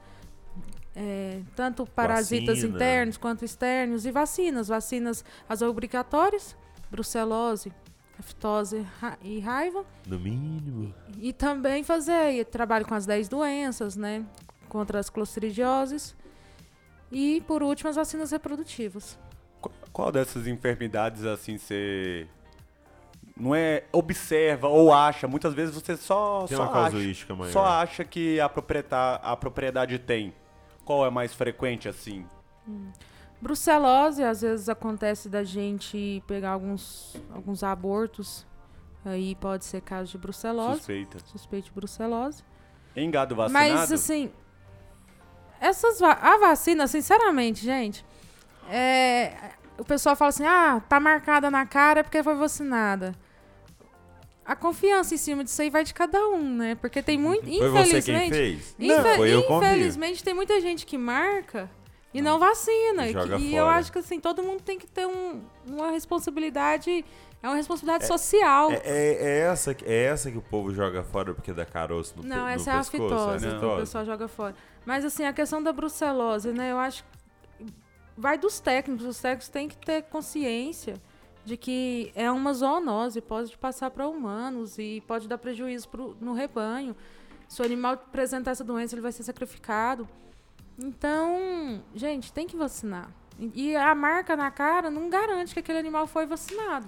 é, 0.95 1.39
tanto 1.55 1.85
parasitas 1.85 2.55
Vacina. 2.57 2.75
internos 2.75 3.17
quanto 3.17 3.45
externos 3.45 4.05
e 4.05 4.11
vacinas. 4.11 4.67
Vacinas 4.67 5.23
as 5.47 5.61
obrigatórias, 5.61 6.57
brucelose, 6.91 7.71
aftose 8.19 8.85
ra- 8.99 9.17
e 9.23 9.39
raiva. 9.39 9.85
No 10.05 10.19
mínimo. 10.19 10.93
E 11.17 11.31
também 11.31 11.83
fazer 11.83 12.43
trabalho 12.45 12.85
com 12.85 12.95
as 12.95 13.05
10 13.05 13.29
doenças, 13.29 13.95
né? 13.95 14.25
Contra 14.67 14.99
as 14.99 15.09
clostridioses. 15.09 16.15
E, 17.09 17.41
por 17.47 17.63
último, 17.63 17.89
as 17.89 17.95
vacinas 17.95 18.31
reprodutivas. 18.31 19.17
Qu- 19.61 19.71
Qual 19.93 20.11
dessas 20.11 20.45
enfermidades 20.47 21.23
assim 21.23 21.57
você 21.57 22.27
não 23.39 23.53
é 23.55 23.83
observa 23.91 24.67
ou 24.67 24.93
acha? 24.93 25.27
Muitas 25.27 25.53
vezes 25.53 25.73
você 25.75 25.95
só 25.97 26.45
Tem 26.47 26.57
só 26.57 26.63
acha, 26.73 27.33
maior. 27.35 27.51
só 27.51 27.65
acha 27.65 28.03
que 28.03 28.39
a 28.39 28.49
propriedade, 28.49 29.21
a 29.23 29.35
propriedade 29.35 29.99
tem. 29.99 30.33
Qual 30.83 31.05
é 31.05 31.09
mais 31.09 31.33
frequente 31.33 31.87
assim? 31.89 32.25
Brucelose, 33.41 34.23
às 34.23 34.41
vezes 34.41 34.67
acontece 34.67 35.29
da 35.29 35.43
gente 35.43 36.23
pegar 36.25 36.51
alguns, 36.51 37.15
alguns 37.33 37.61
abortos. 37.63 38.45
Aí 39.05 39.35
pode 39.35 39.63
ser 39.63 39.81
caso 39.81 40.11
de 40.11 40.17
brucelose, 40.17 40.77
Suspeita. 40.79 41.19
suspeito 41.25 41.65
de 41.65 41.71
brucelose. 41.71 42.43
Em 42.95 43.09
gado 43.11 43.35
vacinado? 43.35 43.73
Mas, 43.75 43.91
assim, 43.91 44.31
essas 45.61 45.99
va- 45.99 46.17
a 46.19 46.37
vacina, 46.39 46.87
sinceramente, 46.87 47.63
gente, 47.63 48.03
é, 48.69 49.51
o 49.77 49.85
pessoal 49.85 50.15
fala 50.15 50.29
assim, 50.29 50.45
ah, 50.45 50.81
tá 50.89 50.99
marcada 50.99 51.49
na 51.51 51.65
cara 51.65 52.03
porque 52.03 52.21
foi 52.23 52.35
vacinada. 52.35 53.13
A 54.47 54.55
confiança 54.55 55.13
em 55.13 55.17
cima 55.17 55.43
disso 55.43 55.61
aí 55.61 55.69
vai 55.69 55.83
de 55.83 55.93
cada 55.93 56.25
um, 56.29 56.41
né? 56.55 56.75
Porque 56.75 57.03
tem 57.03 57.17
muito, 57.17 57.43
Foi 57.59 57.69
você 57.69 58.01
quem 58.01 58.15
infelizmente, 58.15 58.29
fez? 58.33 58.75
infe- 58.79 59.15
foi 59.17 59.29
eu 59.33 59.41
infelizmente 59.41 60.23
tem 60.23 60.33
muita 60.33 60.61
gente 60.61 60.85
que 60.85 60.97
marca 60.97 61.69
e 62.13 62.21
não 62.21 62.39
vacina. 62.39 63.05
E 63.07 63.11
E, 63.11 63.13
que- 63.13 63.35
e 63.43 63.55
eu 63.55 63.67
acho 63.67 63.91
que 63.91 63.99
assim, 63.99 64.19
todo 64.21 64.41
mundo 64.41 64.61
tem 64.61 64.79
que 64.79 64.87
ter 64.87 65.05
um- 65.05 65.41
uma 65.69 65.91
responsabilidade, 65.91 67.03
é 67.43 67.47
uma 67.47 67.57
responsabilidade 67.57 68.07
social. 68.07 68.71
É, 68.71 68.81
é- 68.85 69.17
é 69.21 69.39
essa, 69.51 69.73
que- 69.73 69.83
é 69.85 70.03
essa 70.05 70.31
que 70.31 70.37
o 70.37 70.41
povo 70.41 70.73
joga 70.73 71.03
fora 71.03 71.33
porque 71.33 71.51
dá 71.51 71.65
caroço 71.65 72.13
no, 72.15 72.23
pe- 72.23 72.29
Não, 72.29 72.43
no 72.43 72.47
essa 72.47 72.71
é 72.71 72.73
a 72.73 72.77
pescoço? 72.77 72.91
fitose, 73.03 73.45
é 73.45 73.49
a 73.49 73.59
que 73.59 73.65
o 73.65 73.75
pessoal 73.77 74.05
joga 74.05 74.27
fora. 74.29 74.55
Mas 74.85 75.03
assim, 75.03 75.25
a 75.25 75.33
questão 75.33 75.61
da 75.61 75.73
brucelose, 75.73 76.53
né? 76.53 76.71
Eu 76.71 76.77
acho 76.79 77.03
que 77.59 77.65
vai 78.17 78.37
dos 78.37 78.59
técnicos. 78.61 79.05
Os 79.05 79.19
técnicos 79.19 79.49
têm 79.49 79.67
que 79.67 79.77
ter 79.77 80.03
consciência 80.03 80.93
de 81.47 81.55
que 81.57 82.11
é 82.13 82.29
uma 82.29 82.53
zoonose, 82.53 83.21
pode 83.21 83.57
passar 83.57 83.89
para 83.89 84.05
humanos 84.07 84.77
e 84.77 85.01
pode 85.07 85.27
dar 85.27 85.37
prejuízo 85.37 85.87
pro, 85.87 86.15
no 86.19 86.33
rebanho. 86.33 86.95
Se 87.47 87.61
o 87.61 87.65
animal 87.65 87.93
apresentar 87.93 88.51
essa 88.51 88.63
doença, 88.63 88.93
ele 88.93 89.01
vai 89.01 89.13
ser 89.13 89.23
sacrificado. 89.23 90.07
Então, 90.77 91.81
gente, 91.95 92.31
tem 92.33 92.45
que 92.45 92.55
vacinar. 92.55 93.09
E 93.53 93.75
a 93.75 93.95
marca 93.95 94.35
na 94.35 94.51
cara 94.51 94.89
não 94.89 95.09
garante 95.09 95.53
que 95.53 95.59
aquele 95.59 95.79
animal 95.79 96.05
foi 96.05 96.25
vacinado. 96.25 96.87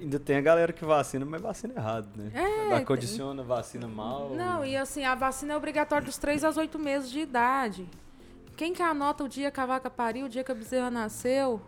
Ainda, 0.00 0.18
tem 0.18 0.36
a 0.36 0.40
galera 0.40 0.72
que 0.72 0.84
vacina, 0.84 1.24
mas 1.24 1.40
vacina 1.40 1.74
errado, 1.74 2.08
né? 2.16 2.30
É, 2.34 2.70
Ela 2.72 2.84
condiciona, 2.84 3.42
vacina 3.42 3.86
mal. 3.86 4.30
Não, 4.34 4.64
e 4.64 4.76
assim, 4.76 5.04
a 5.04 5.14
vacina 5.14 5.52
é 5.54 5.56
obrigatória 5.56 6.04
dos 6.04 6.18
3 6.18 6.44
aos 6.44 6.56
8 6.56 6.78
meses 6.78 7.10
de 7.10 7.20
idade. 7.20 7.88
Quem 8.56 8.72
que 8.72 8.82
anota 8.82 9.24
o 9.24 9.28
dia 9.28 9.50
que 9.50 9.60
a 9.60 9.66
vaca 9.66 9.88
pariu, 9.88 10.26
o 10.26 10.28
dia 10.28 10.42
que 10.42 10.50
a 10.50 10.54
bezerra 10.54 10.90
nasceu? 10.90 11.60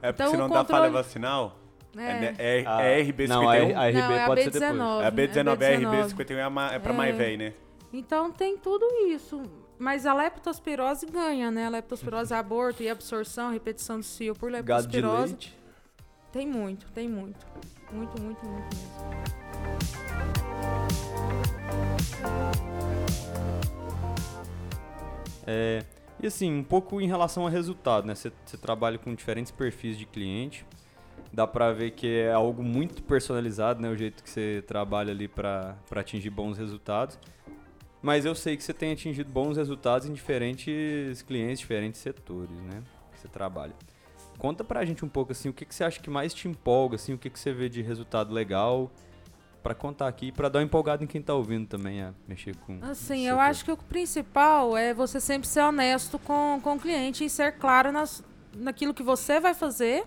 É 0.00 0.12
porque 0.12 0.22
Então, 0.22 0.30
se 0.32 0.36
não 0.38 0.48
dá 0.48 0.64
falha 0.64 0.88
controle- 0.88 0.90
vacinal, 0.92 1.56
é, 1.98 2.10
É. 2.10 2.20
né, 2.20 2.34
é, 2.38 2.64
Ah, 2.66 2.82
é 2.82 3.02
RB51. 3.02 3.28
Não, 3.28 3.48
a, 3.48 3.52
a 3.52 3.56
RB 3.88 3.98
Não, 4.00 4.12
é 4.12 4.22
a 4.22 4.26
pode 4.26 4.42
ser 4.44 4.50
depois. 4.50 4.72
B19. 4.72 5.02
É 5.02 5.06
a 5.06 5.12
B19, 5.12 5.62
é 5.62 5.74
É 5.74 5.78
RB51 5.78 6.70
é, 6.72 6.74
é 6.74 6.78
pra 6.78 6.92
É. 6.92 6.96
mais 6.96 7.16
velho, 7.16 7.38
né? 7.38 7.52
Então 7.92 8.30
tem 8.30 8.56
tudo 8.58 8.84
isso. 9.08 9.42
Mas 9.78 10.06
a 10.06 10.14
leptospirose 10.14 11.06
ganha, 11.06 11.50
né? 11.50 11.66
A 11.66 11.68
leptospirose 11.68 12.32
é 12.32 12.36
aborto 12.36 12.82
e 12.82 12.88
absorção, 12.88 13.50
repetição 13.52 13.98
do 13.98 14.02
cio 14.04 14.34
por 14.34 14.50
Gado 14.50 14.86
de 14.88 14.96
leptospirose. 15.00 15.32
leite. 15.32 15.58
Tem 16.32 16.46
muito, 16.46 16.86
tem 16.92 17.08
muito. 17.08 17.46
Muito, 17.92 18.20
muito, 18.20 18.44
muito 18.46 18.76
mesmo. 18.76 18.96
É, 25.46 25.84
e 26.20 26.26
assim, 26.26 26.52
um 26.52 26.64
pouco 26.64 27.00
em 27.00 27.06
relação 27.06 27.44
ao 27.44 27.48
resultado, 27.48 28.06
né? 28.06 28.14
Você 28.14 28.30
trabalha 28.60 28.98
com 28.98 29.14
diferentes 29.14 29.52
perfis 29.52 29.96
de 29.96 30.06
cliente. 30.06 30.64
Dá 31.32 31.46
pra 31.46 31.72
ver 31.72 31.90
que 31.92 32.06
é 32.06 32.32
algo 32.32 32.62
muito 32.62 33.02
personalizado, 33.02 33.80
né? 33.80 33.88
O 33.88 33.96
jeito 33.96 34.22
que 34.22 34.30
você 34.30 34.62
trabalha 34.66 35.10
ali 35.10 35.28
pra 35.28 35.76
atingir 35.90 36.30
bons 36.30 36.56
resultados. 36.56 37.18
Mas 38.00 38.24
eu 38.24 38.34
sei 38.34 38.56
que 38.56 38.62
você 38.62 38.72
tem 38.72 38.92
atingido 38.92 39.30
bons 39.30 39.56
resultados 39.56 40.08
em 40.08 40.12
diferentes 40.12 41.22
clientes, 41.22 41.58
diferentes 41.58 42.00
setores, 42.00 42.56
né? 42.56 42.82
Que 43.12 43.20
você 43.20 43.28
trabalha. 43.28 43.74
Conta 44.38 44.62
pra 44.62 44.84
gente 44.84 45.04
um 45.04 45.08
pouco 45.08 45.32
assim, 45.32 45.48
o 45.48 45.52
que, 45.52 45.64
que 45.64 45.74
você 45.74 45.82
acha 45.82 46.00
que 46.00 46.10
mais 46.10 46.34
te 46.34 46.46
empolga, 46.46 46.96
assim, 46.96 47.14
o 47.14 47.18
que, 47.18 47.30
que 47.30 47.38
você 47.38 47.52
vê 47.52 47.68
de 47.68 47.82
resultado 47.82 48.32
legal 48.32 48.90
pra 49.62 49.74
contar 49.74 50.06
aqui, 50.06 50.30
pra 50.30 50.48
dar 50.48 50.60
uma 50.60 50.64
empolgada 50.64 51.02
em 51.02 51.06
quem 51.06 51.20
tá 51.20 51.34
ouvindo 51.34 51.66
também 51.66 52.00
a 52.00 52.14
mexer 52.28 52.54
com. 52.58 52.78
Assim, 52.82 53.26
eu 53.26 53.40
acho 53.40 53.64
que 53.64 53.72
o 53.72 53.76
principal 53.76 54.76
é 54.76 54.94
você 54.94 55.18
sempre 55.18 55.48
ser 55.48 55.62
honesto 55.62 56.18
com, 56.20 56.60
com 56.62 56.74
o 56.74 56.78
cliente 56.78 57.24
e 57.24 57.30
ser 57.30 57.58
claro 57.58 57.90
nas, 57.90 58.22
naquilo 58.54 58.94
que 58.94 59.02
você 59.02 59.40
vai 59.40 59.54
fazer 59.54 60.04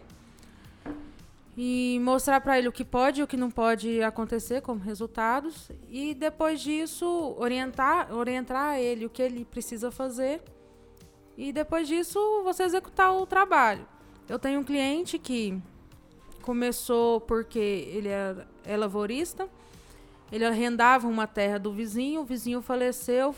e 1.61 1.99
mostrar 1.99 2.39
para 2.39 2.57
ele 2.57 2.69
o 2.69 2.71
que 2.71 2.85
pode 2.85 3.19
e 3.19 3.23
o 3.23 3.27
que 3.27 3.35
não 3.35 3.51
pode 3.51 4.01
acontecer 4.01 4.61
como 4.61 4.79
resultados. 4.79 5.69
E 5.89 6.13
depois 6.13 6.61
disso 6.61 7.35
orientar 7.37 8.13
orientar 8.13 8.79
ele 8.79 9.05
o 9.05 9.09
que 9.09 9.21
ele 9.21 9.43
precisa 9.43 9.91
fazer. 9.91 10.41
E 11.35 11.51
depois 11.51 11.85
disso 11.85 12.17
você 12.45 12.63
executar 12.63 13.13
o 13.13 13.25
trabalho. 13.25 13.85
Eu 14.29 14.39
tenho 14.39 14.61
um 14.61 14.63
cliente 14.63 15.19
que 15.19 15.61
começou 16.43 17.19
porque 17.19 17.59
ele 17.59 18.07
é, 18.07 18.37
é 18.63 18.77
lavorista, 18.77 19.49
ele 20.31 20.45
arrendava 20.45 21.09
uma 21.09 21.27
terra 21.27 21.57
do 21.57 21.73
vizinho, 21.73 22.21
o 22.21 22.23
vizinho 22.23 22.61
faleceu. 22.61 23.35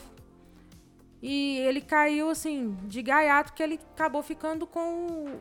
E 1.24 1.58
ele 1.62 1.82
caiu 1.82 2.30
assim 2.30 2.78
de 2.84 3.02
gaiato 3.02 3.52
que 3.54 3.64
ele 3.64 3.80
acabou 3.96 4.22
ficando 4.22 4.68
com 4.68 5.40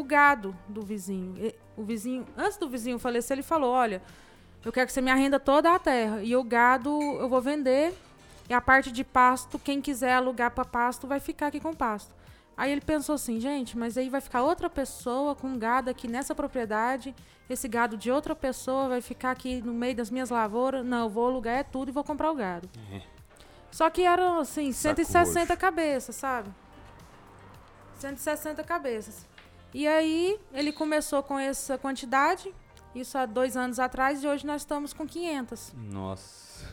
o, 0.00 0.04
gado 0.04 0.56
do 0.68 0.82
vizinho. 0.82 1.52
O 1.76 1.82
vizinho, 1.82 2.26
antes 2.36 2.56
do 2.56 2.68
vizinho 2.68 2.98
falecer, 2.98 3.34
ele 3.34 3.42
falou: 3.42 3.72
"Olha, 3.72 4.02
eu 4.64 4.72
quero 4.72 4.86
que 4.86 4.92
você 4.92 5.00
me 5.00 5.10
arrenda 5.10 5.40
toda 5.40 5.74
a 5.74 5.78
terra 5.78 6.22
e 6.22 6.34
o 6.36 6.44
gado 6.44 6.90
eu 7.20 7.28
vou 7.28 7.40
vender 7.40 7.94
e 8.48 8.54
a 8.54 8.60
parte 8.60 8.92
de 8.92 9.02
pasto, 9.02 9.58
quem 9.58 9.80
quiser 9.80 10.14
alugar 10.14 10.50
para 10.52 10.64
pasto 10.64 11.06
vai 11.06 11.20
ficar 11.20 11.48
aqui 11.48 11.60
com 11.60 11.74
pasto". 11.74 12.14
Aí 12.56 12.72
ele 12.72 12.80
pensou 12.80 13.16
assim, 13.16 13.38
gente, 13.38 13.76
mas 13.76 13.98
aí 13.98 14.08
vai 14.08 14.20
ficar 14.20 14.42
outra 14.42 14.70
pessoa 14.70 15.34
com 15.34 15.58
gado 15.58 15.90
aqui 15.90 16.08
nessa 16.08 16.34
propriedade, 16.34 17.14
esse 17.50 17.68
gado 17.68 17.98
de 17.98 18.10
outra 18.10 18.34
pessoa 18.34 18.88
vai 18.88 19.02
ficar 19.02 19.30
aqui 19.32 19.60
no 19.60 19.74
meio 19.74 19.94
das 19.94 20.10
minhas 20.10 20.30
lavouras. 20.30 20.84
Não, 20.84 21.04
eu 21.04 21.10
vou 21.10 21.26
alugar 21.26 21.58
é 21.58 21.62
tudo 21.62 21.90
e 21.90 21.92
vou 21.92 22.02
comprar 22.02 22.30
o 22.30 22.34
gado. 22.34 22.68
Só 23.70 23.90
que 23.90 24.02
eram, 24.02 24.38
assim, 24.38 24.72
Saco 24.72 25.04
160 25.04 25.54
cabeças, 25.54 26.16
sabe? 26.16 26.48
160 27.98 28.64
cabeças. 28.64 29.26
E 29.76 29.86
aí 29.86 30.40
ele 30.54 30.72
começou 30.72 31.22
com 31.22 31.38
essa 31.38 31.76
quantidade, 31.76 32.50
isso 32.94 33.18
há 33.18 33.26
dois 33.26 33.58
anos 33.58 33.78
atrás, 33.78 34.24
e 34.24 34.26
hoje 34.26 34.46
nós 34.46 34.62
estamos 34.62 34.94
com 34.94 35.06
500. 35.06 35.74
Nossa. 35.92 36.66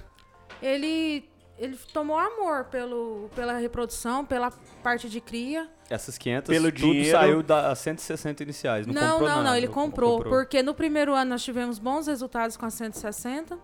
Ele, 0.62 1.30
ele 1.60 1.78
tomou 1.92 2.18
amor 2.18 2.64
pelo, 2.72 3.30
pela 3.36 3.58
reprodução, 3.58 4.24
pela 4.24 4.52
parte 4.82 5.10
de 5.10 5.20
cria. 5.20 5.70
Essas 5.90 6.18
500, 6.18 6.48
Pelo 6.50 6.72
tudo 6.72 6.78
dinheiro- 6.94 7.12
saiu 7.12 7.44
das 7.44 7.78
160 7.80 8.42
iniciais. 8.42 8.88
Não, 8.88 8.94
Não, 8.94 9.02
comprou 9.12 9.28
não, 9.28 9.36
nada, 9.36 9.50
não, 9.50 9.58
ele 9.58 9.68
não 9.68 9.74
comprou, 9.74 10.24
porque 10.24 10.64
no 10.64 10.74
primeiro 10.74 11.14
ano 11.14 11.32
nós 11.32 11.44
tivemos 11.44 11.80
bons 11.80 12.08
resultados 12.08 12.56
com 12.56 12.66
a 12.66 12.70
160. 12.70 13.56
Uhum. 13.56 13.60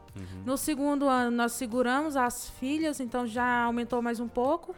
No 0.45 0.57
segundo 0.57 1.07
ano 1.07 1.31
nós 1.31 1.53
seguramos 1.53 2.17
as 2.17 2.49
filhas, 2.49 2.99
então 2.99 3.25
já 3.25 3.63
aumentou 3.63 4.01
mais 4.01 4.19
um 4.19 4.27
pouco. 4.27 4.75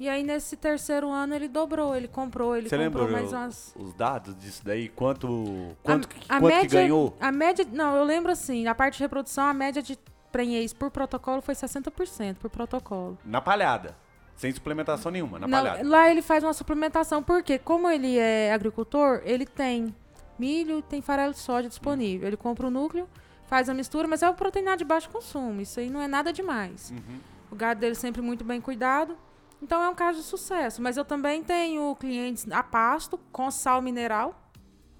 E 0.00 0.08
aí 0.08 0.22
nesse 0.22 0.56
terceiro 0.56 1.10
ano 1.10 1.34
ele 1.34 1.46
dobrou, 1.46 1.94
ele 1.94 2.08
comprou, 2.08 2.56
ele 2.56 2.70
Você 2.70 2.78
comprou 2.78 3.04
lembra 3.04 3.20
mais 3.20 3.32
umas. 3.34 3.74
os 3.78 3.92
dados 3.92 4.34
disso 4.34 4.62
daí? 4.64 4.88
Quanto, 4.88 5.76
quanto, 5.82 6.08
que- 6.08 6.20
a 6.26 6.40
quanto 6.40 6.52
que 6.54 6.58
média, 6.62 6.80
ganhou? 6.80 7.14
A 7.20 7.30
média, 7.30 7.66
não, 7.70 7.94
eu 7.94 8.02
lembro 8.04 8.32
assim, 8.32 8.66
a 8.66 8.74
parte 8.74 8.96
de 8.96 9.02
reprodução, 9.02 9.44
a 9.44 9.52
média 9.52 9.82
de 9.82 9.98
prenhez 10.32 10.72
por 10.72 10.90
protocolo 10.90 11.42
foi 11.42 11.54
60% 11.54 12.36
por 12.36 12.48
protocolo. 12.48 13.18
Na 13.24 13.42
palhada. 13.42 13.94
Sem 14.36 14.50
suplementação 14.50 15.12
nenhuma, 15.12 15.38
na 15.38 15.46
Não, 15.46 15.58
palhada. 15.58 15.86
lá 15.86 16.10
ele 16.10 16.22
faz 16.22 16.42
uma 16.42 16.54
suplementação, 16.54 17.22
porque 17.22 17.58
como 17.58 17.90
ele 17.90 18.16
é 18.16 18.54
agricultor, 18.54 19.20
ele 19.22 19.44
tem 19.44 19.94
milho 20.38 20.78
e 20.78 20.82
tem 20.82 21.02
farelo 21.02 21.34
de 21.34 21.40
soja 21.40 21.68
disponível. 21.68 22.26
Ele 22.26 22.38
compra 22.38 22.66
o 22.68 22.70
núcleo, 22.70 23.06
faz 23.48 23.68
a 23.68 23.74
mistura, 23.74 24.08
mas 24.08 24.22
é 24.22 24.26
uma 24.28 24.32
proteína 24.34 24.78
de 24.78 24.84
baixo 24.84 25.10
consumo. 25.10 25.60
Isso 25.60 25.78
aí 25.78 25.90
não 25.90 26.00
é 26.00 26.08
nada 26.08 26.32
demais. 26.32 26.90
Uhum. 26.90 27.18
O 27.50 27.54
gado 27.54 27.80
dele 27.80 27.94
sempre 27.94 28.22
muito 28.22 28.42
bem 28.42 28.62
cuidado. 28.62 29.14
Então 29.62 29.82
é 29.82 29.88
um 29.88 29.94
caso 29.94 30.18
de 30.18 30.24
sucesso. 30.24 30.80
Mas 30.82 30.96
eu 30.96 31.04
também 31.04 31.42
tenho 31.42 31.94
clientes 31.96 32.50
a 32.50 32.62
pasto 32.62 33.18
com 33.32 33.50
sal 33.50 33.80
mineral 33.82 34.34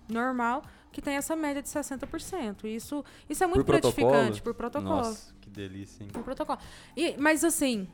normal, 0.09 0.63
que 0.93 1.01
tem 1.01 1.15
essa 1.17 1.37
média 1.37 1.63
de 1.63 1.69
60%. 1.69 2.65
Isso, 2.65 3.05
isso 3.29 3.45
é 3.45 3.47
muito 3.47 3.65
Por 3.65 3.79
protocolo? 3.81 4.11
gratificante 4.11 4.43
por 4.43 4.55
protocolo. 4.55 4.97
Nossa, 4.97 5.35
que 5.41 5.49
delícia, 5.49 6.03
hein? 6.05 6.11
Por 6.13 6.23
protocolo. 6.25 6.59
E, 6.97 7.17
mas 7.17 7.45
assim, 7.45 7.89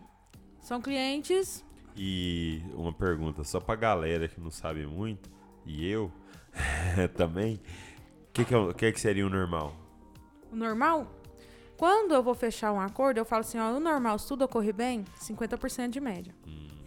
são 0.60 0.80
clientes 0.80 1.62
E 1.96 2.62
uma 2.74 2.92
pergunta, 2.92 3.44
só 3.44 3.60
pra 3.60 3.74
galera 3.76 4.26
que 4.28 4.40
não 4.40 4.50
sabe 4.50 4.86
muito, 4.86 5.30
e 5.64 5.86
eu 5.88 6.10
também, 7.16 7.56
o 8.28 8.32
que, 8.32 8.44
que, 8.46 8.54
é 8.54 8.58
o- 8.58 8.72
que, 8.74 8.92
que 8.92 9.00
seria 9.00 9.26
o 9.26 9.30
normal? 9.30 9.74
O 10.50 10.56
normal, 10.56 11.06
quando 11.76 12.12
eu 12.14 12.22
vou 12.22 12.34
fechar 12.34 12.72
um 12.72 12.80
acordo, 12.80 13.18
eu 13.18 13.24
falo 13.24 13.40
assim, 13.40 13.58
ó, 13.58 13.72
o 13.72 13.80
normal, 13.80 14.18
se 14.18 14.26
tudo 14.26 14.44
ocorrer 14.44 14.74
bem, 14.74 15.04
50% 15.20 15.88
de 15.90 16.00
média. 16.00 16.34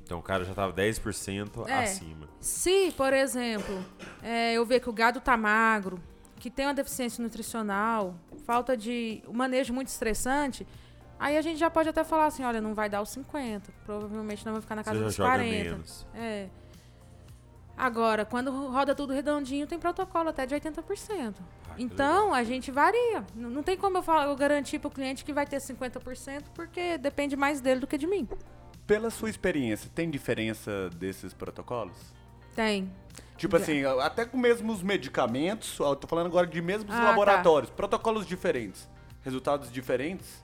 Então 0.03 0.17
o 0.19 0.23
cara 0.23 0.43
já 0.43 0.53
tava 0.53 0.73
10% 0.73 1.67
É. 1.67 1.83
acima. 1.83 2.27
Se, 2.39 2.91
por 2.97 3.13
exemplo, 3.13 3.83
é, 4.23 4.53
eu 4.53 4.65
ver 4.65 4.79
que 4.79 4.89
o 4.89 4.93
gado 4.93 5.21
tá 5.21 5.37
magro, 5.37 5.99
que 6.37 6.49
tem 6.49 6.65
uma 6.65 6.73
deficiência 6.73 7.21
nutricional, 7.21 8.15
falta 8.45 8.75
de 8.75 9.21
um 9.27 9.33
manejo 9.33 9.71
muito 9.73 9.89
estressante, 9.89 10.65
aí 11.19 11.37
a 11.37 11.41
gente 11.41 11.59
já 11.59 11.69
pode 11.69 11.89
até 11.89 12.03
falar 12.03 12.25
assim, 12.25 12.43
olha, 12.43 12.59
não 12.59 12.73
vai 12.73 12.89
dar 12.89 13.01
os 13.01 13.09
50, 13.09 13.71
provavelmente 13.85 14.43
não 14.45 14.53
vai 14.53 14.61
ficar 14.61 14.75
na 14.75 14.83
casa 14.83 14.95
Você 14.97 15.01
já 15.01 15.07
dos 15.07 15.15
joga 15.15 15.29
40. 15.29 15.63
menos. 15.63 16.07
É. 16.15 16.47
Agora, 17.79 18.25
quando 18.25 18.51
roda 18.67 18.93
tudo 18.93 19.13
redondinho, 19.13 19.65
tem 19.65 19.79
protocolo 19.79 20.27
até 20.27 20.45
de 20.45 20.53
80%. 20.53 21.33
Ah, 21.69 21.75
Então, 21.77 22.33
a 22.33 22.43
gente 22.43 22.69
varia. 22.71 23.25
Não 23.33 23.63
tem 23.63 23.77
como 23.77 23.97
eu, 23.97 24.03
falar, 24.03 24.25
eu 24.25 24.35
garantir 24.35 24.79
para 24.79 24.89
o 24.89 24.91
cliente 24.91 25.23
que 25.23 25.31
vai 25.31 25.45
ter 25.45 25.61
50%, 25.61 26.43
porque 26.53 26.97
depende 26.97 27.37
mais 27.37 27.61
dele 27.61 27.79
do 27.79 27.87
que 27.87 27.97
de 27.97 28.05
mim. 28.05 28.27
Pela 28.85 29.09
sua 29.09 29.29
experiência, 29.29 29.89
tem 29.95 30.09
diferença 30.09 30.89
desses 30.89 31.33
protocolos? 31.33 31.95
Tem. 32.53 32.91
Tipo 33.37 33.55
assim, 33.55 33.85
até 34.01 34.25
com 34.25 34.37
mesmos 34.37 34.83
medicamentos, 34.83 35.77
tô 35.77 36.05
falando 36.05 36.25
agora 36.25 36.45
de 36.45 36.61
mesmos 36.61 36.93
Ah, 36.93 37.03
laboratórios, 37.05 37.71
protocolos 37.71 38.25
diferentes, 38.25 38.89
resultados 39.23 39.71
diferentes. 39.71 40.43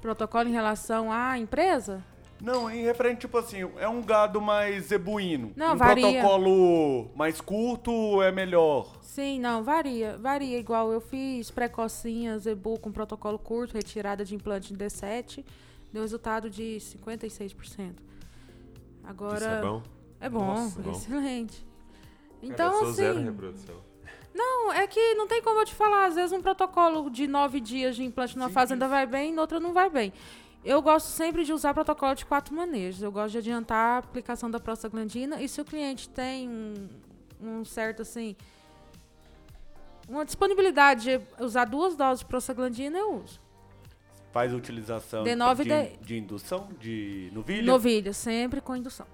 Protocolo 0.00 0.48
em 0.48 0.52
relação 0.52 1.12
à 1.12 1.36
empresa? 1.36 2.02
Não, 2.42 2.68
em 2.68 2.82
referente, 2.82 3.20
tipo 3.20 3.38
assim, 3.38 3.58
é 3.78 3.88
um 3.88 4.02
gado 4.02 4.40
mais 4.40 4.86
zebuíno. 4.86 5.52
Não, 5.54 5.74
um 5.74 5.76
varia. 5.76 6.20
protocolo 6.20 7.08
mais 7.14 7.40
curto 7.40 8.20
é 8.20 8.32
melhor. 8.32 8.98
Sim, 9.00 9.38
não, 9.38 9.62
varia. 9.62 10.16
Varia. 10.18 10.58
Igual 10.58 10.92
eu 10.92 11.00
fiz 11.00 11.50
precocinha, 11.52 12.36
zebu 12.40 12.78
com 12.80 12.90
protocolo 12.90 13.38
curto, 13.38 13.74
retirada 13.74 14.24
de 14.24 14.34
implante 14.34 14.74
em 14.74 14.76
D7, 14.76 15.44
deu 15.92 16.02
resultado 16.02 16.50
de 16.50 16.78
56%. 16.80 17.92
Agora. 19.04 19.36
Isso 19.36 19.48
é 19.48 19.60
bom? 19.60 19.82
É 20.20 20.28
bom, 20.28 20.44
Nossa, 20.46 20.80
bom. 20.80 20.90
excelente. 20.92 21.58
Cara, 21.58 22.52
Então, 22.52 22.72
eu 22.72 22.78
sou 22.86 22.92
zero 22.92 23.14
assim. 23.18 23.24
reprodução. 23.24 23.76
Não, 24.34 24.72
é 24.72 24.86
que 24.86 25.14
não 25.14 25.28
tem 25.28 25.42
como 25.42 25.60
eu 25.60 25.64
te 25.64 25.74
falar. 25.74 26.06
Às 26.06 26.14
vezes 26.14 26.32
um 26.32 26.40
protocolo 26.40 27.10
de 27.10 27.26
nove 27.26 27.60
dias 27.60 27.94
de 27.96 28.02
implante 28.02 28.36
numa 28.36 28.48
Sim, 28.48 28.54
fazenda 28.54 28.86
isso. 28.86 28.90
vai 28.90 29.06
bem, 29.06 29.32
noutra 29.32 29.60
não 29.60 29.72
vai 29.72 29.90
bem. 29.90 30.12
Eu 30.64 30.80
gosto 30.80 31.06
sempre 31.06 31.44
de 31.44 31.52
usar 31.52 31.74
protocolo 31.74 32.14
de 32.14 32.24
quatro 32.24 32.54
manejos. 32.54 33.02
Eu 33.02 33.10
gosto 33.10 33.32
de 33.32 33.38
adiantar 33.38 33.96
a 33.96 33.98
aplicação 33.98 34.50
da 34.50 34.60
prostaglandina. 34.60 35.40
E 35.42 35.48
se 35.48 35.60
o 35.60 35.64
cliente 35.64 36.08
tem 36.08 36.48
um, 36.48 36.88
um 37.40 37.64
certo, 37.64 38.02
assim... 38.02 38.36
Uma 40.08 40.24
disponibilidade 40.24 41.18
de 41.18 41.44
usar 41.44 41.64
duas 41.64 41.94
doses 41.96 42.20
de 42.20 42.26
prostaglandina, 42.26 42.98
eu 42.98 43.22
uso. 43.22 43.40
Faz 44.32 44.52
utilização 44.52 45.24
D9 45.24 45.56
de, 45.56 45.64
de- 45.64 45.96
de 46.04 46.18
indução, 46.18 46.68
de 46.80 47.30
novilha. 47.32 47.62
Novilha, 47.62 48.12
sempre 48.12 48.60
com 48.60 48.74
indução. 48.74 49.06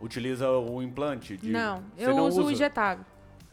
Utiliza 0.00 0.48
o 0.50 0.82
implante? 0.82 1.36
De, 1.36 1.50
não, 1.50 1.82
Você 1.96 2.04
eu 2.06 2.14
não 2.16 2.26
uso 2.28 2.40
o 2.40 2.44
usa- 2.44 2.52
injetável. 2.52 3.04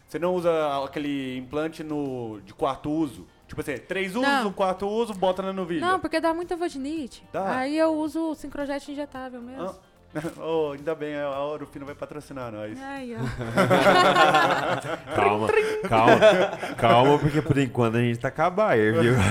Você 0.07 0.19
não 0.19 0.33
usa 0.35 0.83
aquele 0.85 1.37
implante 1.37 1.83
no, 1.83 2.39
de 2.45 2.53
quarto 2.53 2.89
uso? 2.89 3.27
Tipo 3.47 3.61
assim, 3.61 3.77
três 3.77 4.13
usos, 4.15 4.27
Não. 4.27 4.47
o 4.47 4.53
quarto 4.53 4.87
uso, 4.87 5.13
bota 5.13 5.41
na 5.41 5.53
novilha. 5.53 5.79
Não, 5.79 5.99
porque 5.99 6.19
dá 6.19 6.33
muita 6.33 6.57
vaginite. 6.57 7.23
Dá? 7.31 7.57
Aí 7.57 7.77
eu 7.77 7.93
uso 7.93 8.31
o 8.31 8.35
sincrojet 8.35 8.91
injetável 8.91 9.41
mesmo. 9.41 9.63
Ah, 9.63 9.75
oh, 10.41 10.71
ainda 10.73 10.93
bem, 10.95 11.15
a 11.17 11.39
Orofino 11.43 11.85
vai 11.85 11.95
patrocinar 11.95 12.51
nós. 12.51 12.77
Ó. 12.77 12.81
Calma, 15.15 15.47
calma, 15.87 16.19
calma, 16.77 17.19
porque 17.19 17.41
por 17.41 17.57
enquanto 17.57 17.95
a 17.95 18.01
gente 18.01 18.19
tá 18.19 18.29
com 18.31 18.41
a 18.41 18.49
Bayer, 18.49 18.99
viu? 19.01 19.13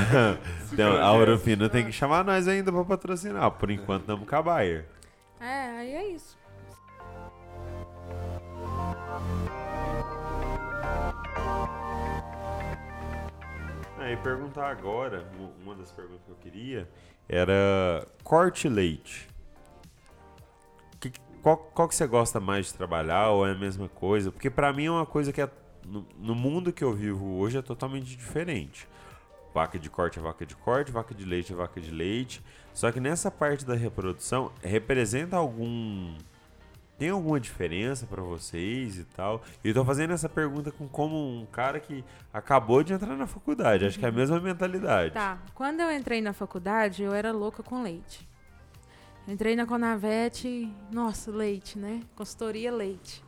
Então, 0.72 0.96
a 1.00 1.12
Orofino 1.12 1.68
tem 1.70 1.86
que 1.86 1.92
chamar 1.92 2.22
nós 2.24 2.46
ainda 2.46 2.70
pra 2.70 2.84
patrocinar. 2.84 3.50
Por 3.52 3.70
enquanto, 3.70 4.02
estamos 4.02 4.28
com 4.28 4.36
a 4.36 4.42
Bayer. 4.42 4.84
É, 5.40 5.78
aí 5.78 5.94
é 5.94 6.08
isso. 6.08 6.36
Aí 14.06 14.16
perguntar 14.16 14.70
agora, 14.70 15.28
uma 15.64 15.74
das 15.74 15.90
perguntas 15.90 16.22
que 16.24 16.30
eu 16.30 16.36
queria 16.36 16.88
era 17.28 18.06
corte 18.22 18.68
leite. 18.68 19.28
Que- 21.00 21.10
qual, 21.42 21.56
qual 21.56 21.88
que 21.88 21.94
você 21.96 22.06
gosta 22.06 22.38
mais 22.38 22.66
de 22.66 22.74
trabalhar 22.74 23.30
ou 23.30 23.44
é 23.44 23.50
a 23.50 23.54
mesma 23.56 23.88
coisa? 23.88 24.30
Porque 24.30 24.48
pra 24.48 24.72
mim 24.72 24.84
é 24.84 24.90
uma 24.92 25.06
coisa 25.06 25.32
que 25.32 25.42
é, 25.42 25.50
no, 25.84 26.06
no 26.20 26.36
mundo 26.36 26.72
que 26.72 26.84
eu 26.84 26.92
vivo 26.92 27.34
hoje 27.36 27.58
é 27.58 27.62
totalmente 27.62 28.16
diferente. 28.16 28.86
Vaca 29.52 29.76
de 29.76 29.90
corte 29.90 30.20
é 30.20 30.22
vaca 30.22 30.46
de 30.46 30.54
corte, 30.54 30.92
vaca 30.92 31.12
de 31.12 31.24
leite 31.24 31.52
é 31.52 31.56
vaca 31.56 31.80
de 31.80 31.90
leite. 31.90 32.40
Só 32.72 32.92
que 32.92 33.00
nessa 33.00 33.28
parte 33.28 33.66
da 33.66 33.74
reprodução, 33.74 34.52
representa 34.62 35.36
algum. 35.36 36.14
Tem 36.98 37.10
alguma 37.10 37.38
diferença 37.38 38.06
para 38.06 38.22
vocês 38.22 38.98
e 38.98 39.04
tal? 39.04 39.42
E 39.62 39.68
eu 39.68 39.74
tô 39.74 39.84
fazendo 39.84 40.14
essa 40.14 40.28
pergunta 40.28 40.72
com 40.72 40.88
como 40.88 41.16
um 41.16 41.44
cara 41.46 41.78
que 41.78 42.02
acabou 42.32 42.82
de 42.82 42.94
entrar 42.94 43.14
na 43.16 43.26
faculdade. 43.26 43.84
Acho 43.84 43.98
que 43.98 44.04
é 44.04 44.08
a 44.08 44.12
mesma 44.12 44.40
mentalidade. 44.40 45.12
Tá. 45.12 45.38
Quando 45.54 45.80
eu 45.80 45.92
entrei 45.92 46.22
na 46.22 46.32
faculdade, 46.32 47.02
eu 47.02 47.12
era 47.12 47.32
louca 47.32 47.62
com 47.62 47.82
leite. 47.82 48.26
Entrei 49.28 49.56
na 49.56 49.66
Conavete, 49.66 50.72
nossa, 50.90 51.30
leite, 51.30 51.78
né? 51.78 52.00
Consultoria 52.14 52.72
leite. 52.72 53.22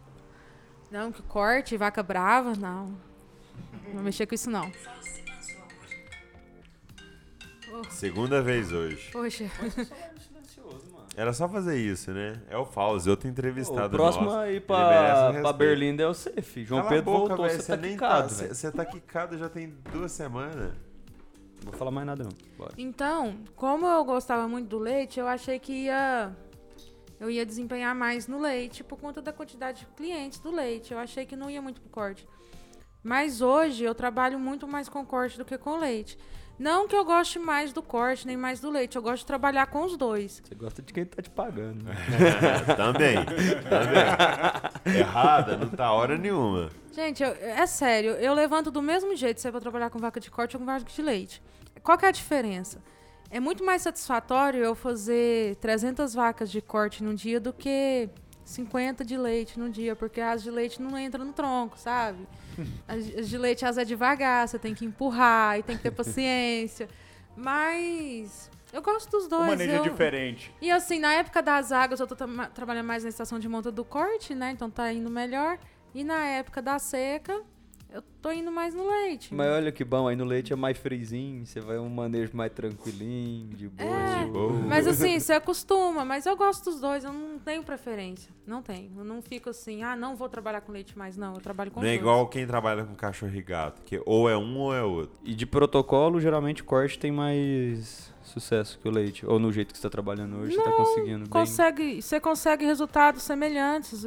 Não, 0.90 1.12
que 1.12 1.22
corte, 1.22 1.76
vaca 1.76 2.02
brava, 2.02 2.54
não. 2.54 2.86
Não 3.84 3.94
vou 3.94 4.02
mexer 4.02 4.26
com 4.26 4.34
isso, 4.34 4.48
não. 4.48 4.70
Segunda 7.90 8.40
vez 8.40 8.72
hoje. 8.72 9.10
Poxa, 9.12 9.50
Era 11.18 11.32
só 11.32 11.48
fazer 11.48 11.76
isso, 11.76 12.12
né? 12.12 12.40
É 12.48 12.56
o 12.56 12.64
Fauzi, 12.64 13.10
outro 13.10 13.28
entrevistado 13.28 13.88
O 13.88 13.90
próximo 13.90 14.26
nosso. 14.26 14.38
aí 14.38 14.60
pra, 14.60 15.32
pra. 15.32 15.52
Berlim 15.52 16.00
é 16.00 16.06
o 16.06 16.14
Cef. 16.14 16.64
João 16.64 16.82
Cala 16.82 16.94
Pedro 16.94 17.10
boca, 17.10 17.36
voltou, 17.36 17.50
você 17.50 17.66
tá 17.66 17.76
nem 17.76 17.90
quicado, 17.94 18.28
tá, 18.28 18.34
velho. 18.36 18.54
Você 18.54 18.70
tá 18.70 18.84
quicado 18.84 19.36
já 19.36 19.48
tem 19.48 19.74
duas 19.92 20.12
semanas. 20.12 20.72
Não 21.64 21.70
vou 21.70 21.72
falar 21.72 21.90
mais 21.90 22.06
nada 22.06 22.22
não. 22.22 22.30
Bora. 22.56 22.72
Então, 22.78 23.36
como 23.56 23.84
eu 23.84 24.04
gostava 24.04 24.46
muito 24.46 24.68
do 24.68 24.78
leite, 24.78 25.18
eu 25.18 25.26
achei 25.26 25.58
que 25.58 25.72
ia 25.72 26.30
eu 27.18 27.28
ia 27.28 27.44
desempenhar 27.44 27.96
mais 27.96 28.28
no 28.28 28.38
leite 28.38 28.84
por 28.84 28.96
conta 28.96 29.20
da 29.20 29.32
quantidade 29.32 29.80
de 29.80 29.86
clientes 29.96 30.38
do 30.38 30.52
leite. 30.52 30.92
Eu 30.92 31.00
achei 31.00 31.26
que 31.26 31.34
não 31.34 31.50
ia 31.50 31.60
muito 31.60 31.80
pro 31.80 31.90
corte. 31.90 32.28
Mas 33.02 33.40
hoje 33.40 33.82
eu 33.82 33.92
trabalho 33.92 34.38
muito 34.38 34.68
mais 34.68 34.88
com 34.88 35.04
corte 35.04 35.36
do 35.36 35.44
que 35.44 35.58
com 35.58 35.78
leite. 35.78 36.16
Não 36.59 36.88
que 36.88 36.96
eu 36.96 37.04
goste 37.04 37.38
mais 37.38 37.72
do 37.72 37.80
corte 37.82 38.26
nem 38.26 38.36
mais 38.36 38.59
do 38.61 38.68
leite, 38.68 38.96
eu 38.96 39.02
gosto 39.02 39.18
de 39.20 39.26
trabalhar 39.26 39.66
com 39.66 39.84
os 39.84 39.96
dois. 39.96 40.42
Você 40.44 40.54
gosta 40.56 40.82
de 40.82 40.92
quem 40.92 41.04
tá 41.04 41.22
te 41.22 41.30
pagando, 41.30 41.84
né? 41.84 41.94
também, 42.76 43.16
também. 44.84 44.98
Errada, 44.98 45.56
não 45.56 45.68
tá 45.68 45.92
hora 45.92 46.18
nenhuma. 46.18 46.68
Gente, 46.92 47.22
eu- 47.22 47.30
é 47.40 47.64
sério, 47.66 48.11
eu 48.12 48.34
levanto 48.34 48.70
do 48.70 48.82
mesmo 48.82 49.14
jeito 49.14 49.40
se 49.40 49.46
eu 49.48 49.52
vou 49.52 49.61
trabalhar 49.61 49.88
com 49.90 49.98
vaca 49.98 50.18
de 50.18 50.30
corte 50.30 50.56
ou 50.56 50.61
com 50.61 50.66
vaca 50.66 50.84
de 50.84 51.02
leite. 51.02 51.40
Qual 51.82 51.96
que 51.96 52.04
é 52.04 52.09
a 52.09 52.12
diferença? 52.12 52.82
É 53.30 53.38
muito 53.38 53.62
mais 53.64 53.82
satisfatório 53.82 54.64
eu 54.64 54.74
fazer 54.74 55.54
300 55.56 56.14
vacas 56.14 56.50
de 56.50 56.61
corte 56.61 57.04
num 57.04 57.14
dia 57.14 57.38
do 57.38 57.52
que 57.52 58.09
50 58.49 59.05
de 59.05 59.16
leite 59.16 59.59
num 59.59 59.68
dia, 59.70 59.94
porque 59.94 60.20
as 60.20 60.42
de 60.42 60.51
leite 60.51 60.80
não 60.80 60.99
entram 60.99 61.24
no 61.24 61.32
tronco, 61.34 61.78
sabe? 61.78 62.26
As 62.88 62.99
as 63.18 63.28
de 63.28 63.36
leite 63.38 63.62
elas 63.64 63.76
é 63.78 63.84
devagar, 63.84 64.49
você 64.49 64.59
tem 64.59 64.74
que 64.74 64.84
empurrar 64.84 65.59
e 65.59 65.62
tem 65.62 65.76
que 65.76 65.82
ter 65.82 65.90
paciência. 65.90 66.88
Mas 67.36 68.51
eu 68.72 68.82
gosto 68.82 69.11
dos 69.11 69.26
Um 69.26 69.28
dois. 69.28 69.46
manejo 69.49 69.72
eu- 69.76 69.82
diferente. 69.82 70.53
e 70.61 70.70
assim, 70.70 70.99
na 70.99 71.12
época 71.14 71.40
das 71.42 71.70
águas, 71.72 72.01
eu 72.01 72.07
tô 72.07 72.16
tra- 72.16 72.46
trabalhando 72.49 72.86
mais 72.86 73.03
na 73.03 73.09
estação 73.11 73.38
de 73.38 73.49
monta 73.49 73.70
do 73.70 73.84
corte, 73.84 74.34
né? 74.34 74.51
Então 74.51 74.68
tá 74.70 74.92
indo 74.92 75.09
melhor. 75.11 75.59
E 75.94 76.03
na 76.05 76.24
época 76.24 76.61
da 76.61 76.78
seca, 76.78 77.40
eu 77.91 78.03
tô 78.20 78.30
indo 78.30 78.53
mais 78.53 78.74
no 78.74 78.86
leite. 78.86 79.34
Mas 79.34 79.49
olha 79.49 79.72
que 79.72 79.82
bom, 79.84 80.07
aí 80.09 80.14
no 80.14 80.24
leite 80.24 80.53
é 80.53 80.57
mais 80.57 80.76
frizinho, 80.76 81.47
você 81.47 81.61
vai 81.61 81.78
um 81.78 81.89
manejo 81.89 82.30
mais 82.34 82.53
tranquilinho, 82.53 83.49
de 83.57 83.68
boa. 83.68 83.89
É, 83.91 84.24
de 84.24 84.30
boa. 84.30 84.53
Mas 84.53 84.86
assim, 84.86 85.18
você 85.18 85.32
acostuma. 85.32 86.05
Mas 86.05 86.26
eu 86.26 86.36
gosto 86.36 86.70
dos 86.70 86.80
dois, 86.80 87.05
eu 87.05 87.12
não 87.12 87.39
tenho 87.39 87.62
preferência. 87.62 88.30
Não 88.47 88.62
tenho. 88.62 88.91
Eu 88.99 89.05
não 89.05 89.22
fico 89.22 89.51
assim, 89.51 89.82
ah, 89.82 89.97
não 89.97 90.14
vou 90.16 90.28
trabalhar 90.28 90.61
com 90.61 90.70
leite 90.72 90.97
mais, 90.99 91.16
não. 91.16 91.34
Eu 91.34 91.41
trabalho 91.41 91.70
com 91.70 91.80
Não 91.80 91.86
é 91.86 91.91
dois. 91.93 92.01
igual 92.01 92.26
quem 92.28 92.47
trabalha 92.47 92.84
com 92.84 92.95
cachorro 92.95 93.34
e 93.34 93.43
gato, 93.43 93.82
que 93.82 94.01
ou 94.05 94.28
é 94.28 94.36
um 94.36 94.59
ou 94.59 94.74
é 94.74 94.82
outro. 94.82 95.18
E 95.24 95.34
de 95.34 95.47
protocolo, 95.47 96.20
geralmente 96.20 96.62
corte 96.62 96.99
tem 96.99 97.11
mais 97.11 98.12
sucesso 98.22 98.78
que 98.78 98.86
o 98.86 98.91
leite. 98.91 99.24
Ou 99.26 99.39
no 99.39 99.51
jeito 99.51 99.72
que 99.72 99.78
você 99.78 99.82
tá 99.82 99.91
trabalhando 99.91 100.36
hoje, 100.39 100.55
você 100.55 100.62
tá 100.62 100.72
conseguindo 100.72 101.20
bem. 101.20 101.28
Consegue, 101.28 102.03
você 102.03 102.20
consegue 102.20 102.64
resultados 102.64 103.22
semelhantes. 103.22 104.05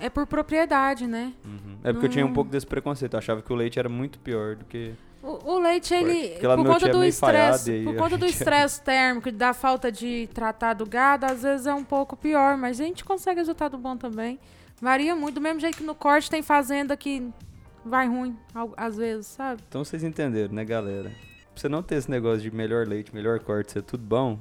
É 0.00 0.08
por 0.08 0.26
propriedade, 0.26 1.06
né? 1.06 1.32
Uhum. 1.44 1.78
É 1.84 1.92
porque 1.92 2.06
eu 2.06 2.10
tinha 2.10 2.24
um 2.24 2.28
Não- 2.28 2.34
pouco 2.34 2.50
desse 2.50 2.66
preconceito. 2.66 3.14
Eu 3.14 3.18
achava 3.18 3.42
que 3.42 3.52
o 3.52 3.56
leite 3.56 3.78
era 3.78 3.88
muito 3.88 4.18
pior 4.18 4.56
do 4.56 4.64
que. 4.64 4.94
O, 5.22 5.52
o 5.52 5.58
leite, 5.58 5.92
ele, 5.92 6.38
por 6.40 6.66
conta 6.66 6.88
do 6.88 7.04
estresse, 7.04 7.82
por 7.84 7.94
conta 7.96 8.16
do 8.16 8.24
estresse 8.24 8.80
térmico 8.80 9.28
e 9.28 9.32
da 9.32 9.52
falta 9.52 9.92
de 9.92 10.30
tratar 10.32 10.72
do 10.72 10.86
gado, 10.86 11.26
às 11.26 11.42
vezes 11.42 11.66
é 11.66 11.74
um 11.74 11.84
pouco 11.84 12.16
pior, 12.16 12.56
mas 12.56 12.80
a 12.80 12.84
gente 12.84 13.04
consegue 13.04 13.38
resultado 13.38 13.76
bom 13.76 13.98
também. 13.98 14.40
Varia 14.80 15.14
muito, 15.14 15.34
do 15.34 15.40
mesmo 15.42 15.60
jeito 15.60 15.76
que 15.76 15.84
no 15.84 15.94
corte 15.94 16.30
tem 16.30 16.40
fazenda 16.40 16.96
que 16.96 17.28
vai 17.84 18.08
ruim, 18.08 18.34
às 18.78 18.96
vezes, 18.96 19.26
sabe? 19.26 19.60
Então 19.68 19.84
vocês 19.84 20.02
entenderam, 20.02 20.54
né, 20.54 20.64
galera? 20.64 21.10
Pra 21.10 21.54
você 21.54 21.68
não 21.68 21.82
ter 21.82 21.96
esse 21.96 22.10
negócio 22.10 22.40
de 22.40 22.50
melhor 22.50 22.86
leite, 22.86 23.14
melhor 23.14 23.40
corte, 23.40 23.72
ser 23.72 23.82
tudo 23.82 24.02
bom, 24.02 24.38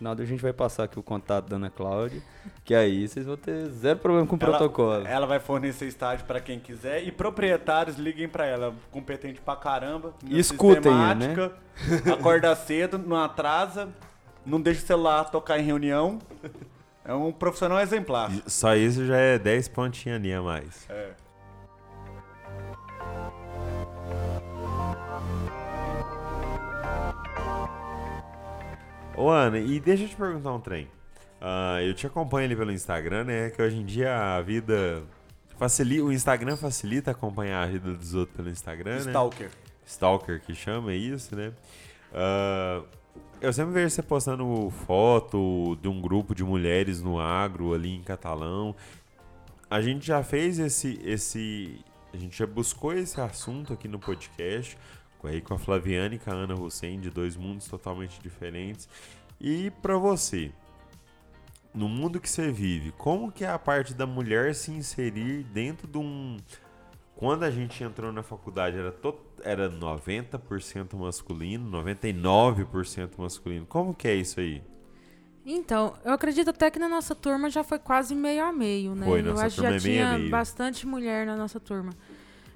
final 0.00 0.14
a 0.18 0.24
gente 0.24 0.40
vai 0.40 0.52
passar 0.52 0.84
aqui 0.84 0.98
o 0.98 1.02
contato 1.02 1.46
da 1.48 1.56
Ana 1.56 1.68
Cláudia, 1.70 2.22
que 2.64 2.74
aí 2.74 3.06
vocês 3.06 3.26
vão 3.26 3.36
ter 3.36 3.66
zero 3.66 3.98
problema 3.98 4.26
com 4.26 4.34
o 4.34 4.38
Ela- 4.40 4.56
protocolo. 4.56 5.06
Ela 5.06 5.26
vai 5.26 5.38
fornecer 5.38 5.86
estágio 5.86 6.24
pra 6.26 6.40
quem 6.40 6.58
quiser 6.58 7.04
e 7.06 7.12
proprietários 7.12 7.96
liguem 7.98 8.26
pra 8.28 8.46
ela, 8.46 8.74
competente 8.90 9.40
pra 9.40 9.54
caramba. 9.56 10.14
Escutem, 10.28 10.90
né? 10.92 11.50
Acorda 12.12 12.54
cedo, 12.56 12.98
não 12.98 13.16
atrasa, 13.22 13.88
não 14.44 14.60
deixa 14.60 14.82
o 14.82 14.86
celular 14.86 15.24
tocar 15.30 15.58
em 15.58 15.62
reunião. 15.62 16.18
É 17.04 17.12
um 17.14 17.30
profissional 17.32 17.78
exemplar. 17.80 18.30
Só 18.46 18.74
isso 18.74 19.04
já 19.06 19.16
é 19.16 19.38
10 19.38 19.68
pontinhos 19.68 20.18
ali 20.18 20.32
a 20.32 20.40
mais. 20.42 20.86
É. 20.88 21.10
Ô 29.16 29.28
Ana, 29.28 29.58
e 29.58 29.78
deixa 29.80 30.04
eu 30.04 30.08
te 30.08 30.16
perguntar 30.16 30.52
um 30.52 30.60
trem. 30.60 30.88
Ah, 31.40 31.82
eu 31.82 31.94
te 31.94 32.06
acompanho 32.06 32.46
ali 32.46 32.56
pelo 32.56 32.72
Instagram, 32.72 33.24
né? 33.24 33.50
Que 33.50 33.60
hoje 33.62 33.76
em 33.76 33.84
dia 33.84 34.36
a 34.36 34.40
vida. 34.42 35.02
Facilita, 35.58 36.04
o 36.04 36.12
Instagram 36.12 36.56
facilita 36.56 37.10
acompanhar 37.10 37.62
a 37.62 37.66
vida 37.66 37.92
dos 37.92 38.14
outros 38.14 38.36
pelo 38.36 38.48
Instagram, 38.48 38.92
né? 38.92 39.00
Stalker. 39.00 39.50
Stalker 39.84 40.40
que 40.40 40.54
chama, 40.54 40.92
é 40.92 40.96
isso, 40.96 41.34
né? 41.34 41.52
Ah, 42.12 42.82
eu 43.40 43.52
sempre 43.52 43.72
vejo 43.72 43.90
você 43.90 44.02
postando 44.02 44.70
foto 44.86 45.76
de 45.80 45.88
um 45.88 46.00
grupo 46.00 46.34
de 46.34 46.44
mulheres 46.44 47.00
no 47.00 47.18
agro 47.18 47.72
ali 47.72 47.94
em 47.94 48.02
Catalão. 48.02 48.74
A 49.70 49.80
gente 49.80 50.06
já 50.06 50.22
fez 50.22 50.58
esse, 50.58 51.00
esse. 51.04 51.80
A 52.12 52.16
gente 52.16 52.36
já 52.36 52.46
buscou 52.46 52.92
esse 52.92 53.20
assunto 53.20 53.72
aqui 53.72 53.88
no 53.88 53.98
podcast. 53.98 54.76
Aí 55.26 55.40
com 55.40 55.54
a 55.54 55.58
Flaviane 55.58 56.16
e 56.16 56.18
com 56.18 56.30
a 56.30 56.34
Ana 56.34 56.54
Hussein, 56.54 57.00
de 57.00 57.10
dois 57.10 57.36
mundos 57.36 57.66
totalmente 57.66 58.20
diferentes. 58.20 58.88
E 59.40 59.70
pra 59.82 59.96
você, 59.96 60.52
no 61.74 61.88
mundo 61.88 62.20
que 62.20 62.28
você 62.28 62.50
vive, 62.50 62.92
como 62.92 63.30
que 63.30 63.44
é 63.44 63.48
a 63.48 63.58
parte 63.58 63.94
da 63.94 64.06
mulher 64.06 64.54
se 64.54 64.70
inserir 64.70 65.44
dentro 65.44 65.86
de 65.86 65.98
um. 65.98 66.36
Quando 67.14 67.44
a 67.44 67.50
gente 67.50 67.82
entrou 67.84 68.12
na 68.12 68.22
faculdade 68.22 68.78
era, 68.78 68.90
to... 68.90 69.14
era 69.42 69.70
90% 69.70 70.96
masculino, 70.96 71.70
99% 71.70 73.10
masculino. 73.18 73.66
Como 73.66 73.94
que 73.94 74.08
é 74.08 74.14
isso 74.14 74.40
aí? 74.40 74.62
Então, 75.44 75.94
eu 76.04 76.12
acredito 76.12 76.50
até 76.50 76.70
que 76.70 76.78
na 76.78 76.88
nossa 76.88 77.14
turma 77.14 77.50
já 77.50 77.64
foi 77.64 77.78
quase 77.78 78.14
meio 78.14 78.44
a 78.44 78.52
meio, 78.52 78.94
né? 78.94 79.06
Foi, 79.06 79.26
eu 79.26 79.38
acho 79.38 79.56
que 79.56 79.62
já 79.62 79.68
é 79.68 79.70
meio 79.70 79.80
tinha 79.80 80.18
meio. 80.18 80.30
bastante 80.30 80.86
mulher 80.86 81.26
na 81.26 81.36
nossa 81.36 81.58
turma. 81.58 81.92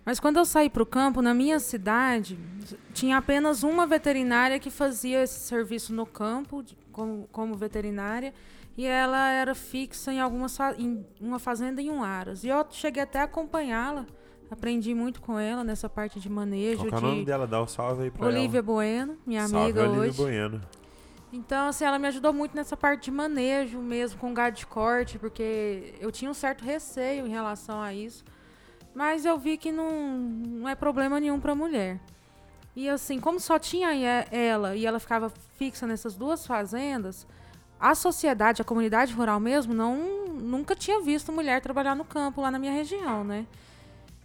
Mas 0.04 0.20
quando 0.20 0.36
eu 0.36 0.44
saí 0.44 0.68
para 0.68 0.82
o 0.82 0.86
campo, 0.86 1.22
na 1.22 1.32
minha 1.32 1.58
cidade, 1.58 2.38
tinha 2.92 3.16
apenas 3.16 3.62
uma 3.62 3.86
veterinária 3.86 4.58
que 4.58 4.70
fazia 4.70 5.22
esse 5.22 5.40
serviço 5.40 5.94
no 5.94 6.04
campo, 6.04 6.62
de- 6.62 6.76
como, 6.92 7.26
como 7.32 7.54
veterinária, 7.54 8.34
e 8.76 8.84
ela 8.84 9.30
era 9.30 9.54
fixa 9.54 10.12
em 10.12 10.20
algumas 10.20 10.58
em 10.78 11.04
uma 11.20 11.38
fazenda 11.38 11.80
em 11.80 11.90
um 11.90 12.02
aras. 12.04 12.44
E 12.44 12.48
eu 12.48 12.66
cheguei 12.70 13.02
até 13.02 13.20
a 13.20 13.24
acompanhá-la, 13.24 14.04
aprendi 14.50 14.94
muito 14.94 15.22
com 15.22 15.38
ela 15.38 15.64
nessa 15.64 15.88
parte 15.88 16.20
de 16.20 16.28
manejo 16.28 16.84
Qual 16.86 16.86
é 16.86 16.96
o 16.98 17.00
nome 17.00 17.18
de 17.20 17.24
dela? 17.24 17.46
Dá 17.46 17.62
um 17.62 17.66
salve 17.66 18.04
aí 18.04 18.12
Olivia 18.20 18.58
ela. 18.58 18.62
Bueno, 18.62 19.16
minha 19.26 19.48
salve, 19.48 19.64
amiga 19.80 19.82
Olivia 19.88 20.00
hoje. 20.08 20.16
Bueno. 20.18 20.60
Então, 21.32 21.68
assim, 21.68 21.84
ela 21.84 21.98
me 21.98 22.06
ajudou 22.08 22.32
muito 22.32 22.54
nessa 22.54 22.76
parte 22.76 23.06
de 23.06 23.10
manejo 23.10 23.78
mesmo, 23.80 24.20
com 24.20 24.32
gado 24.32 24.54
de 24.56 24.66
corte, 24.66 25.18
porque 25.18 25.94
eu 25.98 26.12
tinha 26.12 26.30
um 26.30 26.34
certo 26.34 26.64
receio 26.64 27.26
em 27.26 27.30
relação 27.30 27.80
a 27.80 27.92
isso. 27.92 28.24
Mas 28.94 29.24
eu 29.24 29.36
vi 29.38 29.56
que 29.56 29.72
não, 29.72 29.90
não 30.18 30.68
é 30.68 30.74
problema 30.74 31.18
nenhum 31.18 31.40
para 31.40 31.54
mulher. 31.54 31.98
E 32.76 32.88
assim, 32.88 33.20
como 33.20 33.40
só 33.40 33.58
tinha 33.58 33.92
e- 33.94 34.28
ela 34.36 34.76
e 34.76 34.86
ela 34.86 34.98
ficava 35.00 35.30
fixa 35.58 35.86
nessas 35.86 36.14
duas 36.16 36.46
fazendas, 36.46 37.26
a 37.78 37.94
sociedade, 37.94 38.62
a 38.62 38.64
comunidade 38.64 39.12
rural 39.12 39.38
mesmo, 39.40 39.74
não, 39.74 40.26
nunca 40.28 40.74
tinha 40.74 41.00
visto 41.00 41.32
mulher 41.32 41.60
trabalhar 41.60 41.94
no 41.94 42.04
campo 42.04 42.40
lá 42.40 42.50
na 42.50 42.58
minha 42.58 42.72
região, 42.72 43.24
né? 43.24 43.46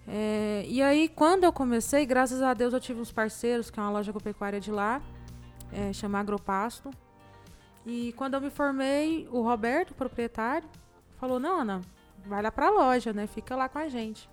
É, 0.07 0.65
e 0.67 0.81
aí, 0.81 1.07
quando 1.07 1.43
eu 1.43 1.53
comecei, 1.53 2.05
graças 2.05 2.41
a 2.41 2.53
Deus 2.53 2.73
eu 2.73 2.79
tive 2.79 2.99
uns 2.99 3.11
parceiros, 3.11 3.69
que 3.69 3.79
é 3.79 3.83
uma 3.83 3.91
loja 3.91 4.09
agropecuária 4.11 4.59
de 4.59 4.71
lá, 4.71 5.01
é, 5.71 5.93
chama 5.93 6.19
Agropasto. 6.19 6.89
E 7.85 8.13
quando 8.13 8.33
eu 8.33 8.41
me 8.41 8.49
formei, 8.49 9.27
o 9.31 9.41
Roberto, 9.41 9.91
o 9.91 9.95
proprietário, 9.95 10.67
falou: 11.17 11.39
Não, 11.39 11.59
Ana, 11.61 11.81
vai 12.25 12.41
lá 12.41 12.51
pra 12.51 12.69
loja, 12.69 13.13
né? 13.13 13.27
Fica 13.27 13.55
lá 13.55 13.69
com 13.69 13.77
a 13.77 13.87
gente. 13.87 14.27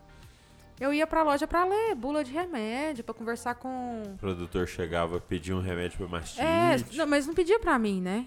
Eu 0.81 0.93
ia 0.93 1.07
pra 1.07 1.23
loja 1.23 1.47
pra 1.47 1.65
ler 1.65 1.95
bula 1.95 2.23
de 2.23 2.33
remédio, 2.33 3.03
pra 3.05 3.15
conversar 3.15 3.55
com. 3.55 4.03
O 4.15 4.19
produtor 4.19 4.67
chegava, 4.67 5.21
pedia 5.21 5.57
um 5.57 5.61
remédio 5.61 5.99
pra 5.99 6.09
mastite. 6.09 6.41
É, 6.41 6.77
não, 6.95 7.07
mas 7.07 7.27
não 7.27 7.35
pedia 7.35 7.59
pra 7.59 7.79
mim, 7.79 8.01
né? 8.01 8.27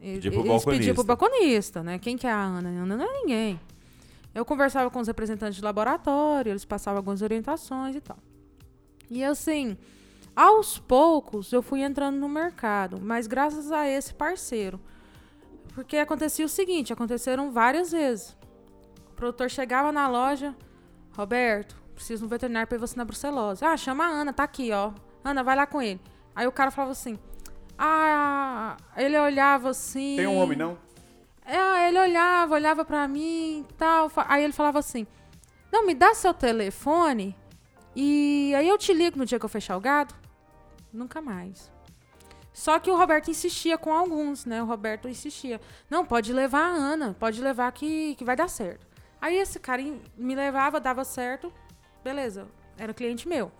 Pedia 0.00 0.30
pro 0.30 0.40
Eles 0.46 0.64
pediam 0.64 0.94
pro 0.94 1.04
balconista. 1.04 1.04
balconista, 1.04 1.82
né? 1.82 1.98
Quem 1.98 2.16
que 2.16 2.26
é 2.26 2.30
a 2.30 2.42
Ana? 2.42 2.68
A 2.70 2.72
Ana 2.82 2.96
não 2.96 3.04
é 3.04 3.12
ninguém. 3.20 3.60
Eu 4.34 4.44
conversava 4.44 4.90
com 4.90 5.00
os 5.00 5.06
representantes 5.08 5.56
de 5.56 5.64
laboratório, 5.64 6.50
eles 6.50 6.64
passavam 6.64 6.98
algumas 6.98 7.22
orientações 7.22 7.96
e 7.96 8.00
tal. 8.00 8.16
E 9.10 9.24
assim, 9.24 9.76
aos 10.36 10.78
poucos 10.78 11.52
eu 11.52 11.60
fui 11.62 11.82
entrando 11.82 12.16
no 12.16 12.28
mercado, 12.28 12.98
mas 13.00 13.26
graças 13.26 13.72
a 13.72 13.86
esse 13.88 14.14
parceiro. 14.14 14.80
Porque 15.74 15.96
acontecia 15.96 16.44
o 16.46 16.48
seguinte, 16.48 16.92
aconteceram 16.92 17.52
várias 17.52 17.92
vezes. 17.92 18.36
O 19.10 19.14
produtor 19.14 19.50
chegava 19.50 19.92
na 19.92 20.08
loja, 20.08 20.54
Roberto, 21.18 21.76
preciso 21.94 22.20
de 22.20 22.26
um 22.26 22.28
veterinário 22.28 22.68
para 22.68 22.76
ir 22.76 22.80
vacinar 22.80 23.04
brucelose. 23.04 23.64
Ah, 23.64 23.76
chama 23.76 24.04
a 24.04 24.08
Ana, 24.08 24.32
tá 24.32 24.44
aqui, 24.44 24.72
ó. 24.72 24.92
Ana, 25.24 25.42
vai 25.42 25.56
lá 25.56 25.66
com 25.66 25.82
ele. 25.82 26.00
Aí 26.34 26.46
o 26.46 26.52
cara 26.52 26.70
falava 26.70 26.92
assim, 26.92 27.18
ah, 27.76 28.76
ele 28.96 29.18
olhava 29.18 29.70
assim... 29.70 30.16
Tem 30.16 30.26
um 30.26 30.36
homem, 30.36 30.56
não? 30.56 30.78
É, 31.48 31.88
ele 31.88 31.98
olhava, 31.98 32.54
olhava 32.54 32.84
pra 32.84 33.08
mim 33.08 33.66
e 33.68 33.72
tal. 33.72 34.12
Aí 34.28 34.44
ele 34.44 34.52
falava 34.52 34.78
assim: 34.78 35.06
Não, 35.72 35.86
me 35.86 35.94
dá 35.94 36.12
seu 36.12 36.34
telefone 36.34 37.34
e 37.96 38.52
aí 38.54 38.68
eu 38.68 38.76
te 38.76 38.92
ligo 38.92 39.16
no 39.16 39.24
dia 39.24 39.38
que 39.38 39.46
eu 39.46 39.48
fechar 39.48 39.74
o 39.74 39.80
gado. 39.80 40.14
Nunca 40.92 41.22
mais. 41.22 41.72
Só 42.52 42.78
que 42.78 42.90
o 42.90 42.96
Roberto 42.96 43.30
insistia 43.30 43.78
com 43.78 43.94
alguns, 43.94 44.44
né? 44.44 44.62
O 44.62 44.66
Roberto 44.66 45.08
insistia: 45.08 45.58
Não, 45.88 46.04
pode 46.04 46.34
levar 46.34 46.64
a 46.64 46.74
Ana, 46.74 47.16
pode 47.18 47.40
levar 47.40 47.72
que, 47.72 48.14
que 48.16 48.24
vai 48.24 48.36
dar 48.36 48.48
certo. 48.48 48.86
Aí 49.20 49.36
esse 49.36 49.58
cara 49.58 49.82
me 50.16 50.34
levava, 50.34 50.80
dava 50.80 51.04
certo, 51.04 51.52
beleza, 52.04 52.46
era 52.76 52.94
cliente 52.94 53.28
meu. 53.28 53.50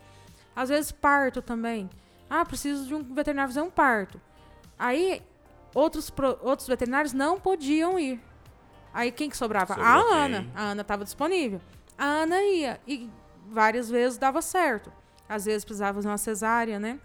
Às 0.54 0.68
vezes 0.68 0.92
parto 0.92 1.42
também. 1.42 1.88
Ah, 2.28 2.44
preciso 2.44 2.86
de 2.86 2.94
um 2.94 3.02
veterinário 3.02 3.50
fazer 3.50 3.62
um 3.62 3.70
parto. 3.70 4.20
Aí 4.78 5.22
outros, 5.74 6.12
outros 6.42 6.68
veterinários 6.68 7.12
não 7.12 7.40
podiam 7.40 7.98
ir. 7.98 8.20
Aí 8.92 9.12
quem 9.12 9.30
que 9.30 9.36
sobrava? 9.36 9.74
Sobrou 9.74 9.86
a 9.86 10.02
quem? 10.02 10.16
Ana. 10.16 10.46
A 10.54 10.62
Ana 10.62 10.82
estava 10.82 11.04
disponível. 11.04 11.60
A 11.96 12.04
Ana 12.04 12.42
ia. 12.42 12.80
E 12.86 13.08
várias 13.46 13.88
vezes 13.88 14.18
dava 14.18 14.42
certo. 14.42 14.92
Às 15.28 15.44
vezes 15.44 15.64
precisava 15.64 15.94
fazer 15.94 16.08
uma 16.08 16.18
cesárea, 16.18 16.78
né? 16.78 16.98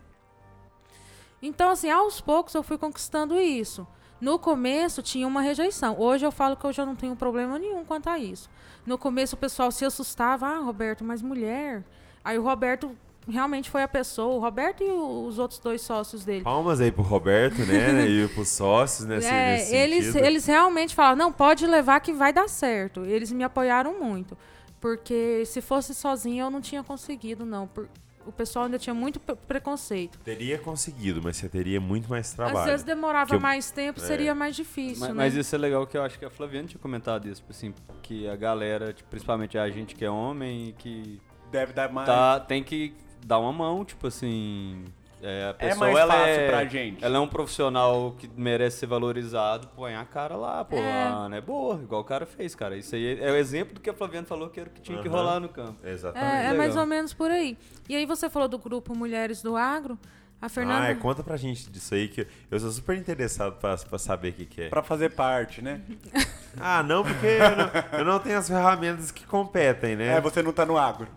Então, 1.42 1.70
assim, 1.70 1.90
aos 1.92 2.22
poucos 2.22 2.54
eu 2.54 2.64
fui 2.64 2.78
conquistando 2.78 3.38
isso. 3.38 3.86
No 4.22 4.40
começo 4.40 5.02
tinha 5.02 5.28
uma 5.28 5.42
rejeição. 5.42 5.96
Hoje 6.00 6.26
eu 6.26 6.32
falo 6.32 6.56
que 6.56 6.66
eu 6.66 6.72
já 6.74 6.86
não 6.86 6.96
tenho 6.96 7.16
problema 7.16 7.60
nenhum 7.60 7.84
quanto 7.84 8.10
a 8.10 8.18
isso. 8.18 8.50
No 8.86 8.98
começo 8.98 9.36
o 9.36 9.40
pessoal 9.40 9.72
se 9.72 9.84
assustava. 9.86 10.48
Ah, 10.48 10.60
Roberto, 10.60 11.04
mas 11.04 11.22
mulher. 11.22 11.84
Aí 12.24 12.38
o 12.38 12.44
Roberto 12.44 12.92
realmente 13.28 13.70
foi 13.70 13.84
a 13.84 13.88
pessoa. 13.88 14.34
O 14.36 14.40
Roberto 14.40 14.82
e 14.84 14.90
os 14.90 15.40
outros 15.40 15.60
dois 15.60 15.82
sócios 15.82 16.24
dele. 16.24 16.44
Palmas 16.44 16.80
aí 16.80 16.92
pro 16.92 17.04
Roberto, 17.04 17.60
né? 17.66 18.08
e 18.08 18.28
pros 18.30 18.50
sócios 18.50 19.06
nesse, 19.08 19.28
É, 19.28 19.58
nesse 19.58 19.76
eles, 19.76 20.06
sentido. 20.06 20.26
eles 20.26 20.46
realmente 20.46 20.96
falaram, 20.96 21.18
não, 21.18 21.32
pode 21.32 21.66
levar 21.68 22.00
que 22.00 22.14
vai 22.14 22.32
dar 22.32 22.48
certo. 22.50 23.02
Eles 23.06 23.32
me 23.32 23.44
apoiaram 23.44 24.00
muito. 24.00 24.38
Porque 24.80 25.44
se 25.46 25.62
fosse 25.62 25.94
sozinha 25.94 26.44
eu 26.44 26.50
não 26.50 26.60
tinha 26.62 26.84
conseguido, 26.84 27.46
não. 27.46 27.68
Por- 27.68 27.88
o 28.26 28.32
pessoal 28.32 28.66
ainda 28.66 28.78
tinha 28.80 28.94
muito 28.94 29.20
pre- 29.20 29.36
preconceito. 29.36 30.18
Teria 30.20 30.58
conseguido, 30.58 31.22
mas 31.24 31.38
você 31.38 31.48
teria 31.50 31.80
muito 31.82 32.10
mais 32.10 32.34
trabalho. 32.34 32.58
Às 32.60 32.66
vezes 32.66 32.84
demorava 32.86 33.36
eu- 33.36 33.40
mais 33.40 33.72
tempo, 33.72 34.00
é. 34.00 34.04
seria 34.04 34.34
mais 34.36 34.56
difícil, 34.56 35.00
Mas, 35.02 35.10
né? 35.10 35.16
mas 35.16 35.36
isso 35.36 35.54
é 35.56 35.58
legal 35.58 35.86
que 35.88 35.98
eu 35.98 36.04
acho 36.04 36.18
que 36.20 36.26
a 36.26 36.30
Flaviana 36.30 36.68
tinha 36.68 36.80
comentado 36.80 37.28
isso, 37.28 37.42
tipo 37.42 37.52
assim, 37.52 37.74
que 38.02 38.28
a 38.28 38.36
galera, 38.36 38.94
tipo, 38.94 39.10
principalmente 39.10 39.58
a 39.58 39.70
gente 39.70 39.96
que 39.96 40.04
é 40.06 40.10
homem 40.10 40.70
e 40.70 40.74
que 40.74 41.22
Deve 41.52 41.74
dar 41.74 41.92
mais. 41.92 42.08
tá, 42.08 42.40
tem 42.40 42.64
que 42.64 42.94
dar 43.26 43.40
uma 43.40 43.52
mão, 43.54 43.86
tipo 43.86 44.08
assim. 44.08 44.86
É, 45.26 45.46
a 45.46 45.50
É 45.50 45.54
pessoa, 45.54 45.86
mais 45.86 45.98
ela 45.98 46.14
fácil 46.14 46.34
é, 46.42 46.48
pra 46.50 46.66
gente. 46.66 47.04
Ela 47.06 47.18
é 47.18 47.20
um 47.22 47.28
profissional 47.28 48.14
que 48.20 48.30
merece 48.36 48.80
ser 48.80 48.88
valorizado, 48.88 49.70
põe 49.70 49.96
a 49.96 50.04
cara 50.04 50.36
lá, 50.36 50.66
pô. 50.66 50.76
É. 50.76 51.04
A 51.04 51.08
Ana 51.14 51.38
é 51.38 51.42
boa, 51.42 51.82
igual 51.82 52.02
o 52.02 52.04
cara 52.04 52.26
fez, 52.26 52.54
cara. 52.54 52.76
Isso 52.76 52.94
aí 52.94 53.18
é 53.22 53.32
o 53.32 53.36
exemplo 53.36 53.74
do 53.74 53.80
que 53.80 53.90
a 53.90 53.94
Flaviana 53.94 54.28
falou 54.28 54.50
que 54.50 54.60
era 54.60 54.70
o 54.70 54.72
que 54.74 54.82
tinha 54.82 55.02
que 55.02 55.08
Aham. 55.08 55.18
rolar 55.18 55.40
no 55.40 55.48
campo. 55.48 55.78
Exatamente. 55.82 56.46
É, 56.46 56.50
é 56.50 56.54
mais 56.54 56.76
ou 56.76 56.86
menos 56.86 57.14
por 57.14 57.32
aí. 57.32 57.58
E 57.88 57.96
aí 57.96 58.06
você 58.06 58.30
falou 58.30 58.50
do 58.50 58.58
grupo 58.60 58.94
Mulheres 58.96 59.42
do 59.42 59.56
Agro. 59.56 59.98
A 60.42 60.50
Fernanda. 60.50 60.88
Ah, 60.88 60.90
é, 60.90 60.96
conta 60.96 61.24
pra 61.24 61.38
gente 61.38 61.72
disso 61.72 61.96
aí 61.96 62.10
que 62.10 62.28
eu 62.52 62.60
sou 62.60 62.70
super 62.70 62.98
interessado 62.98 63.56
pra, 63.62 63.78
pra 63.78 63.98
saber 63.98 64.32
o 64.32 64.34
que, 64.34 64.46
que 64.46 64.62
é. 64.64 64.68
Pra 64.70 64.84
fazer 64.84 65.12
parte, 65.12 65.62
né? 65.62 65.80
Ah, 66.60 66.84
não, 66.84 67.02
porque 67.02 67.26
eu 67.26 67.56
não, 67.56 68.00
eu 68.00 68.06
não 68.06 68.20
tenho 68.20 68.38
as 68.38 68.48
ferramentas 68.48 69.10
que 69.10 69.26
competem, 69.26 69.96
né? 69.96 70.18
É, 70.18 70.22
você 70.22 70.44
não 70.44 70.54
tá 70.54 70.64
no 70.66 70.78
agro. 70.78 71.08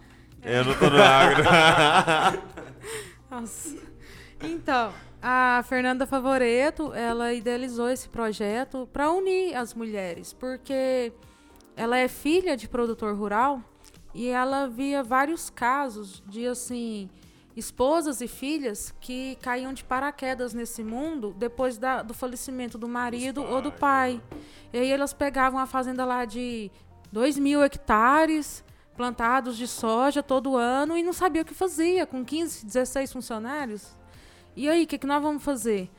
Eu 0.42 0.64
não 0.64 0.74
tô 0.74 0.88
no 0.88 1.02
agro. 1.02 1.44
Nossa. 3.30 3.76
Então, 4.42 4.92
a 5.22 5.62
Fernanda 5.68 6.06
Favoreto, 6.06 6.92
ela 6.94 7.32
idealizou 7.32 7.88
esse 7.88 8.08
projeto 8.08 8.88
para 8.92 9.10
unir 9.10 9.54
as 9.54 9.74
mulheres, 9.74 10.32
porque 10.32 11.12
ela 11.74 11.96
é 11.96 12.06
filha 12.08 12.56
de 12.56 12.68
produtor 12.68 13.14
rural 13.16 13.60
e 14.14 14.28
ela 14.28 14.66
via 14.68 15.02
vários 15.02 15.50
casos 15.50 16.22
de 16.26 16.46
assim 16.46 17.08
esposas 17.56 18.20
e 18.20 18.28
filhas 18.28 18.94
que 19.00 19.36
caíam 19.40 19.72
de 19.72 19.82
paraquedas 19.82 20.52
nesse 20.52 20.84
mundo 20.84 21.34
depois 21.38 21.78
da- 21.78 22.02
do 22.02 22.12
falecimento 22.12 22.76
do 22.76 22.86
marido 22.86 23.42
ou 23.42 23.62
do 23.62 23.72
pai. 23.72 24.20
E 24.74 24.78
aí 24.78 24.90
elas 24.92 25.14
pegavam 25.14 25.58
a 25.58 25.64
fazenda 25.64 26.04
lá 26.04 26.26
de 26.26 26.70
2 27.10 27.38
mil 27.38 27.64
hectares 27.64 28.62
plantados 28.94 29.56
de 29.56 29.66
soja 29.66 30.22
todo 30.22 30.54
ano 30.56 30.98
e 30.98 31.02
não 31.02 31.14
sabia 31.14 31.40
o 31.40 31.44
que 31.46 31.54
fazia 31.54 32.04
com 32.06 32.22
15, 32.22 32.66
16 32.66 33.10
funcionários. 33.10 33.96
E 34.56 34.68
aí, 34.68 34.84
o 34.84 34.86
que, 34.86 34.98
que 34.98 35.06
nós 35.06 35.22
vamos 35.22 35.44
fazer? 35.44 35.90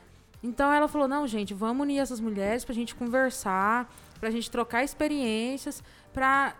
Então 0.42 0.72
ela 0.72 0.88
falou: 0.88 1.08
não, 1.08 1.26
gente, 1.26 1.54
vamos 1.54 1.84
unir 1.84 1.98
essas 1.98 2.20
mulheres 2.20 2.64
para 2.64 2.72
a 2.72 2.74
gente 2.74 2.94
conversar, 2.94 3.90
para 4.18 4.28
a 4.28 4.32
gente 4.32 4.50
trocar 4.50 4.84
experiências, 4.84 5.82
para 6.12 6.54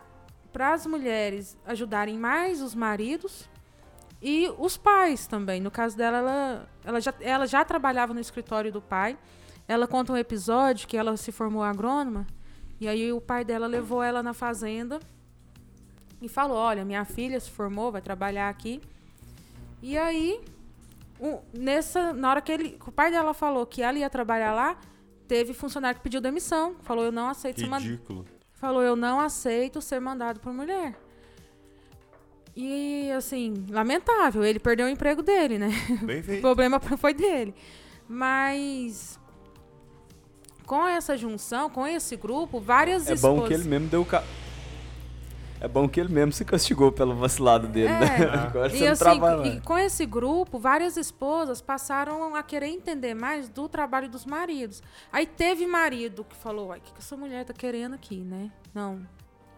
as 0.58 0.86
mulheres 0.86 1.58
ajudarem 1.66 2.16
mais 2.16 2.62
os 2.62 2.74
maridos 2.74 3.48
e 4.22 4.48
os 4.58 4.76
pais 4.76 5.26
também. 5.26 5.60
No 5.60 5.70
caso 5.70 5.96
dela, 5.96 6.18
ela, 6.18 6.68
ela, 6.84 7.00
já, 7.00 7.14
ela 7.20 7.46
já 7.46 7.64
trabalhava 7.64 8.14
no 8.14 8.20
escritório 8.20 8.72
do 8.72 8.80
pai. 8.80 9.18
Ela 9.66 9.86
conta 9.86 10.12
um 10.12 10.16
episódio 10.16 10.88
que 10.88 10.96
ela 10.96 11.16
se 11.16 11.30
formou 11.30 11.62
agrônoma 11.62 12.26
e 12.80 12.86
aí 12.86 13.12
o 13.12 13.20
pai 13.20 13.44
dela 13.44 13.66
levou 13.66 14.02
ela 14.02 14.22
na 14.22 14.32
fazenda 14.32 15.00
e 16.22 16.28
falou: 16.28 16.56
Olha, 16.56 16.84
minha 16.84 17.04
filha 17.04 17.38
se 17.40 17.50
formou, 17.50 17.90
vai 17.90 18.00
trabalhar 18.00 18.48
aqui. 18.48 18.80
E 19.82 19.98
aí, 19.98 20.40
o- 21.20 21.40
nessa, 21.52 22.12
na 22.12 22.30
hora 22.30 22.40
que, 22.40 22.52
ele, 22.52 22.78
o 22.86 22.92
pai 22.92 23.10
dela 23.10 23.32
falou 23.34 23.64
que 23.66 23.82
ela 23.82 23.98
ia 23.98 24.08
trabalhar 24.10 24.52
lá, 24.52 24.78
teve 25.26 25.52
funcionário 25.54 25.98
que 25.98 26.02
pediu 26.02 26.20
demissão. 26.20 26.76
Falou: 26.82 27.04
Eu 27.04 27.12
não 27.12 27.28
aceito 27.28 27.60
ser 27.60 27.66
mandado. 27.66 27.88
Ridículo. 27.90 28.24
Falou: 28.54 28.82
Eu 28.82 28.96
não 28.96 29.20
aceito 29.20 29.80
ser 29.80 30.00
mandado 30.00 30.40
por 30.40 30.52
mulher. 30.52 30.98
E, 32.56 33.10
assim, 33.12 33.66
lamentável. 33.70 34.44
Ele 34.44 34.58
perdeu 34.58 34.86
o 34.86 34.88
emprego 34.88 35.22
dele, 35.22 35.58
né? 35.58 35.68
Bem 36.02 36.18
O 36.20 36.24
feito. 36.24 36.40
problema 36.40 36.80
foi 36.80 37.14
dele. 37.14 37.54
Mas. 38.08 39.18
Com 40.66 40.86
essa 40.86 41.16
junção, 41.16 41.70
com 41.70 41.86
esse 41.86 42.14
grupo, 42.16 42.60
várias 42.60 43.08
É 43.08 43.14
bom 43.14 43.46
que 43.46 43.54
ele 43.54 43.64
mesmo 43.64 43.88
deu 43.88 44.02
o 44.02 44.04
ca... 44.04 44.22
É 45.60 45.66
bom 45.68 45.88
que 45.88 46.00
ele 46.00 46.12
mesmo 46.12 46.32
se 46.32 46.44
castigou 46.44 46.92
pelo 46.92 47.14
vacilado 47.14 47.66
dele, 47.66 47.88
É, 47.88 47.98
né? 48.00 48.06
Agora 48.48 48.72
e 48.72 48.78
você 48.78 48.84
não 48.84 48.92
assim, 48.92 49.04
trabalha 49.04 49.46
e 49.48 49.60
com 49.60 49.76
esse 49.78 50.06
grupo, 50.06 50.58
várias 50.58 50.96
esposas 50.96 51.60
passaram 51.60 52.34
a 52.34 52.42
querer 52.42 52.68
entender 52.68 53.14
mais 53.14 53.48
do 53.48 53.68
trabalho 53.68 54.08
dos 54.08 54.24
maridos. 54.24 54.82
Aí 55.12 55.26
teve 55.26 55.66
marido 55.66 56.24
que 56.24 56.36
falou, 56.36 56.68
"Uai, 56.68 56.78
o 56.78 56.82
que, 56.82 56.92
que 56.92 56.98
essa 57.00 57.16
mulher 57.16 57.44
tá 57.44 57.52
querendo 57.52 57.94
aqui, 57.94 58.16
né? 58.18 58.50
Não, 58.74 59.00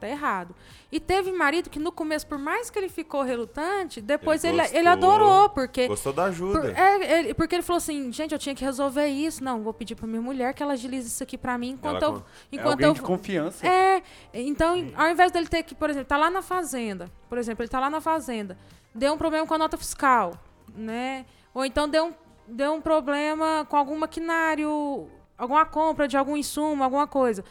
tá 0.01 0.09
errado. 0.09 0.55
E 0.91 0.99
teve 0.99 1.31
marido 1.31 1.71
que 1.71 1.79
no 1.79 1.93
começo, 1.93 2.27
por 2.27 2.39
mais 2.39 2.69
que 2.71 2.79
ele 2.79 2.89
ficou 2.89 3.23
relutante, 3.23 4.01
depois 4.01 4.43
Ele 4.43 4.55
ele, 4.55 4.63
gostou. 4.63 4.79
ele 4.81 4.89
adorou, 4.89 5.49
porque... 5.51 5.87
Gostou 5.87 6.13
da 6.13 6.25
ajuda. 6.25 6.61
por- 6.61 6.71
é, 6.71 7.19
ele- 7.21 7.35
porque 7.35 7.55
ele 7.55 7.63
falou 7.63 7.79
assim, 7.79 8.11
gente, 8.13 8.33
eu 8.33 8.39
tinha 8.39 8.55
que 8.55 8.65
resolver 8.65 9.07
isso. 9.07 9.43
Não, 9.45 9.63
vou 9.63 9.73
pedir 9.73 9.95
pra 9.95 10.07
minha 10.07 10.21
mulher 10.23 10.53
que 10.55 10.63
ela 10.63 10.73
agilize 10.73 11.07
isso 11.09 11.23
aqui 11.23 11.39
pra 11.39 11.57
mim 11.57 11.71
enquanto 11.71 12.03
Ela 12.03 12.15
eu... 12.15 12.19
É 12.19 12.23
Enquanto 12.53 12.71
alguém 12.73 12.87
eu 12.89 12.95
de 12.95 13.03
confiança. 13.03 13.67
é, 13.67 14.03
então, 14.35 14.91
ao 14.97 15.09
invés 15.11 15.31
dele 15.31 15.47
ter 15.47 15.63
que, 15.63 15.75
por 15.75 15.91
exemplo, 15.91 16.09
tá 16.09 16.17
lá 16.17 16.29
na 16.31 16.43
fazenda, 16.43 17.09
por 17.29 17.39
exemplo, 17.39 17.63
ele 17.63 17.69
tá 17.71 17.79
lá 17.79 17.89
na 17.89 18.01
fazenda, 18.01 18.59
deu 18.95 19.13
um 19.15 19.19
problema 19.19 19.47
com 19.47 19.55
a 19.55 19.59
nota 19.59 19.77
fiscal, 19.77 20.33
né? 20.75 21.25
Ou 21.55 21.65
então 21.65 21.89
deu 21.89 22.07
um, 22.07 22.15
deu 22.49 22.73
um 22.75 22.81
problema 22.81 23.65
com 23.69 23.77
algum 23.77 23.97
maquinário, 23.99 25.09
alguma 25.39 25.65
compra 25.65 26.07
de 26.09 26.17
algum 26.17 26.37
insumo, 26.37 26.83
alguma 26.83 27.07
coisa. 27.07 27.45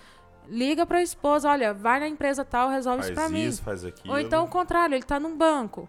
Liga 0.50 0.86
pra 0.86 1.02
esposa, 1.02 1.47
olha, 1.50 1.74
vai 1.74 2.00
na 2.00 2.08
empresa 2.08 2.43
tal, 2.43 2.70
resolve 2.70 3.02
isso 3.04 3.14
pra 3.14 3.24
Faz 3.24 3.32
mim. 3.34 3.45
isso, 3.45 3.62
faz 3.62 3.86
aquilo. 3.86 4.12
Ou 4.14 4.20
então 4.20 4.43
o 4.43 4.47
contrário, 4.47 4.95
ele 4.95 5.04
tá 5.04 5.20
num 5.20 5.38
banco. 5.38 5.88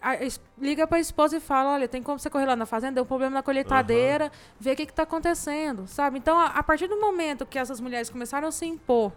A- 0.00 0.16
liga 0.60 0.86
pra 0.86 1.00
esposa 1.00 1.36
e 1.36 1.40
fala, 1.40 1.70
olha, 1.72 1.88
tem 1.88 2.02
como 2.02 2.18
você 2.18 2.30
correr 2.30 2.46
lá 2.46 2.54
na 2.54 2.66
fazenda, 2.66 2.94
deu 2.94 3.04
um 3.04 3.06
problema 3.06 3.34
na 3.34 3.42
colheitadeira, 3.42 4.30
vê 4.60 4.72
o 4.72 4.76
que 4.76 4.86
que 4.86 4.92
tá 4.92 5.02
acontecendo, 5.02 5.86
sabe? 5.88 6.18
Então, 6.18 6.38
a, 6.38 6.46
a 6.46 6.62
partir 6.62 6.86
do 6.86 7.00
momento 7.00 7.44
que 7.46 7.58
essas 7.58 7.80
mulheres 7.80 8.08
começaram 8.10 8.46
a 8.48 8.52
se 8.52 8.66
impor 8.66 9.12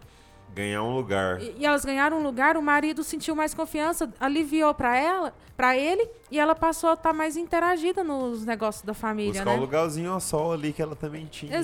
Ganhar 0.56 0.82
um 0.82 0.96
lugar. 0.96 1.40
E, 1.42 1.56
e 1.60 1.66
elas 1.66 1.86
ganharam 1.86 2.18
um 2.20 2.24
lugar, 2.24 2.58
o 2.58 2.62
marido 2.62 3.04
sentiu 3.04 3.36
mais 3.36 3.54
confiança, 3.54 4.12
aliviou 4.20 4.74
pra 4.74 4.98
ela, 4.98 5.34
para 5.56 5.78
ele, 5.78 6.10
e 6.32 6.40
ela 6.40 6.56
passou 6.56 6.90
a 6.90 6.94
estar 6.94 7.14
mais 7.14 7.38
interagida 7.38 8.04
nos 8.04 8.44
negócios 8.46 8.84
da 8.84 8.94
família, 8.94 9.34
Buscar 9.34 9.46
né? 9.46 9.58
um 9.58 9.60
lugarzinho 9.60 10.12
ao 10.12 10.20
sol 10.20 10.54
ali 10.54 10.74
que 10.74 10.82
ela 10.82 10.96
também 10.96 11.26
tinha, 11.26 11.52
né? 11.52 11.58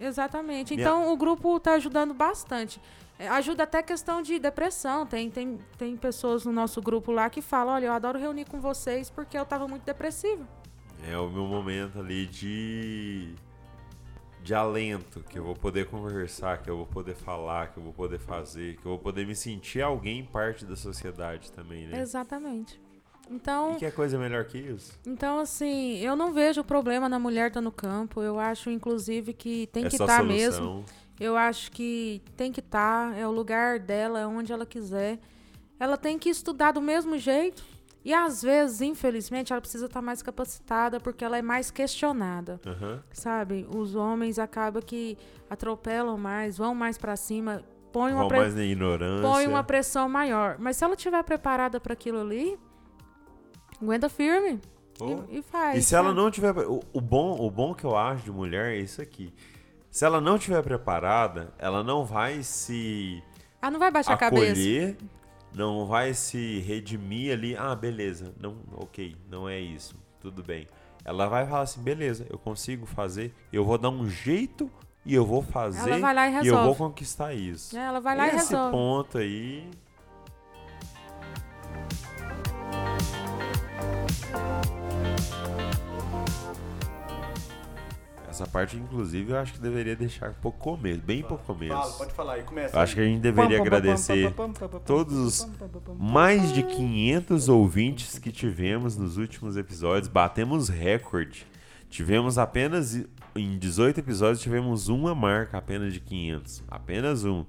Exatamente. 0.00 0.04
Exatamente. 0.04 0.74
Minha- 0.76 0.88
Então 0.88 1.12
o 1.12 1.16
grupo 1.16 1.56
está 1.56 1.74
ajudando 1.74 2.12
bastante. 2.14 2.80
É, 3.18 3.28
ajuda 3.28 3.62
até 3.62 3.82
questão 3.82 4.20
de 4.22 4.38
depressão. 4.38 5.06
Tem, 5.06 5.30
tem, 5.30 5.58
tem 5.78 5.96
pessoas 5.96 6.44
no 6.44 6.50
nosso 6.52 6.82
grupo 6.82 7.12
lá 7.12 7.30
que 7.30 7.40
falam: 7.40 7.74
olha, 7.74 7.86
eu 7.86 7.92
adoro 7.92 8.18
reunir 8.18 8.44
com 8.46 8.60
vocês 8.60 9.08
porque 9.08 9.36
eu 9.38 9.42
estava 9.44 9.68
muito 9.68 9.84
depressiva. 9.84 10.46
É 11.08 11.16
o 11.18 11.28
meu 11.28 11.44
momento 11.46 11.98
ali 12.00 12.26
de 12.26 13.34
de 14.42 14.54
alento, 14.54 15.20
que 15.30 15.38
eu 15.38 15.44
vou 15.44 15.54
poder 15.54 15.86
conversar, 15.86 16.58
que 16.62 16.68
eu 16.68 16.76
vou 16.76 16.84
poder 16.86 17.14
falar, 17.14 17.68
que 17.72 17.78
eu 17.78 17.82
vou 17.82 17.94
poder 17.94 18.18
fazer, 18.18 18.76
que 18.76 18.84
eu 18.84 18.90
vou 18.90 18.98
poder 18.98 19.26
me 19.26 19.34
sentir 19.34 19.80
alguém 19.80 20.22
parte 20.22 20.66
da 20.66 20.76
sociedade 20.76 21.50
também, 21.50 21.86
né? 21.86 21.98
Exatamente. 21.98 22.78
Então, 23.30 23.72
E 23.72 23.76
que 23.76 23.86
é 23.86 23.90
coisa 23.90 24.18
melhor 24.18 24.44
que 24.44 24.58
isso? 24.58 24.98
então, 25.06 25.38
assim, 25.38 25.96
eu 25.98 26.14
não 26.14 26.32
vejo 26.32 26.62
problema 26.62 27.08
na 27.08 27.18
mulher 27.18 27.48
estar 27.48 27.60
no 27.60 27.72
campo. 27.72 28.22
Eu 28.22 28.38
acho, 28.38 28.68
inclusive, 28.70 29.32
que 29.32 29.66
tem 29.68 29.86
é 29.86 29.88
que 29.88 29.94
estar 29.96 30.18
solução. 30.18 30.26
mesmo. 30.26 30.84
Eu 31.18 31.36
acho 31.36 31.70
que 31.72 32.20
tem 32.36 32.50
que 32.52 32.60
estar, 32.60 33.16
é 33.16 33.26
o 33.26 33.30
lugar 33.30 33.78
dela, 33.78 34.20
é 34.20 34.26
onde 34.26 34.52
ela 34.52 34.66
quiser. 34.66 35.18
Ela 35.80 35.96
tem 35.96 36.18
que 36.18 36.28
estudar 36.28 36.72
do 36.72 36.82
mesmo 36.82 37.16
jeito. 37.16 37.64
E 38.04 38.12
às 38.12 38.42
vezes, 38.42 38.82
infelizmente, 38.82 39.50
ela 39.52 39.60
precisa 39.62 39.86
estar 39.86 40.02
mais 40.02 40.20
capacitada 40.22 41.00
porque 41.00 41.24
ela 41.24 41.38
é 41.38 41.42
mais 41.42 41.70
questionada. 41.70 42.60
Aham. 42.66 43.02
Sabe? 43.12 43.66
Os 43.74 43.94
homens 43.94 44.38
acabam 44.38 44.82
que 44.82 45.16
atropelam 45.48 46.18
mais, 46.18 46.58
vão 46.58 46.74
mais 46.74 46.98
pra 46.98 47.16
cima, 47.16 47.62
põem 47.92 48.12
uma, 48.12 48.28
pre- 48.28 48.38
põe 49.22 49.46
uma 49.46 49.64
pressão 49.64 50.06
maior. 50.08 50.56
Mas 50.58 50.76
se 50.76 50.84
ela 50.84 50.94
estiver 50.94 51.22
preparada 51.24 51.80
para 51.80 51.94
aquilo 51.94 52.20
ali, 52.20 52.58
aguenta 53.84 54.08
firme 54.08 54.60
Pô. 54.98 55.24
e, 55.30 55.38
e 55.38 55.42
faz. 55.42 55.78
E 55.78 55.82
se 55.82 55.94
ela 55.94 56.08
sabe? 56.08 56.16
não 56.20 56.30
tiver. 56.30 56.56
O, 56.58 56.80
o 56.92 57.00
bom, 57.00 57.36
o 57.40 57.50
bom 57.50 57.74
que 57.74 57.84
eu 57.84 57.96
acho 57.96 58.24
de 58.24 58.30
mulher 58.32 58.72
é 58.74 58.78
isso 58.78 59.00
aqui. 59.00 59.32
Se 59.90 60.04
ela 60.04 60.20
não 60.20 60.38
tiver 60.38 60.60
preparada, 60.62 61.52
ela 61.58 61.84
não 61.84 62.04
vai 62.04 62.42
se 62.42 63.22
Ela 63.62 63.70
não 63.70 63.78
vai 63.78 63.90
baixar 63.92 64.14
a 64.14 64.16
cabeça. 64.16 64.50
acolher, 64.52 64.96
não 65.54 65.86
vai 65.86 66.12
se 66.14 66.58
redimir 66.60 67.32
ali. 67.32 67.56
Ah, 67.56 67.74
beleza, 67.76 68.34
não, 68.40 68.56
ok, 68.76 69.14
não 69.30 69.48
é 69.48 69.60
isso, 69.60 69.94
tudo 70.20 70.42
bem. 70.42 70.66
Ela 71.04 71.28
vai 71.28 71.46
falar 71.46 71.60
assim, 71.62 71.80
beleza, 71.82 72.26
eu 72.30 72.38
consigo 72.38 72.86
fazer, 72.86 73.32
eu 73.52 73.64
vou 73.64 73.78
dar 73.78 73.90
um 73.90 74.08
jeito 74.08 74.68
e 75.06 75.14
eu 75.14 75.24
vou 75.24 75.42
fazer 75.42 75.90
Ela 75.90 75.98
vai 76.00 76.14
lá 76.14 76.28
e 76.28 76.32
e 76.32 76.34
eu 76.48 76.54
vou 76.54 76.60
resolve. 76.62 76.78
conquistar 76.78 77.34
isso. 77.34 77.76
Ela 77.78 78.00
vai 78.00 78.16
lá 78.16 78.24
e 78.24 78.28
Esse 78.30 78.36
resolve. 78.38 78.72
ponto 78.72 79.18
aí. 79.18 79.70
Essa 88.34 88.48
parte, 88.48 88.76
inclusive, 88.76 89.30
eu 89.30 89.38
acho 89.38 89.52
que 89.52 89.60
deveria 89.60 89.94
deixar 89.94 90.30
um 90.30 90.34
pouco 90.42 90.58
começo, 90.58 91.00
bem 91.02 91.22
pouco 91.22 91.44
começo. 91.44 91.72
Fala, 91.72 91.92
pode 91.92 92.12
falar 92.12 92.32
aí, 92.32 92.42
começa. 92.42 92.76
Eu 92.76 92.80
acho 92.80 92.96
que 92.96 93.00
a 93.00 93.04
gente 93.04 93.20
deveria 93.20 93.60
agradecer 93.60 94.34
todos 94.84 95.16
os 95.16 95.48
mais 95.96 96.52
de 96.52 96.64
500 96.64 97.48
ouvintes 97.48 98.18
que 98.18 98.32
tivemos 98.32 98.96
nos 98.96 99.18
últimos 99.18 99.56
episódios. 99.56 100.08
Batemos 100.08 100.68
recorde. 100.68 101.46
Tivemos 101.88 102.36
apenas, 102.36 103.06
em 103.36 103.56
18 103.56 104.00
episódios, 104.00 104.40
tivemos 104.40 104.88
uma 104.88 105.14
marca 105.14 105.56
apenas 105.56 105.92
de 105.92 106.00
500. 106.00 106.64
Apenas 106.68 107.24
um. 107.24 107.44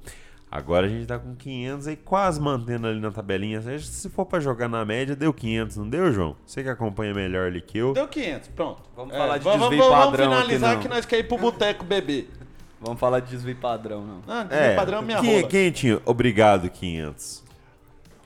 Agora 0.56 0.86
a 0.86 0.90
gente 0.90 1.06
tá 1.06 1.20
com 1.20 1.36
500 1.36 1.88
e 1.88 1.96
quase 1.98 2.40
mantendo 2.40 2.88
ali 2.88 2.98
na 3.02 3.12
tabelinha. 3.12 3.62
Se 3.80 4.10
for 4.10 4.26
pra 4.26 4.40
jogar 4.40 4.70
na 4.70 4.86
média, 4.86 5.14
deu 5.14 5.34
500, 5.34 5.76
não 5.76 5.90
deu, 5.90 6.14
João? 6.14 6.34
Você 6.46 6.64
que 6.64 6.70
acompanha 6.70 7.14
melhor 7.14 7.48
ali 7.48 7.60
que 7.60 7.78
eu. 7.78 7.92
Deu 7.94 8.08
500, 8.08 8.48
pronto. 8.56 8.82
Vamos 8.96 9.14
É, 9.14 9.18
falar 9.18 9.38
de 9.38 9.44
vamos, 9.44 9.70
desvio 9.70 9.80
vamos, 9.90 10.06
padrão 10.06 10.26
Vamos 10.30 10.38
aqui, 10.40 10.46
finalizar 10.48 10.74
não. 10.76 10.82
que 10.82 10.88
nós 10.88 11.06
quer 11.06 11.20
ir 11.20 11.24
pro 11.28 11.38
boteco 11.38 11.84
beber. 11.84 12.30
Vamos 12.80 13.00
falar 13.00 13.20
de 13.20 13.32
desvio 13.32 13.56
padrão, 13.58 14.02
não. 14.06 14.22
Ah, 14.28 14.44
desvio 14.44 14.76
padrão 14.76 15.00
é 15.00 15.02
minha 15.02 15.20
quem, 15.20 15.36
rola. 15.38 15.48
quem 15.50 15.72
tinha? 15.72 16.02
Obrigado, 16.06 16.70
500. 16.70 17.44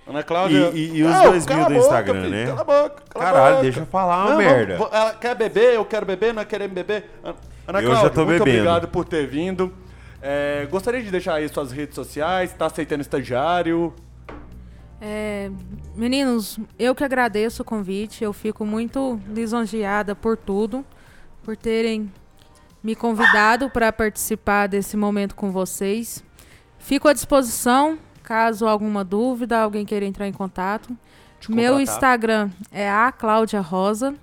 Ana 0.08 0.22
Cláudia... 0.24 0.72
E- 0.74 0.78
e- 0.78 0.98
e 0.98 1.04
os 1.04 1.12
Não, 1.12 1.24
dois 1.32 1.46
mil 1.48 1.58
do 1.58 1.64
boca, 1.66 1.78
Instagram, 1.78 2.22
filho, 2.22 2.30
né? 2.32 2.46
Cala 2.48 2.62
a 2.62 2.64
boca, 2.64 3.04
cala 3.10 3.26
a 3.26 3.32
Caralho, 3.32 3.50
boca. 3.54 3.64
deixa 3.64 3.80
eu 3.80 3.86
falar 3.86 4.22
uma 4.26 4.30
Não, 4.32 4.38
merda. 4.38 4.78
vamos- 4.78 4.94
ela 4.94 5.14
quer 5.14 5.36
beber, 5.36 5.74
eu 5.76 5.86
quero 5.86 6.06
beber, 6.06 6.34
nós 6.34 6.46
queremos 6.46 6.74
beber. 6.76 7.10
Ana 7.68 7.80
Eu 7.80 7.90
Cláudia, 7.90 7.96
já 7.96 8.10
tô 8.10 8.26
muito 8.26 8.44
bebendo. 8.44 8.58
obrigado 8.70 8.88
por 8.88 9.06
ter 9.06 9.28
vindo. 9.28 9.72
É, 10.22 10.68
gostaria 10.70 11.02
de 11.02 11.10
deixar 11.10 11.36
aí 11.36 11.48
suas 11.48 11.72
redes 11.72 11.96
sociais, 11.96 12.54
tá 12.54 12.66
aceitando 12.66 13.02
estagiário. 13.02 13.94
É, 15.02 15.50
meninos, 15.96 16.60
eu 16.78 16.94
que 16.94 17.04
agradeço 17.04 17.62
o 17.62 17.66
convite. 17.66 18.24
Eu 18.24 18.34
fico 18.34 18.66
muito 18.66 19.20
lisonjeada 19.28 20.16
por 20.16 20.36
tudo, 20.36 20.86
por 21.44 21.56
terem 21.56 22.12
me 22.84 22.96
convidado 22.96 23.70
para 23.70 23.92
participar 23.92 24.68
desse 24.68 24.98
momento 24.98 25.36
com 25.36 25.52
vocês. 25.52 26.24
Fico 26.78 27.08
à 27.08 27.14
disposição, 27.14 27.98
caso 28.24 28.68
alguma 28.68 29.04
dúvida, 29.04 29.60
alguém 29.60 29.86
queira 29.86 30.06
entrar 30.06 30.28
em 30.28 30.34
contato. 30.34 30.96
Meu. 31.48 31.80
Instagram 31.80 32.50
é 32.72 32.90
a 32.90 33.12
Cláudia 33.12 33.62
Rosa, 33.62 34.14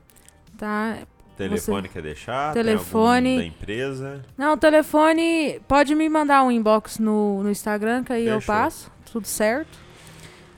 tá? 0.58 0.98
Telefone 1.36 1.88
quer 1.88 2.02
deixar? 2.02 2.52
Telefone. 2.54 3.36
Da 3.38 3.44
empresa? 3.44 4.24
Não, 4.38 4.54
o 4.54 4.56
telefone 4.56 5.60
pode 5.68 5.94
me 5.94 6.08
mandar 6.08 6.42
um 6.42 6.50
inbox 6.50 6.98
no, 6.98 7.42
no 7.42 7.50
Instagram, 7.50 8.02
que 8.04 8.12
aí 8.12 8.26
eu 8.26 8.40
Fechou. 8.40 8.54
passo, 8.54 8.90
tudo 9.12 9.26
certo. 9.26 9.78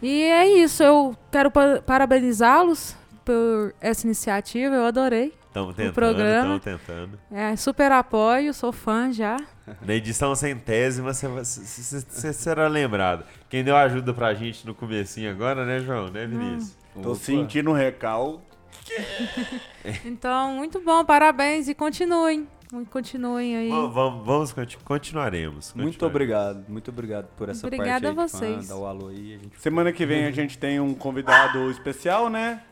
E 0.01 0.23
é 0.23 0.47
isso, 0.63 0.83
eu 0.83 1.17
quero 1.33 1.51
pa- 1.51 1.83
parabenizá-los 1.85 2.95
por 3.25 3.75
essa 3.81 4.07
iniciativa, 4.07 4.75
eu 4.75 4.87
adorei. 4.87 5.35
Estamos 5.49 5.75
tentando, 5.75 5.95
programa. 5.95 6.57
estamos 6.57 6.63
tentando. 6.87 7.19
É, 7.33 7.57
super 7.57 7.91
apoio, 7.91 8.55
sou 8.55 8.71
fã 8.71 9.11
já. 9.13 9.37
Na 9.85 9.95
edição 9.95 10.35
centésima, 10.37 11.13
você 11.13 12.33
será 12.33 12.69
lembrado. 12.69 13.25
Quem 13.51 13.65
deu 13.65 13.77
ajuda 13.77 14.15
pra 14.15 14.33
gente 14.35 14.65
no 14.67 14.75
comecinho 14.75 15.31
agora, 15.31 15.65
né, 15.67 15.81
João? 15.81 16.09
Né, 16.09 16.27
Vinícius? 16.27 16.77
Tô 17.03 17.11
Opa. 17.11 17.19
sentindo 17.19 17.71
um 17.71 17.75
recalque. 17.75 18.48
Então, 20.05 20.53
muito 20.55 20.81
bom, 20.81 21.05
parabéns 21.05 21.69
e 21.69 21.75
continuem. 21.75 22.47
Continuem 22.91 23.57
aí. 23.57 23.69
Vamos, 23.71 23.95
vamos, 23.95 24.27
vamos 24.27 24.53
conti- 24.53 24.77
continuaremos, 24.85 25.73
Muito 25.73 26.05
obrigado, 26.05 26.65
muito 26.69 26.91
obrigado 26.91 27.27
por 27.35 27.49
essa 27.49 27.67
Obrigada 27.67 28.13
parte 28.15 28.37
aí 28.45 28.53
a 28.53 28.57
vocês. 28.59 28.71
o 28.71 28.85
alô 28.85 29.09
aí. 29.09 29.37
A 29.37 29.39
gente... 29.39 29.59
Semana 29.61 29.91
que 29.91 30.05
vem 30.05 30.27
a 30.27 30.31
gente 30.31 30.59
tem 30.59 30.79
um 30.79 30.93
convidado 30.95 31.71
especial, 31.71 32.29
né? 32.29 32.63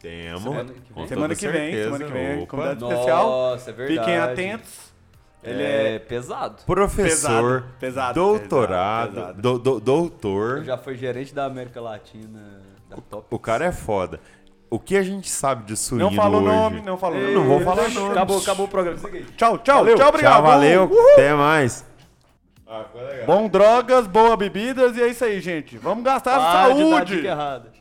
Temos. 0.00 0.42
Semana 0.42 0.72
que 0.72 0.92
vem. 0.92 1.06
Semana 1.06 1.34
que 1.36 1.48
vem, 1.48 1.74
semana 1.84 2.04
que 2.04 2.12
vem, 2.12 2.36
Opa. 2.38 2.46
convidado 2.48 2.84
especial. 2.88 3.26
Nossa, 3.28 3.70
é 3.70 3.72
verdade. 3.72 3.98
Fiquem 4.00 4.18
atentos. 4.18 4.92
Ele 5.44 5.62
é... 5.62 5.94
é 5.94 5.98
pesado. 6.00 6.62
Professor, 6.66 7.62
Pesado, 7.62 7.78
pesado, 7.78 8.14
doutorado, 8.14 9.08
pesado, 9.10 9.34
pesado. 9.36 9.42
do- 9.42 9.58
do- 9.58 9.80
doutor. 9.80 10.64
Já 10.64 10.76
foi 10.76 10.96
gerente 10.96 11.32
da 11.32 11.44
América 11.44 11.80
Latina, 11.80 12.60
da 12.90 12.96
Top. 12.96 13.26
O 13.30 13.38
cara 13.38 13.66
é 13.66 13.72
foda. 13.72 14.18
O 14.70 14.78
que 14.78 14.96
a 14.96 15.02
gente 15.02 15.30
sabe 15.30 15.64
de 15.64 15.76
suíno 15.76 16.04
Não 16.04 16.12
fala 16.12 16.36
o 16.36 16.40
nome, 16.40 16.82
não 16.82 16.98
fala 16.98 17.16
nome. 17.18 17.32
não 17.32 17.44
vou 17.44 17.60
falar 17.60 17.88
nome. 17.88 18.10
Acabou, 18.10 18.38
acabou 18.38 18.66
o 18.66 18.68
programa. 18.68 18.98
Segue 18.98 19.16
aí. 19.18 19.24
Tchau, 19.36 19.58
tchau, 19.58 19.78
Valeu, 19.78 19.96
tchau, 19.96 20.08
obrigado. 20.08 20.34
Tchau, 20.34 20.42
valeu. 20.42 20.84
Uhul. 20.84 21.12
Até 21.14 21.32
mais. 21.34 21.86
Bom 23.26 23.48
drogas, 23.48 24.06
boa 24.06 24.36
bebidas 24.36 24.94
e 24.94 25.02
é 25.02 25.08
isso 25.08 25.24
aí, 25.24 25.40
gente. 25.40 25.78
Vamos 25.78 26.04
gastar 26.04 26.38
Para 26.38 26.74
de 26.74 26.82
dar 26.82 26.88
saúde. 26.90 27.16
dica 27.16 27.28
errada. 27.28 27.72